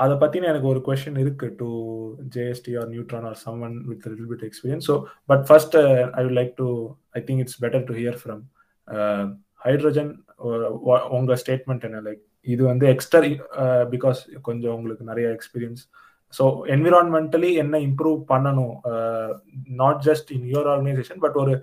[0.03, 1.69] அதை பற்றின எனக்கு ஒரு கொஷின் இருக்கு to
[2.35, 4.95] JST or Neutron or someone with little bit experience so
[5.31, 5.77] but first
[6.19, 6.69] I would like to
[7.19, 8.43] I think it's better to hear from
[9.67, 10.11] Hydrogen
[11.19, 12.01] உங்கள் ஸ்டேட்மெண்ட் என்ன?
[12.09, 13.25] லைக் இது வந்து எக்ஸ்டர்
[13.95, 15.83] பிகாஸ் uh, கொஞ்சம் உங்களுக்கு நிறைய experience
[16.35, 18.77] so environmentally என்ன improve பண்ணணும்?
[19.83, 21.55] Not just in your organisation but ஒரு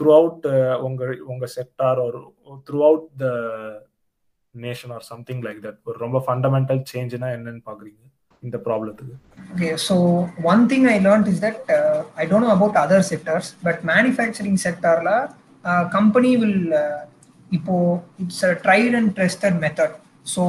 [0.00, 2.20] த்ரூ அவுட் uh, உங்க உங்க செக்டார் ஒரு
[2.84, 3.26] throughout the
[4.54, 8.02] nation or something like that ஒரு ரொம்ப ஃபண்டமெண்டல் சேஞ்ச்னா என்னன்னு பாக்குறீங்க
[8.42, 9.14] இந்த ப்ராப்ளத்துக்கு
[9.54, 9.94] okay so
[10.52, 11.70] one thing I learned is that
[12.16, 16.60] I don't know about other sectors but manufacturing manufacturing company will
[17.50, 17.74] இப்போ
[18.18, 19.96] it's a tried and tested method
[20.26, 20.42] so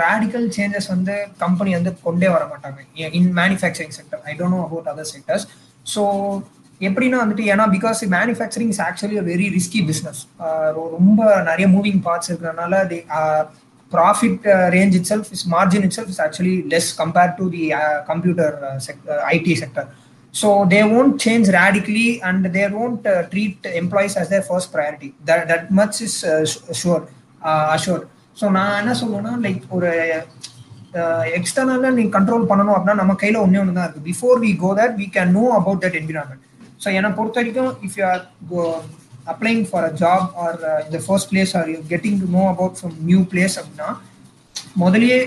[0.00, 2.78] radical changes வந்து company வந்து கொண்டே வர மாட்டாங்க.
[3.18, 5.46] In manufacturing sector I don't know about other sectors
[5.86, 6.02] so
[6.80, 10.20] எப்படின்னா வந்துட்டு ஏன்னா because manufacturing is actually very risky business
[10.98, 12.74] ரொம்ப நிறைய மூவிங் பார்ட்ஸ் இருக்கிறதுனால
[13.92, 17.64] profit range itself is margin itself is actually less compare to the
[18.06, 18.54] computer
[19.32, 19.88] IT sector
[20.34, 25.44] so they won't change radically and they won't treat employees as their first priority that
[25.46, 28.00] That, that much is uh,
[28.40, 29.90] so நான் என்ன சொல்லுவேன்னா like ஒரு
[31.34, 34.96] எக்ஸ்டர்னலாக நீங்கள் control பண்ணணும் அப்படின்னா நம்ம கையில் ஒன்றே ஒன்று தான் இருக்குது before we go that
[34.96, 36.42] we can know about that environment
[36.80, 38.24] so என்னை பொறுத்த வரைக்கும் if you are
[39.32, 40.56] applying for a job or
[40.86, 43.88] இந்த first place are you getting to know about from new place அப்படின்னா
[44.82, 45.18] முதலியே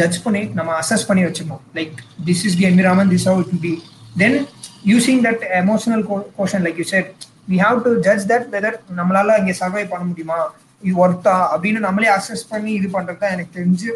[0.00, 3.72] ஜட்ஜ் பண்ணி நம்ம assess பண்ணி வச்சுக்கணும் like this is the environment this how it be
[4.16, 4.38] then
[4.86, 6.04] using that emotional
[6.38, 7.10] quotient like you said
[7.48, 10.38] we have to judge that whether நம்மளால இங்கே சர்வை பண்ண முடியுமா?
[10.82, 13.90] இது ஒர்த்தா அப்படின்னு நம்மளே அசஸ் பண்ணி இது பண்ணுறது தான் எனக்கு தெரிஞ்சு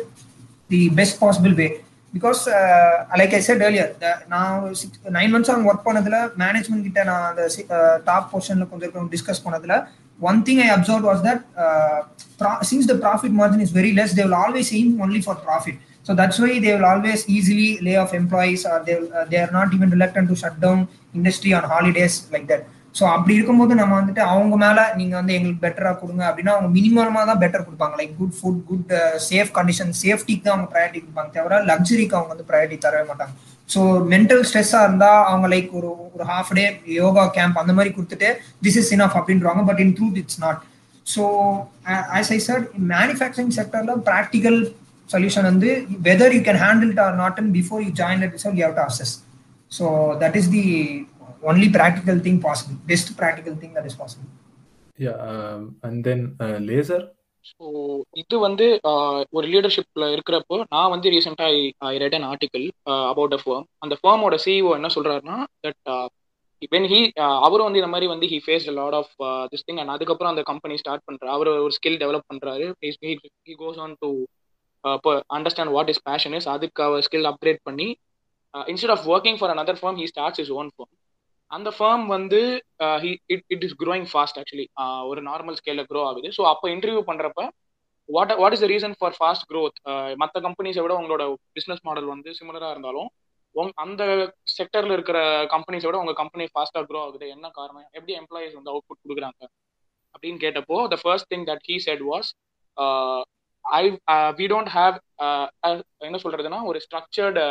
[0.71, 1.67] the best possible way
[2.15, 2.41] because
[3.21, 3.91] like I said earlier
[4.33, 7.43] நான் ஒரு சிக்ஸ் நைன் மந்த்ஸ் அங்கே ஒர்க் பண்ணதுல மேனேஜ்மெண்ட் கிட்ட நான் அந்த
[8.11, 9.77] டாப் போர்ஷன்ல கொஞ்சம் டிஸ்கஸ் பண்ணதுல
[10.21, 11.43] one thing I observe was that
[12.71, 16.15] since the profit margin is very less they will always aim only for profit So
[16.15, 19.75] that's why they will always easily lay off employees or they, uh, they are not
[19.75, 22.63] even reluctant to shut down industry on holidays like that.
[22.99, 27.25] So அப்படி இருக்கும்போது நம்ம வந்துட்டு அவங்க மேலே நீங்கள் வந்து எங்களுக்கு பெட்டராக கொடுங்க அப்படின்னா அவங்க மினிமமாக
[27.31, 27.95] தான் பெட்டர் கொடுப்பாங்க.
[28.01, 28.93] Like good food good
[29.29, 33.35] safe condition சேஃப்டிக்கு தான் அவங்க ப்ரையாரிட்டி கொடுப்பாங்க தவிர லக்ஸரிக்கு அவங்க வந்து ப்ரையாரிட்டி தரவே மாட்டாங்க.
[33.69, 33.81] ஸோ
[34.15, 36.65] மென்டல் ஸ்ட்ரெஸ்ஸாக இருந்தால் அவங்க லைக் ஒரு ஒரு ஹாஃப் டே
[37.01, 38.29] யோகா கேம்ப் அந்த மாதிரி கொடுத்துட்டு
[38.67, 40.63] திஸ் இஸ் இனஃப் அப்படின்றாங்க but in truth it's not
[41.07, 41.23] so
[42.19, 42.63] as I sir
[42.95, 44.59] manufacturing செக்டரில் practical
[45.09, 45.69] solution வந்து
[46.09, 48.77] whether you can handle it or not and before you join it result you have
[48.81, 49.15] to assess
[49.73, 49.85] so
[50.23, 50.65] that is the
[51.43, 54.29] only practical thing possible best practical thing that is possible.
[54.99, 57.01] Yeah um, and then uh, laser?
[57.45, 57.67] So
[58.15, 58.65] இது வந்து
[59.37, 62.65] ஒரு லீடர்ஷிப்ல இருக்கிறப்போ நான் வந்து ரீசெண்டாக I I read an article
[63.13, 65.79] about a firm அந்த ஃபேமோட சிஇஓ என்ன சொல்றாருன்னா தட்
[66.73, 67.01] வென் ஹி
[67.47, 69.13] அவரும் வந்து இந்த மாதிரி வந்து he face lot of
[69.53, 72.67] this thing and அதுக்கப்புறம் அந்த கம்பெனி ஸ்டார்ட் பண்றாரு அவர் ஒரு ஸ்கில் டெவலப் பண்றாரு.
[73.49, 74.11] He goes on to
[75.37, 77.89] understand what is passion is அதுக்கு அவர் ஸ்கில் அப்கிரேட் பண்ணி
[78.55, 80.93] instead of working for another firm he starts his own firm
[81.51, 82.41] அந்த ஃபேம் வந்து
[83.35, 84.67] it it is growing fast actually
[85.11, 86.29] ஒரு normal ஸ்கேல grow ஆகுது.
[86.37, 87.43] So அப்போ interview பண்றப்ப
[88.09, 89.79] what what is the reason for fast growth
[90.23, 91.25] மற்ற கம்பெனிஸை விட உங்களோட
[91.57, 93.09] பிஸ்னஸ் மாடல் வந்து சிமிலராக இருந்தாலும்
[93.55, 94.03] உங் அந்த
[94.57, 95.19] செக்டர்ல இருக்கிற
[95.55, 97.27] கம்பெனிஸை விட உங்க கம்பெனி ஃபாஸ்டா க்ரோ ஆகுது.
[97.37, 97.87] என்ன காரணம்?
[97.97, 99.43] எப்படி எம்ப்ளாயிஸ் வந்து அவுட் புட் கொடுக்குறாங்க?
[100.15, 102.29] அப்படின்னு கேட்டப்போ the first thing that he said was
[103.65, 103.83] I
[104.41, 104.97] we don't have
[106.09, 107.43] என்ன சொல்றதுன்னா ஒரு ஸ்ட்ரக்சர்டு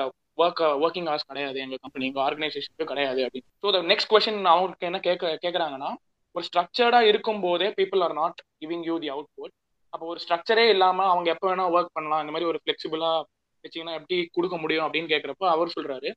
[0.43, 1.57] ஒர்க் ஒர்க்கிங் ஹவர்ஸ் கிடையாது.
[1.65, 3.47] எங்கள் கம்பெனி எங்கள் ஆர்கனைசேஷனுக்கு கிடையாது அப்படின்னு.
[3.63, 5.91] ஸோ த நெக்ஸ்ட் கொஸ்டின் அவங்களுக்கு என்ன கேட்க கேட்குறாங்கன்னா
[6.35, 9.53] ஒரு ஸ்ட்ரக்சர்டாக இருக்கும் போதே people are not giving you the output
[9.93, 12.21] அப்போ ஒரு ஸ்ட்ரக்சரே இல்லாமல் அவங்க எப்போ வேணால் ஒர்க் பண்ணலாம்.
[12.23, 13.19] இந்த மாதிரி ஒரு ஃப்ளெக்சிபிளாக
[13.63, 16.09] வச்சீங்கன்னா எப்படி கொடுக்க முடியும் அப்படின்னு கேட்குறப்போ அவர் சொல்கிறாரு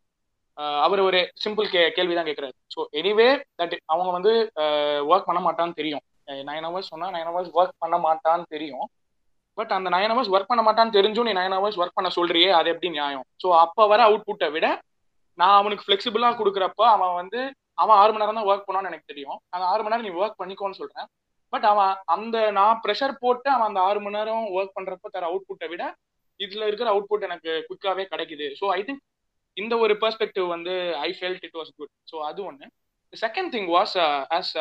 [0.85, 2.55] அவர் ஒரு சிம்பிள் கே கேள்வி தான் கேட்குறாரு.
[2.75, 3.29] ஸோ எனிவே
[3.61, 4.33] தட் அவங்க வந்து
[5.11, 6.03] ஒர்க் பண்ண மாட்டான்னு தெரியும்.
[6.49, 8.87] நைன் ஹவர்ஸ் சொன்னால் நைன் ஹவர்ஸ் ஒர்க் பண்ண மாட்டான்னு தெரியும்.
[9.59, 12.69] பட் அந்த நைன் ஹவர்ஸ் ஒர்க் பண்ண மாட்டான்னு தெரிஞ்சும் நீ நைன் ஹவர்ஸ் ஒர்க் பண்ண சொல்றியே அது
[12.75, 13.25] எப்படி நியாயம்?
[13.43, 14.67] ஸோ அப்போ வர அவுட் புட்டை விட
[15.39, 17.41] நான் அவனுக்கு ஃபிளெக்சிபிளா கொடுக்குறப்ப அவன் வந்து
[17.83, 19.39] அவன் ஆறு மணி நேரம் தான் ஒர்க் பண்ணான்னு எனக்கு தெரியும்.
[19.55, 21.07] அந்த ஆறு மணி நேரம் நீ ஒர்க் பண்ணிக்கோன்னு சொல்றேன்.
[21.53, 25.47] பட் அவன் அந்த நான் ப்ரெஷர் போட்டு அவன் அந்த ஆறு மணி நேரம் ஒர்க் பண்றப்ப தர அவுட்
[25.49, 25.85] புட்டை விட
[26.41, 28.47] இதுல இருக்கிற அவுட் புட் எனக்கு குயிக்காவே கிடைக்குது.
[28.61, 29.03] ஸோ ஐ திங்க்
[29.57, 30.75] இந்த ஒரு பெர்ஸ்பெக்டிவ் வந்து
[31.07, 32.69] I felt it was good so அது ஒன்று
[33.13, 33.95] second thing was
[34.39, 34.53] as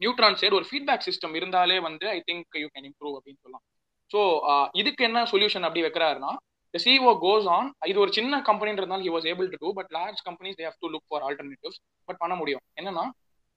[0.00, 3.64] Neutron side ஒரு ஃபீட்பேக் சிஸ்டம் இருந்தாலே வந்து I think you can improve அப்படின்னு சொல்லலாம்.
[4.10, 6.30] ஸோ uh, இதுக்கு என்ன சொல்யூஷன் அப்படி வைக்கிறாருன்னா
[6.74, 10.56] சிஓ கோஸ் ஆன் இது ஒரு சின்ன கம்பெனின்றதுனால he was able to do but large companies
[10.58, 11.72] they to look for for
[12.08, 12.62] but பண்ண முடியும்.
[12.78, 13.04] என்னன்னா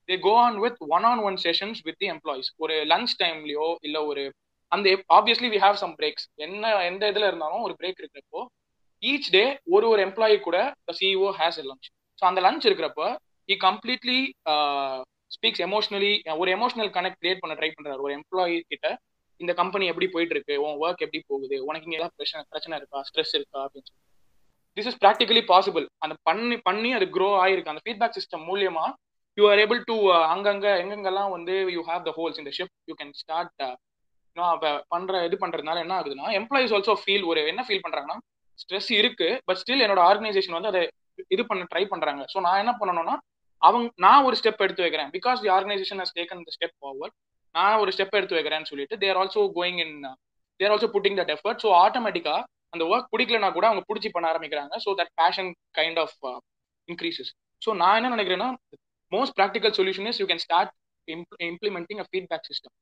[0.09, 3.97] they go on with one on one sessions with the employees ஒரு லஞ்ச் டைம்லயோ இல்ல
[4.05, 4.23] ஒரு
[4.71, 8.41] அந்த obviously we have some breaks என்ன எந்த இதுல இருந்தாலும் ஒரு பிரேக் இருக்கிறப்போ
[9.03, 9.43] ஈச் டே
[9.75, 10.57] ஒரு ஒரு எம்ப்ளாயி கூட
[10.99, 11.87] CEO has a lunch
[12.19, 13.03] so அந்த லஞ்ச் இருக்கிறப்ப
[13.49, 14.19] ஹி கம்ப்ளீட்லி
[15.35, 18.01] ஸ்பீக்ஸ் எமோஷனலி ஒரு எமோஷனல் கனெக்ட் கிரியேட் பண்ண ட்ரை பண்றாரு.
[18.05, 18.87] ஒரு எம்ப்ளாயி கிட்ட
[19.43, 21.57] இந்த கம்பெனி எப்படி போயிட்டு இருக்கு உன் ஒர்க் எப்படி போகுது?
[21.69, 22.99] உனக்கு இங்கே ஏதாவது பிரச்சனை பிரச்சனை இருக்கா?
[23.09, 23.59] ஸ்ட்ரெஸ் இருக்கா?
[23.65, 24.01] அப்படின்னு சொல்லி.
[24.77, 27.73] திஸ் இஸ் ப்ராக்டிகலி பாசிபிள் அந்த பண்ணி பண்ணி அது க்ரோ ஆயிருக்கு.
[27.73, 28.85] அந்த ஃபீட்பேக் சிஸ்டம் மூலியமா
[29.37, 29.95] யூ ஆர் ஏபிள் டு
[30.33, 33.63] அங்கங்க எங்கெங்கெல்லாம் வந்து யூ ஹேவ் த ஹோல்ஸ் இந்த ஷிப் யூ கேன் ஸ்டார்ட்
[34.93, 38.17] பண்ற இது பண்றதுனால என்ன ஆகுதுன்னா எம்ப்ளாயிஸ் ஆல்சோ ஃபீல் ஒரு என்ன ஃபீல் பண்றாங்கன்னா
[38.61, 40.81] ஸ்ட்ரெஸ் இருக்கு பட் ஸ்டில் என்னோட ஆர்கனைசேஷன் வந்து அதை
[41.33, 42.21] இது பண்ண ட்ரை பண்றாங்க.
[42.33, 43.15] ஸோ நான் என்ன பண்ணணும்னா
[43.61, 45.09] அவங்க நான் ஒரு ஸ்டெப் எடுத்து வைக்கிறேன்.
[45.15, 47.15] Because the organisation has taken the step forward
[47.55, 49.95] நான் ஒரு ஸ்டெப் எடுத்து வைக்கிறேன்னு சொல்லிட்டு they're also going in
[50.59, 52.35] they're also putting that effort so ஆட்டோமேட்டிக்கா
[52.75, 54.73] அந்த ஒர்க் பிடிக்கலனா கூட அவங்க பிடிச்சி பண்ண ஆரம்பிக்கிறாங்க.
[54.85, 55.49] So that passion
[55.79, 56.15] kind of
[56.89, 57.31] increases
[57.61, 58.49] so நான் என்ன நினைக்கிறேன்னா
[59.11, 60.71] most practical solution is you can start
[61.49, 62.73] implementing a feedback system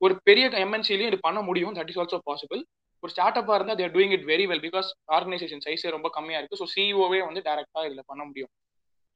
[0.00, 1.74] ஒரு பெரிய எம்என்சிலையும் இது பண்ண முடியும்.
[1.78, 2.62] தட் இஸ் ஆல்சோ பாசிபிள்
[3.02, 6.60] ஒரு ஸ்டார்ட் அப்பாக இருந்தால் they're doing it very well because organisation சைஸே ரொம்ப கம்மியாக இருக்குது
[6.62, 8.50] ஸோ சிஇஓவே வந்து டேரெக்டாக இதில் பண்ண முடியும்.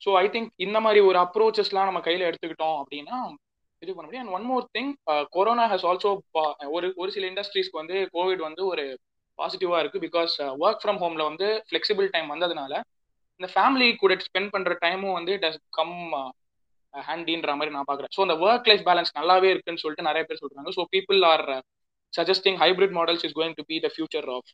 [0.02, 3.18] ஸோ ஐ திங்க் இந்த மாதிரி ஒரு அப்ரோச்சஸ்லாம் நம்ம கையில் எடுத்துக்கிட்டோம் அப்படின்னா
[3.82, 4.24] இது பண்ண முடியும்.
[4.24, 4.92] And one more thing
[5.36, 6.10] corona has also
[6.76, 8.84] ஒரு ஒரு சில இண்டஸ்ட்ரீஸ்க்கு வந்து கோவிட் வந்து ஒரு
[9.38, 12.72] பாசிட்டிவா இருக்கு பிகாஸ் ஒர்க் ஃப்ரம் ஹோம்ல வந்து ஃபிளெக்சிபிள் டைம் வந்ததுனால
[13.40, 15.96] இந்த ஃபேமிலி கூட ஸ்பெண்ட் பண்ற டைமும் வந்து இட் ஹஸ் கம்
[16.94, 18.12] ஹேண்டின்ற மாதிரி நான் பாக்குறேன்.
[18.16, 20.70] ஸோ அந்த ஒர்க் லைஃப் பேலன்ஸ் நல்லாவே இருக்குன்னு சொல்லிட்டு நிறைய பேர் சொல்றாங்க.
[20.78, 21.44] So people are
[22.12, 24.50] suggesting hybrid models is going to be the future of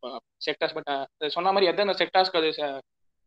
[0.47, 0.91] sectors but
[1.37, 2.79] சொன்ன மாதிரி எந்தெந்த செக்டர்ஸ்க்கு அது uh,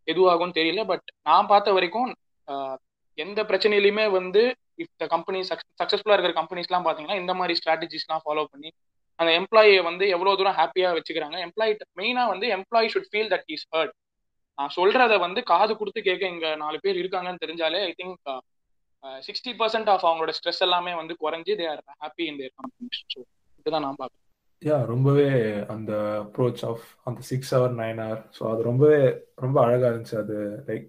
[0.08, 0.82] எதுவாகும்னு தெரியல.
[0.92, 2.12] பட் நான் பார்த்த வரைக்கும்
[2.48, 2.76] uh,
[3.18, 4.42] எந்த பிரச்சனையிலுமே வந்து
[4.78, 5.40] இஃப் த கம்பெனி
[5.80, 8.70] சக்ஸஸ்ஃபுல்லாக இருக்கிற கம்பெனிஸ்லாம் பார்த்தீங்கன்னா இந்த மாதிரி ஸ்ட்ராட்டஜிஸ்லாம் ஃபாலோ பண்ணி
[9.20, 11.38] அந்த எம்ப்ளாயியை வந்து எவ்வளோ தூரம் ஹாப்பியாக வச்சுக்கிறாங்க.
[11.46, 13.94] எம்ப்ளாயி மெயினாக வந்து employee should feel that is heard
[14.58, 18.30] நான் சொல்கிறத வந்து காது கொடுத்து கேட்க இங்க நாலு பேர் இருக்காங்கன்னு தெரிஞ்சாலே I think
[19.24, 23.20] sixty percent of அவங்களோட ஸ்ட்ரெஸ் எல்லாமே வந்து குறைஞ்சி they are happy in their companies so
[23.60, 24.24] இதுதான் நான் பார்க்குறேன்
[24.62, 25.28] யா ரொம்பவே
[25.68, 25.92] அந்த
[26.24, 29.02] அப்ரோச் ஆஃப் அந்த six hour nine hour so அது ரொம்பவே
[29.36, 30.18] ரொம்ப அழகாக இருந்துச்சு.
[30.18, 30.38] அது
[30.70, 30.88] லைக்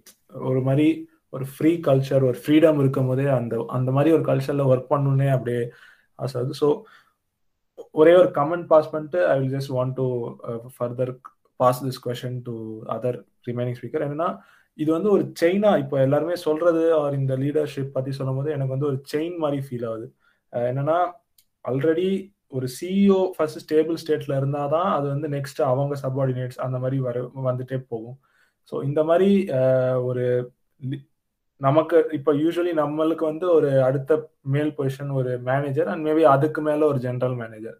[0.50, 0.86] ஒரு மாதிரி
[1.32, 5.62] ஒரு ஃப்ரீ கல்ச்சர் ஒரு ஃப்ரீடம் இருக்கும் போதே அந்த அந்த மாதிரி ஒரு கல்ச்சர்ல ஒர்க் பண்ணணுன்னே அப்படியே
[6.18, 6.68] ஆசை ஆகுது ஸோ
[7.92, 10.06] ஒரே ஒரு கமெண்ட் பாஸ் பண்ணிட்டு I will just want to
[10.76, 11.12] further
[11.60, 12.54] pass this question to
[12.96, 14.30] other remaining speaker என்னன்னா
[14.78, 18.88] இது வந்து ஒரு செயினா இப்போ எல்லாருமே சொல்றது ஆர் இந்த லீடர்ஷிப் பத்தி சொல்லும் போது எனக்கு வந்து
[18.90, 20.06] ஒரு செயின் மாதிரி ஃபீல் ஆகுது.
[20.52, 20.98] Uh, என்னன்னா
[21.64, 22.08] ஆல்ரெடி
[22.52, 27.78] ஒரு சிஇஓ ஃபர்ஸ்ட் ஸ்டேபிள் ஸ்டேட்ல இருந்தாதான் அது வந்து நெக்ஸ்ட் அவங்க சப்ஆர்டினேட்ஸ் அந்த மாதிரி வர வந்துட்டே
[27.90, 28.16] போகும்.
[28.72, 30.24] ஸோ இந்த மாதிரி uh, ஒரு
[31.60, 34.18] நமக்கு இப்போ யூஸ்வலி நம்மளுக்கு வந்து ஒரு அடுத்த
[34.54, 37.78] மேல் பொசிஷன் ஒரு மேனேஜர் அண்ட் மேபி அதுக்கு மேலே ஒரு ஜென்ரல் மேனேஜர்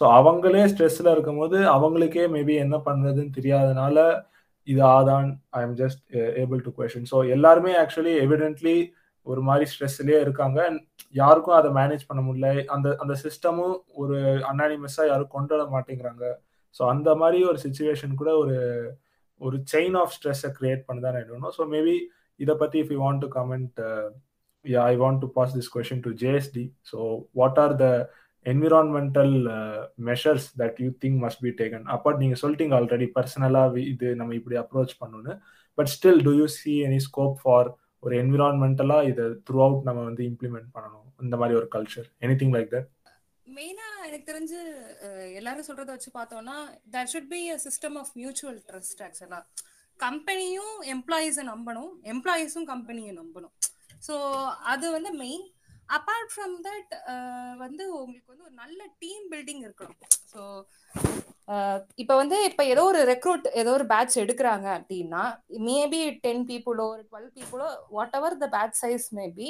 [0.00, 3.98] ஸோ அவங்களே ஸ்ட்ரெஸ்ல இருக்கும்போது அவங்களுக்கே மேபி என்ன பண்ணுறதுன்னு தெரியாதனால
[4.68, 6.02] இது ஆதான் I am just
[6.42, 8.76] able to question so எல்லாருமே ஆக்சுவலி எவிடென்ட்லி
[9.26, 10.58] ஒரு மாதிரி ஸ்ட்ரெஸ்லேயே இருக்காங்க.
[10.68, 10.80] அண்ட்
[11.12, 12.48] யாருக்கும் அதை மேனேஜ் பண்ண முடியல.
[12.66, 14.16] அந்த அந்த சிஸ்டமும் ஒரு
[14.50, 16.24] அனானிமஸாக யாரும் கொண்டு வர மாட்டேங்கிறாங்க.
[16.74, 18.56] ஸோ அந்த மாதிரி ஒரு சுச்சுவேஷன் கூட ஒரு
[19.40, 21.94] ஒரு செயின் ஆஃப் ஸ்ட்ரெஸ்ஸை கிரியேட் பண்ணுதான் ஆகிடணும் ஸோ மேபி
[22.40, 23.78] இதை பத்தி if you want to comment
[24.64, 26.98] yeah I want to pass this question to JST so
[27.40, 27.86] what are the
[28.46, 29.34] environmental
[30.08, 33.62] measures that you think must be taken apart நீங்க சொல்லிட்டீங்க already பர்சனலா
[33.92, 35.34] இது நம்ம இப்படி அப்ரோச் பண்ணணும்னு.
[35.78, 37.68] But still do you see any scope for
[38.02, 41.06] ஒரு என்விரான்மெண்டலா இதை த்ரூ அவுட் நம்ம வந்து இம்ப்ளிமெண்ட் பண்ணணும்?
[41.24, 42.88] இந்த மாதிரி ஒரு culture any thing like that
[43.46, 44.58] மெயினா எனக்கு தெரிஞ்சு
[45.38, 46.56] எல்லாரும் சொல்றதை வச்சு பார்த்தோம்னா
[46.94, 49.40] that should be a system of mutual trust ஆக்சுவலா
[50.06, 53.54] கம்பெனியும் எம்ப்ளாயீஸை நம்பணும் எம்ப்ளாயீஸும் கம்பெனியை நம்பணும்.
[54.06, 54.14] ஸோ
[54.72, 55.46] அது வந்து மெயின்
[55.96, 56.92] அப்பார்ட் ஃப்ரம் தட்
[57.64, 59.98] வந்து உங்களுக்கு வந்து ஒரு நல்ல டீம் பில்டிங் இருக்கணும்.
[60.32, 60.40] ஸோ
[62.02, 65.22] இப்போ வந்து இப்போ ஏதோ ஒரு ரெக்ரூட் ஏதோ ஒரு பேட்ச் எடுக்கிறாங்க அப்படின்னா
[65.68, 67.68] மேபி டென் பீப்புளோ ஒரு twelve பீப்புளோ
[68.18, 69.48] whatever the batch size maybe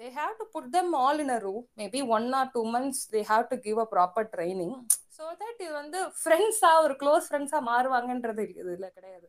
[0.00, 3.22] they have to put them all in a room maybe one or two months they
[3.32, 4.76] have to give a proper training
[5.18, 9.28] so that இது வந்து ஃப்ரெண்ட்ஸாக ஒரு close ஃப்ரெண்ட்ஸாக மாறுவாங்கன்றது இதில் கிடையாது.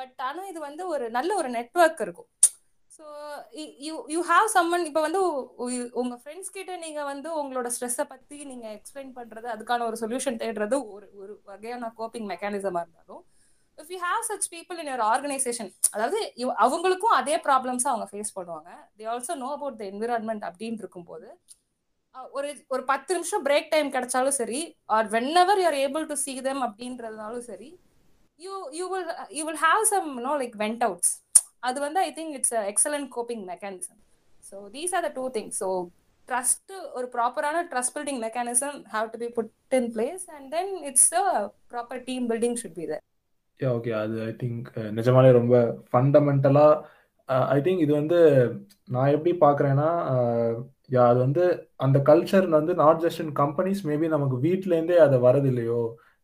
[0.00, 2.28] But ஆனால் இது வந்து ஒரு நல்ல ஒரு நெட்ஒர்க் இருக்கும்.
[2.90, 3.04] So
[3.86, 5.20] you you have someone இப்போ வந்து
[6.00, 10.76] உங்கள் ஃப்ரெண்ட்ஸ் கிட்ட நீங்கள் வந்து உங்களோட ஸ்ட்ரெஸ்ஸை பற்றி நீங்கள் எக்ஸ்பிளைன் பண்ணுறது அதுக்கான ஒரு சொல்யூஷன் தேடுறது
[10.94, 13.22] ஒரு ஒரு வகையான கோப்பிங் மெக்கானிசமா இருந்தாலும்
[13.78, 16.20] if you have such people in your organisation அதாவது
[16.66, 18.70] அவங்களுக்கும் அதே ப்ராப்ளம்ஸ் அவங்க ஃபேஸ் பண்ணுவாங்க.
[18.98, 21.28] They also know about the environment அப்படின்னு இருக்கும்போது
[22.34, 24.60] ஒரு ஒரு பத்து நிமிஷம் பிரேக் டைம் கிடைச்சாலும் சரி
[24.96, 25.08] or
[25.42, 27.70] whenever you're able to see them அப்படின்றதுனாலும் சரி
[28.40, 31.12] you you will you will have some no like vent outs
[31.60, 34.00] அது வந்து I think it's excellent coping mechanism
[34.44, 35.70] so these are the two things so
[36.28, 41.10] trust ஒரு ப்ராப்பரான trust building mechanism have to be put in place and then it's
[41.20, 41.26] a
[41.72, 43.04] proper team building should be there
[43.60, 45.56] yeah okay அது I think uh, நிஜமாலே ரொம்ப
[45.90, 48.20] ஃபண்டமெண்டலாக I think இது வந்து
[48.88, 49.88] நான் எப்படி பார்க்குறேன்னா
[50.94, 51.44] யா uh, அது வந்து
[51.78, 55.82] அந்த கல்ச்சர் வந்து not just in companies maybe நமக்கு வீட்லேருந்தே அது வரது இல்லையோ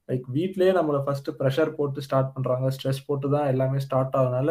[0.08, 2.66] லைக் வீட்லயே நம்மளை ஃபர்ஸ்ட் ப்ரெஷர் போட்டு ஸ்டார்ட் பண்றாங்க.
[2.76, 4.50] ஸ்ட்ரெஸ் போட்டு தான் எல்லாமே ஸ்டார்ட் ஆகுனால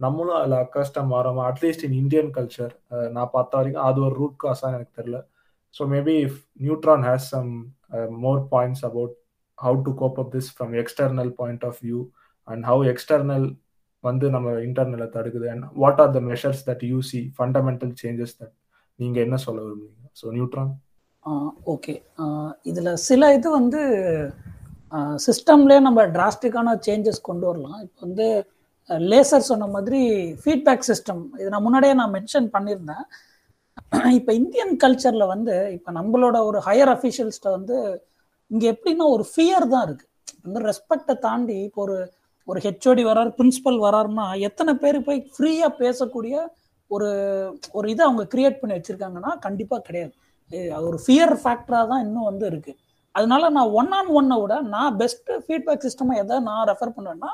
[0.00, 1.40] நம்மளும் அதில் accustom மாறோம்?
[1.48, 2.72] At least in Indian culture
[3.16, 5.18] நான் பார்த்த வரைக்கும் அது ஒரு ரூட் காஸாக எனக்கு தெரியல.
[5.74, 7.50] So maybe if Neutron has some
[8.24, 9.14] more points about
[9.58, 12.00] how to cope up this from external point of view
[12.48, 13.46] and how external
[14.04, 15.46] வந்து நம்ம இன்டர்னலை தடுக்குது.
[15.52, 18.54] And what are the measures that you see fundamental changes that
[18.98, 20.08] நீங்கள் என்ன சொல்ல விரும்புறீங்க?
[20.20, 20.72] So neutron
[21.74, 21.94] okay
[22.70, 23.80] இதில் சில இது வந்து
[25.26, 27.78] சிஸ்டம்லேயே நம்ம டிராஸ்டிக்கான சேஞ்சஸ் கொண்டு வரலாம்.
[27.86, 28.26] இப்போ வந்து
[29.10, 30.00] லேசர் சொன்ன மாதிரி
[30.42, 33.04] ஃபீட்பேக் சிஸ்டம் இது நான் முன்னாடியே நான் மென்ஷன் பண்ணியிருந்தேன்.
[34.18, 37.76] இப்போ இந்தியன் கல்ச்சரில் வந்து இப்போ நம்மளோட ஒரு ஹையர் அஃபீஷியல்ஸ்கிட்ட வந்து
[38.50, 40.10] இங்கே எப்படின்னா ஒரு ஃபியர் தான் இருக்குது
[40.46, 41.96] வந்து ரெஸ்பெக்டை தாண்டி இப்போ ஒரு
[42.48, 46.34] ஒரு ஹெச்ஓடி வரார் பிரின்ஸிபல் வராருன்னா எத்தனை பேர் போய் ஃப்ரீயாக பேசக்கூடிய
[46.90, 47.08] ஒரு
[47.78, 50.12] ஒரு இதை அவங்க கிரியேட் பண்ணி வச்சுருக்காங்கன்னா கண்டிப்பாக கிடையாது.
[50.88, 52.78] ஒரு ஃபியர் ஃபேக்டராக தான் இன்னும் வந்து இருக்குது
[53.14, 57.30] அதனால நான் ஒன் ஆன் ஒன்னை விட நான் பெஸ்ட் ஃபீட்பேக் சிஸ்டமாக எதை நான் ரெஃபர் பண்ணுவேன்னா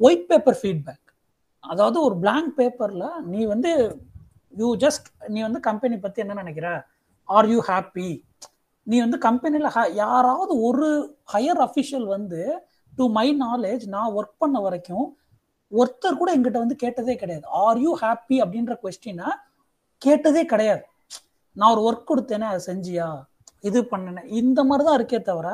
[0.00, 1.04] ஒயிட் பேப்பர் ஃபீட்பேக்
[1.64, 3.70] அதாவது ஒரு பிளாங்க் பேப்பரில் நீ வந்து
[4.54, 6.68] யூ ஜஸ்ட் நீ வந்து கம்பெனி பற்றி என்ன நினைக்கிற?
[7.28, 8.10] ஆர் யூ ஹாப்பி
[8.86, 9.68] நீ வந்து கம்பெனியில்
[10.02, 10.88] யாராவது ஒரு
[11.32, 12.40] ஹையர் அஃபிஷியல் வந்து
[12.98, 15.06] டு மை நாலேஜ் நான் ஒர்க் பண்ண வரைக்கும்
[15.72, 17.44] ஒருத்தர் கூட எங்கிட்ட வந்து கேட்டதே கிடையாது.
[17.64, 19.28] ஆர் யூ ஹாப்பி அப்படின்ற கொஸ்டினை
[20.02, 20.84] கேட்டதே கிடையாது.
[21.56, 23.08] நான் ஒரு ஒர்க் கொடுத்தேனே அதை செஞ்சியா?
[23.64, 24.28] இது பண்ணினேன்.
[24.40, 25.48] இந்த மாதிரி தான் இருக்கே தவிர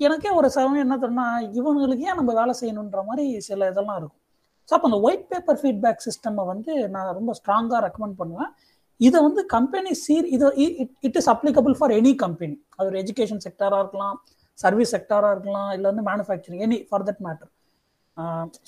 [0.00, 1.26] எனக்கே ஒரு சமயம் என்ன தோணுன்னா
[1.60, 4.20] இவங்களுக்கு ஏன் நம்ம வேலை செய்யணுன்ற மாதிரி சில இதெல்லாம் இருக்கும்.
[4.68, 8.50] ஸோ அப்போ அந்த ஒயிட் பேப்பர் ஃபீட்பேக் சிஸ்டமை வந்து நான் ரொம்ப ஸ்ட்ராங்காக ரெக்கமெண்ட் பண்ணுவேன்.
[9.00, 10.46] இதை வந்து கம்பெனி சீர் இது
[11.06, 14.16] it is applicable for any company அது ஒரு எஜுகேஷன் செக்டாராக இருக்கலாம்
[14.58, 17.50] சர்வீஸ் செக்டாராக இருக்கலாம் இல்லை வந்து manufacturing any for that matter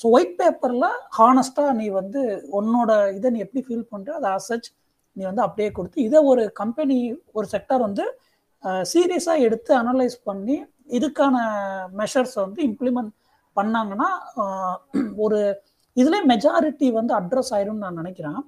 [0.00, 2.20] so white பேப்பரில் ஹானஸ்டாக நீ வந்து
[2.58, 4.68] உன்னோட இதை நீ எப்படி ஃபீல் பண்ணுற அதை அசச்
[5.16, 6.96] நீ வந்து அப்படியே கொடுத்து இதை ஒரு கம்பெனி
[7.32, 8.04] ஒரு செக்டார் வந்து
[8.92, 10.56] சீரியஸாக எடுத்து அனலைஸ் பண்ணி
[10.98, 11.36] இதுக்கான
[12.00, 13.12] மெஷர்ஸ் வந்து இம்ப்ளிமெண்ட்
[13.56, 14.08] பண்ணாங்கன்னா
[15.24, 15.40] ஒரு
[15.96, 18.40] இதுல மெஜாரிட்டி வந்து அட்ரஸ் ஆயிரும்னு நான் நினைக்கிறேன்.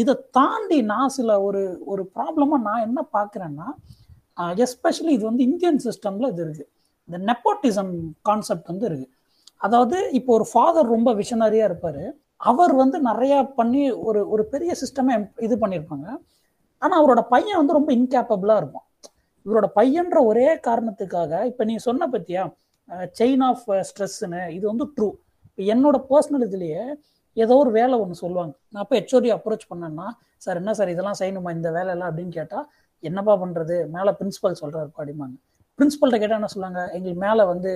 [0.00, 1.62] இதை தாண்டி நான் சில ஒரு
[1.92, 3.68] ஒரு ப்ராப்ளமாக நான் என்ன பார்க்குறேன்னா
[4.64, 6.68] எஸ்பெஷலி இது வந்து இந்தியன் சிஸ்டமில் இது இருக்குது
[7.08, 7.92] இந்த நெப்போட்டிசம்
[8.28, 9.14] கான்செப்ட் வந்து இருக்குது
[9.66, 12.02] அதாவது இப்போ ஒரு ஃபாதர் ரொம்ப விஷனரியாக இருப்பார்.
[12.50, 15.14] அவர் வந்து நிறைய பண்ணி ஒரு ஒரு பெரிய சிஸ்டமே
[15.46, 16.06] இது பண்ணியிருப்பாங்க
[16.82, 18.86] ஆனால் அவரோட பையன் வந்து ரொம்ப இன்கேப்பபிளாக இருப்பான்.
[19.48, 22.42] இவரோட பையன்ற ஒரே காரணத்துக்காக இப்ப நீ சொன்ன பத்தியா
[23.18, 25.08] செயின் ஆஃப் ஸ்ட்ரெஸ்ன்னு இது வந்து ட்ரூ
[25.48, 26.82] இப்போ என்னோட பர்சனல் இதுலயே
[27.36, 28.52] ஏதோ ஒரு வேலை ஒன்று சொல்லுவாங்க.
[28.72, 30.06] நான் அப்போ ஹெச்ஓடி அப்ரோச் பண்ணேன்னா
[30.44, 31.50] சார் என்ன சார் இதெல்லாம் செய்யணுமா?
[31.56, 32.66] இந்த வேலையெல்லாம் அப்படின்னு கேட்டால்
[33.02, 35.36] என்னப்பா பண்ணுறது மேலே பிரின்சிபல் சொல்கிறாரு அப்படிம்பாங்க.
[35.78, 36.80] பிரின்சிபல்கிட்ட கேட்டால் என்ன சொல்லுவாங்க?
[36.96, 37.70] எங்களுக்கு மேலே வந்து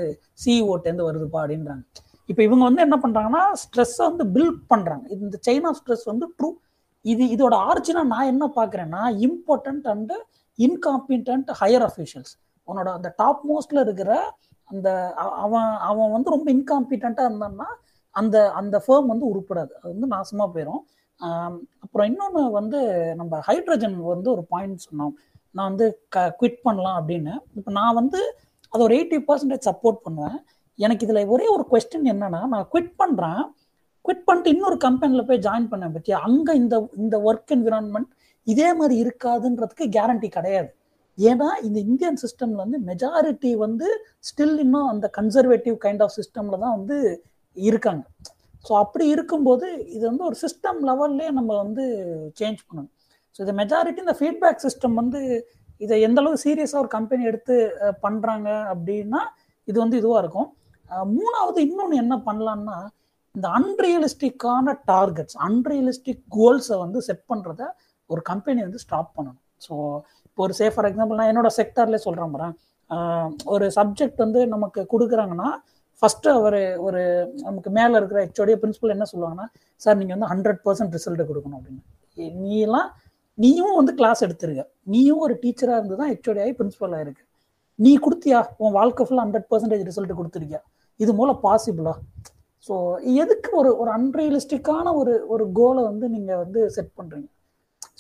[0.45, 1.85] சிஇஓட்டேருந்து வருதுப்பா அப்படின்றாங்க.
[2.31, 6.51] இப்போ இவங்க வந்து என்ன பண்ணுறாங்கன்னா ஸ்ட்ரெஸ்ஸை வந்து பில்ட் பண்ணுறாங்க இந்த செயின் ஆஃப் ஸ்ட்ரெஸ் வந்து ட்ரூ
[7.05, 10.15] இது இதோட ஆர்ஜினா நான் என்ன பார்க்குறேன்னா important and
[10.59, 12.33] incompetent higher officials
[12.69, 14.11] உன்னோட அந்த டாப் மோஸ்ட்ல இருக்கிற
[14.71, 14.89] அந்த
[15.45, 17.69] அவன் அவன் வந்து ரொம்ப இன்காம்பிட்டண்ட்டாக இருந்தான்னா
[18.15, 19.73] அந்த அந்த ஃபேம் வந்து உருப்படாது.
[19.81, 20.83] அது வந்து நாசமாக போயிடும்
[21.85, 22.79] அப்புறம் இன்னொன்று வந்து
[23.21, 25.13] நம்ம ஹைட்ரஜன் வந்து ஒரு பாயிண்ட் சொன்னோம்.
[25.57, 27.35] நான் வந்து க குவிட் பண்ணலாம் அப்படின்னு.
[27.59, 28.21] இப்போ நான் வந்து
[28.73, 30.39] அதை ஒரு எயிட்டி பர்சன்டேஜ் சப்போர்ட் பண்ணுவேன்.
[30.79, 33.43] எனக்கு இதில் ஒரே ஒரு கொஸ்டின் என்னன்னா நான் குவிட் பண்ணுறேன்
[34.05, 38.11] குவிட் பண்ணிட்டு இன்னொரு கம்பெனியில் போய் ஜாயின் பண்ணேன் பற்றி அங்கே இந்த இந்த ஒர்க் என்விரான்மெண்ட்
[38.47, 40.71] இதே மாதிரி இருக்காதுன்றதுக்கு கேரண்டி கிடையாது.
[41.19, 43.89] ஏன்னா இந்த இந்தியன் சிஸ்டம்ல வந்து மெஜாரிட்டி வந்து
[44.29, 46.97] ஸ்டில் இன்னும் அந்த கன்சர்வேட்டிவ் கைண்ட் ஆஃப் சிஸ்டம்ல தான் வந்து
[47.57, 48.05] இருக்காங்க.
[48.67, 49.67] ஸோ அப்படி இருக்கும்போது
[49.97, 51.85] இது வந்து ஒரு சிஸ்டம் லெவல்லே நம்ம வந்து
[52.41, 52.91] சேஞ்ச் பண்ணணும்.
[53.37, 55.21] ஸோ இந்த மெஜாரிட்டி இந்த ஃபீட்பேக் சிஸ்டம் வந்து
[55.85, 57.55] இதை எந்த அளவு சீரியஸாக ஒரு கம்பெனி எடுத்து
[58.05, 59.21] பண்ணுறாங்க அப்படின்னா
[59.69, 60.49] இது வந்து இதுவாக இருக்கும்.
[61.19, 62.77] மூணாவது இன்னொன்று என்ன பண்ணலான்னா
[63.35, 67.63] இந்த அன்ரியலிஸ்டிக்கான டார்கெட்ஸ் அன்ரியலிஸ்டிக் கோல்ஸை வந்து செட் பண்ணுறத
[68.15, 69.41] ஒரு கம்பெனி வந்து ஸ்டாப் பண்ணணும்.
[69.67, 69.75] ஸோ
[70.27, 72.49] இப்போ ஒரு சே ஃபார் எக்ஸாம்பிள் நான் என்னோட செக்டர்லேயே சொல்கிறேன் பாரு
[73.55, 75.51] ஒரு சப்ஜெக்ட் வந்து நமக்கு கொடுக்குறாங்கன்னா
[76.03, 77.01] ஃபஸ்ட்டு அவர் ஒரு
[77.47, 79.47] நமக்கு மேலே இருக்கிற ஹெச்ஓடிய பிரின்ஸிபல் என்ன சொல்லுவாங்கன்னா
[79.85, 81.83] சார் நீங்கள் வந்து ஹண்ட்ரட் பர்சன்ட் ரிசல்ட்டு கொடுக்கணும் அப்படின்னு.
[82.47, 82.89] நீலாம்
[83.39, 84.65] நீயும் வந்து கிளாஸ் எடுத்துருக்க.
[84.95, 87.23] நீயும் ஒரு டீச்சராக இருந்து தான் ஹெச்ஓடி ஆகி பிரின்ஸிபலாக இருக்கு
[87.79, 88.41] நீ கொடுத்தியா?
[88.63, 90.61] உன் வாழ்க்கை ஃபுல்லாக ஹண்ட்ரட் பர்சன்டேஜ் ரிசல்ட் கொடுத்துருக்கியா?
[91.01, 91.95] இது மூலம் பாசிபிளா
[92.67, 92.75] ஸோ
[93.23, 97.29] எதுக்கு ஒரு ஒரு அன்ரியலிஸ்டிக்கான ஒரு ஒரு கோலை வந்து நீங்கள் வந்து செட் பண்ணுறீங்க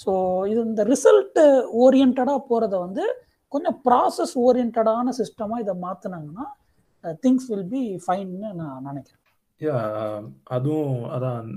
[0.04, 0.12] ஸோ
[0.50, 1.44] இது இந்த ரிசல்ட்டு
[1.84, 3.04] ஓரியன்டாக போகிறத வந்து
[3.52, 6.46] கொஞ்சம் ப்ராசஸ் ஓரியன்டான சிஸ்டமாக இதை மாற்றினாங்கன்னா
[7.24, 9.18] திங்ஸ் வில் பி ஃபைன்னு நான் நினைக்கிறேன்.
[9.60, 11.48] யா um, அதுவும் அதான்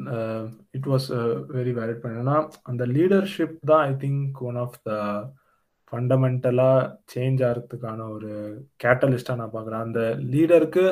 [0.72, 1.08] இட் வாஸ்
[1.56, 4.92] வெரி வேலிட் பண்ணா அந்த லீடர்ஷிப் தான் I think one of the
[5.94, 6.84] ஃபண்டமெண்டலாக
[7.14, 8.32] change ஆகிறதுக்கான ஒரு
[8.84, 9.86] கேட்டலிஸ்டாக நான் பார்க்குறேன்.
[9.88, 10.02] அந்த
[10.34, 10.86] லீடருக்கு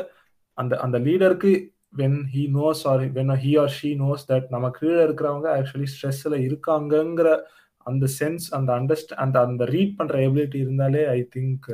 [0.58, 1.52] அந்த அந்த லீடருக்கு
[2.00, 6.38] when he knows or when he or she knows that நம்ம கீழே இருக்கிறவங்க ஆக்சுவலி ஸ்ட்ரெஸ்ஸில்
[6.48, 7.32] இருக்காங்கங்கிற
[7.86, 11.68] அந்த சென்ஸ் அந்த அண்டர்ஸ்ட் அந்த அந்த ரீட் பண்ணுற எபிலிட்டி இருந்தாலே ஐ திங்க்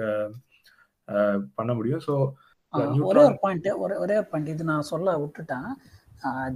[1.58, 2.02] பண்ண முடியும்.
[2.08, 2.14] ஸோ
[3.10, 5.70] ஒரே ஒரு பாயிண்ட் ஒரே ஒரே ஒரு பாயிண்ட் இது நான் சொல்ல விட்டுட்டேன்.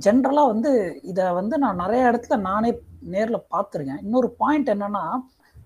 [0.06, 0.72] ஜென்ரலாக வந்து
[1.12, 2.72] இதை வந்து நான் நிறைய இடத்துல நானே
[3.14, 4.02] நேரில் பார்த்துருக்கேன்.
[4.06, 5.04] இன்னொரு பாயிண்ட் என்னன்னா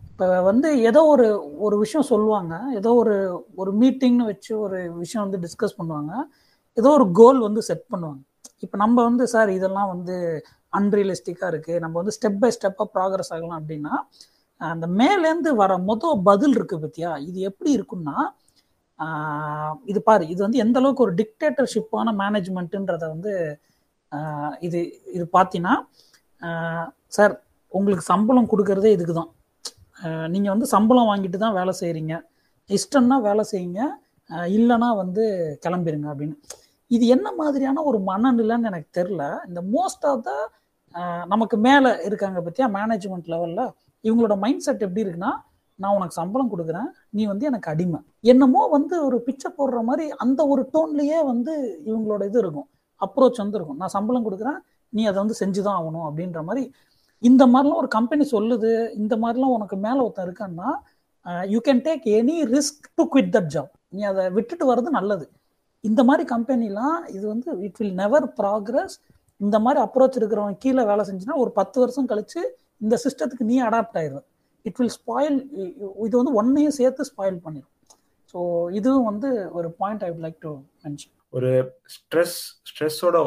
[0.10, 1.26] இப்போ வந்து ஏதோ ஒரு
[1.66, 2.54] ஒரு விஷயம் சொல்லுவாங்க.
[2.80, 3.16] ஏதோ ஒரு
[3.62, 6.14] ஒரு மீட்டிங்னு வச்சு ஒரு விஷயம் வந்து டிஸ்கஸ் பண்ணுவாங்க.
[6.80, 8.22] ஏதோ ஒரு கோல் வந்து செட் பண்ணுவாங்க.
[8.66, 10.16] இப்போ நம்ம வந்து சார் இதெல்லாம் வந்து
[10.80, 13.94] அன்ரியலிஸ்டிக்காக இருக்குது நம்ம வந்து ஸ்டெப் பை ஸ்டெப்பாக ப்ராக்ரஸ் ஆகலாம் அப்படின்னா
[14.62, 17.12] அந்த மேலேருந்து வர மொதல் பதில் இருக்குது பத்தியா?
[17.30, 18.16] இது எப்படி இருக்குன்னா
[19.92, 23.34] இது பாரு இது வந்து எந்த அளவுக்கு ஒரு டிக்டேட்டர்ஷிப்பான மேனேஜ்மெண்ட்டுன்றத வந்து
[24.68, 24.80] இது
[25.16, 25.76] இது பார்த்தீங்கன்னா
[27.18, 27.34] சார்
[27.72, 29.32] உங்களுக்கு சம்பளம் கொடுக்கறதே இதுக்கு தான்
[30.34, 32.16] நீங்கள் வந்து சம்பளம் வாங்கிட்டு தான் வேலை செய்கிறீங்க
[32.70, 33.82] இஷ்டம்னா வேலை செய்யுங்க.
[34.58, 35.24] இல்லைன்னா வந்து
[35.66, 36.36] கிளம்பிடுங்க அப்படின்னு.
[36.96, 40.32] இது என்ன மாதிரியான ஒரு மனநிலைன்னு எனக்கு தெரில இந்த மோஸ்ட் ஆஃப் த
[41.34, 43.66] நமக்கு மேலே இருக்காங்க பற்றியா மேனேஜ்மெண்ட் லெவலில்
[44.04, 45.32] இவங்களோட மைண்ட் செட் எப்படி இருக்குன்னா
[45.80, 48.00] நான் உனக்கு சம்பளம் கொடுக்குறேன் நீ வந்து எனக்கு அடிமை.
[48.32, 51.54] என்னமோ வந்து ஒரு பிச்சை போடுற மாதிரி அந்த ஒரு டோன்லேயே வந்து
[51.90, 52.68] இவங்களோட இது இருக்கும்.
[53.02, 53.80] அப்ரோச் வந்து இருக்கும்.
[53.82, 54.60] நான் சம்பளம் கொடுக்குறேன்
[54.94, 56.64] நீ அதை வந்து செஞ்சு தான் ஆகணும் அப்படின்ற மாதிரி.
[57.24, 60.70] இந்த மாதிரிலாம் ஒரு கம்பெனி சொல்லுது இந்த மாதிரிலாம் உனக்கு மேலே ஒருத்தன் இருக்கான்னா
[61.54, 65.26] you can take any risk to quit that job நீ அதை விட்டுட்டு வர்றது நல்லது.
[65.84, 68.96] இந்த மாதிரி கம்பெனிலாம் இது வந்து இட் வில் நெவர் ப்ராக்ரஸ்
[69.42, 72.42] இந்த மாதிரி அப்ரோச் இருக்கிறவங்க கீழே வேலை செஞ்சுன்னா ஒரு பத்து வருஷம் கழிச்சு
[72.82, 74.22] இந்த சிஸ்டத்துக்கு நீ அடாப்ட் ஆயிடுவ
[74.66, 75.38] இட் வில் ஸ்பாயில்
[76.06, 77.74] இது வந்து ஒன்னையும் சேர்த்து ஸ்பாயில் பண்ணிடும்
[78.34, 78.40] ஸோ
[78.72, 80.52] இதுவும் வந்து ஒரு point I like to
[80.86, 81.52] mention ஒரு
[81.96, 82.40] ஸ்ட்ரெஸ்
[82.70, 83.18] ஸ்ட்ரெஸ்ஸோட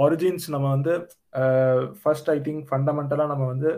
[0.00, 0.92] ஒரிஜின்ஸ் நம்ம வந்து
[2.02, 3.70] ஃபர்ஸ்ட் ஐ திங்க் ஃபண்டமெண்டலாக நம்ம வந்து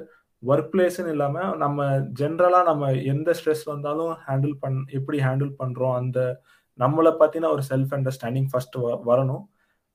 [0.42, 1.80] ஒர்க் பிளேஸ்ன்னு இல்லாமல் நம்ம
[2.20, 6.18] ஜென்ரலாக நம்ம எந்த ஸ்ட்ரெஸ் வந்தாலும் ஹேண்டில் பண் எப்படி ஹேண்டில் பண்ணுறோம் அந்த
[6.78, 8.76] நம்மளை பற்றின ஒரு செல்ஃப் அண்டர்ஸ்டாண்டிங் ஃபர்ஸ்ட்
[9.10, 9.44] வரணும்.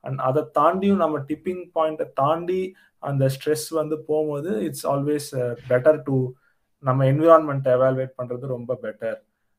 [0.03, 2.61] அண்ட் அதை தாண்டியும் நம்ம டிப்பிங் பாயிண்ட்டை தாண்டி
[3.03, 5.29] அந்த ஸ்ட்ரெஸ் வந்து போகும்போது இட்ஸ் ஆல்வேஸ்
[5.71, 6.17] பெட்டர் டு
[6.83, 9.17] நம்ம என்விரான்மெண்ட்டை எவால்வேட் பண்ணுறது ரொம்ப பெட்டர்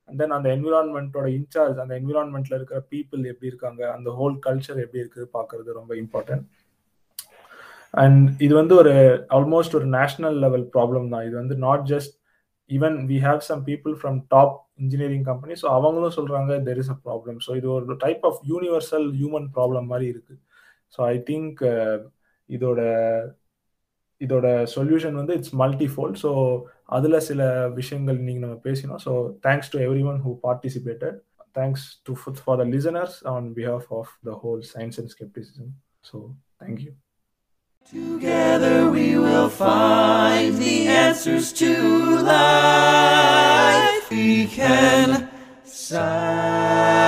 [0.09, 5.03] அண்ட் தென் அந்த என்விரான்மெண்ட்டோட இன்சார்ஜ் அந்த என்விரான்மெண்ட்ல இருக்கிற பீப்புள் எப்படி இருக்காங்க அந்த ஹோல் கல்ச்சர் எப்படி
[5.03, 6.47] இருக்குது பார்க்குறது ரொம்ப இம்பார்ட்டன்ட்
[7.95, 8.95] அண்ட் இது வந்து ஒரு
[9.37, 11.27] ஆல்மோஸ்ட் ஒரு நேஷனல் லெவல் ப்ராப்ளம் தான்.
[11.29, 12.15] இது வந்து not just
[12.71, 16.99] even we have some people from top engineering company so அவங்களும் சொல்கிறாங்க there is a
[17.07, 20.35] problem so இது ஒரு type of universal human problem மாதிரி இருக்கு.
[20.95, 21.61] ஸோ ஐ திங்க்
[22.51, 22.81] இதோட
[24.21, 26.31] இதோட சொல்யூஷன் வந்து இட்ஸ் மல்டிஃபோல் ஸோ
[26.89, 27.43] அதில் சில
[27.81, 29.03] விஷயங்கள் நீங்கள் நம்ம பேசினோம்.
[29.07, 29.13] So
[29.47, 29.79] thanks to
[30.13, 31.19] everyone who participated
[31.57, 35.71] thanks to for the listeners on behalf of the whole science and scepticism
[36.11, 36.17] so
[36.65, 36.91] thank you
[37.91, 44.11] Together we will find the answers to life.
[44.11, 45.31] We can
[45.65, 46.99] sign.